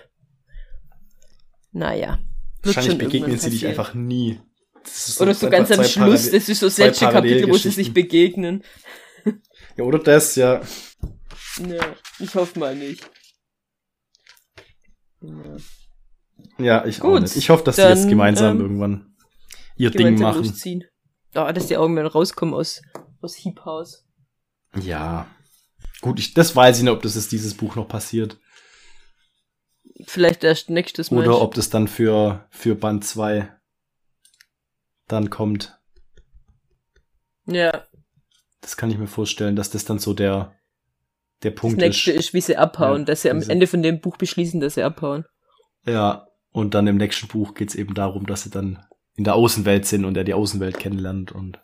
Naja. 1.72 2.18
Wahrscheinlich 2.62 2.99
begegnen 2.99 3.37
sie 3.39 3.51
dich 3.51 3.61
passieren. 3.62 3.70
einfach 3.79 3.95
nie. 3.95 4.41
Ist 4.87 5.20
Oder 5.20 5.34
so 5.34 5.51
ganz 5.51 5.70
am 5.70 5.84
Schluss, 5.84 5.95
Parallel- 5.95 6.30
das 6.32 6.49
ist 6.49 6.61
so 6.61 6.66
das 6.66 6.78
letzte 6.78 7.09
Kapitel, 7.09 7.49
wo 7.49 7.57
sie 7.57 7.70
sich 7.70 7.93
begegnen. 7.93 8.62
Ja, 9.76 9.84
oder 9.84 9.99
das, 9.99 10.37
ja. 10.37 10.62
Ja, 11.68 11.97
ich 12.18 12.34
hoffe 12.34 12.59
mal 12.59 12.74
nicht. 12.74 13.09
Ja. 15.20 15.57
Ja, 16.59 16.84
ich 16.87 17.03
auch 17.03 17.18
Gut. 17.18 17.37
Ich 17.37 17.51
hoffe, 17.51 17.64
dass 17.64 17.76
dann, 17.76 17.97
jetzt 17.97 18.09
gemeinsam 18.09 18.57
ähm, 18.57 18.62
irgendwann 18.62 19.16
ihr 19.76 19.91
Ding 19.91 20.18
machen. 20.18 20.45
losziehen. 20.45 20.84
Ja, 21.34 21.53
dass 21.53 21.66
die 21.66 21.74
irgendwann 21.74 22.07
rauskommen 22.07 22.55
aus, 22.55 22.80
aus 23.20 23.37
Heap 23.37 23.61
House. 23.64 24.07
Ja. 24.80 25.26
Gut, 26.01 26.18
ich, 26.18 26.34
das 26.34 26.55
weiß 26.55 26.78
ich 26.78 26.84
nicht, 26.84 26.93
ob 26.93 27.03
das 27.03 27.16
ist 27.16 27.32
dieses 27.32 27.55
Buch 27.55 27.76
noch 27.76 27.89
passiert. 27.89 28.39
Vielleicht 30.07 30.45
erst 30.45 30.70
nächstes 30.70 31.11
Mal. 31.11 31.24
Oder 31.26 31.41
ob 31.41 31.55
das 31.55 31.70
dann 31.70 31.89
für, 31.89 32.47
für 32.51 32.74
Band 32.74 33.05
2 33.05 33.51
dann 35.09 35.30
kommt. 35.30 35.78
Ja, 37.46 37.84
Das 38.61 38.76
kann 38.76 38.90
ich 38.90 38.98
mir 38.98 39.07
vorstellen, 39.07 39.54
dass 39.54 39.70
das 39.70 39.84
dann 39.84 39.98
so 39.98 40.14
der, 40.14 40.54
der 41.42 41.52
das 41.52 41.61
Punkt 41.61 41.78
nächste 41.78 42.12
ist. 42.12 42.28
ist, 42.28 42.34
wie 42.34 42.40
sie 42.40 42.57
abhauen, 42.57 43.02
Ja, 43.02 43.04
dass 43.04 43.22
sie 43.22 43.30
am 43.30 43.40
Ende 43.42 43.66
von 43.66 43.82
dem 43.82 44.00
Buch 44.00 44.16
beschließen, 44.16 44.61
dass 44.61 44.74
sie 44.74 44.82
abhauen. 44.82 45.24
Ja. 45.84 46.26
Und 46.50 46.74
dann 46.74 46.86
im 46.86 46.96
nächsten 46.96 47.28
Buch 47.28 47.54
geht's 47.54 47.74
eben 47.74 47.94
darum, 47.94 48.26
dass 48.26 48.42
sie 48.44 48.50
dann 48.50 48.82
in 49.14 49.24
der 49.24 49.34
Außenwelt 49.34 49.86
sind 49.86 50.04
und 50.04 50.16
er 50.16 50.24
die 50.24 50.34
Außenwelt 50.34 50.78
kennenlernt 50.78 51.30
und. 51.30 51.61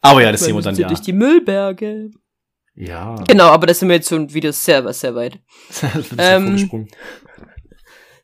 Aber 0.00 0.22
ja, 0.22 0.32
das 0.32 0.44
sehen 0.44 0.56
wir 0.56 0.62
dann 0.62 0.74
ja. 0.74 0.88
durch 0.88 1.00
die 1.00 1.12
Müllberge. 1.12 2.10
Ja. 2.74 3.14
Genau, 3.28 3.44
aber 3.44 3.66
da 3.68 3.74
sind 3.74 3.88
wir 3.88 3.96
jetzt 3.96 4.08
schon 4.08 4.34
wieder 4.34 4.52
sehr, 4.52 4.92
sehr 4.92 5.14
weit. 5.14 5.38
Das 5.80 5.94
ist 5.94 6.14
Ähm. 6.18 6.88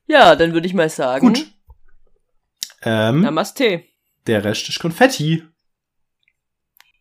Ja, 0.06 0.34
dann 0.34 0.52
würde 0.52 0.66
ich 0.66 0.74
mal 0.74 0.90
sagen. 0.90 1.28
Gut. 1.28 1.46
Ähm, 2.82 3.20
Namaste. 3.20 3.84
der 4.26 4.44
Rest 4.44 4.68
ist 4.68 4.78
Konfetti. 4.78 5.42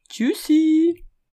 Tschüssi. 0.10 0.99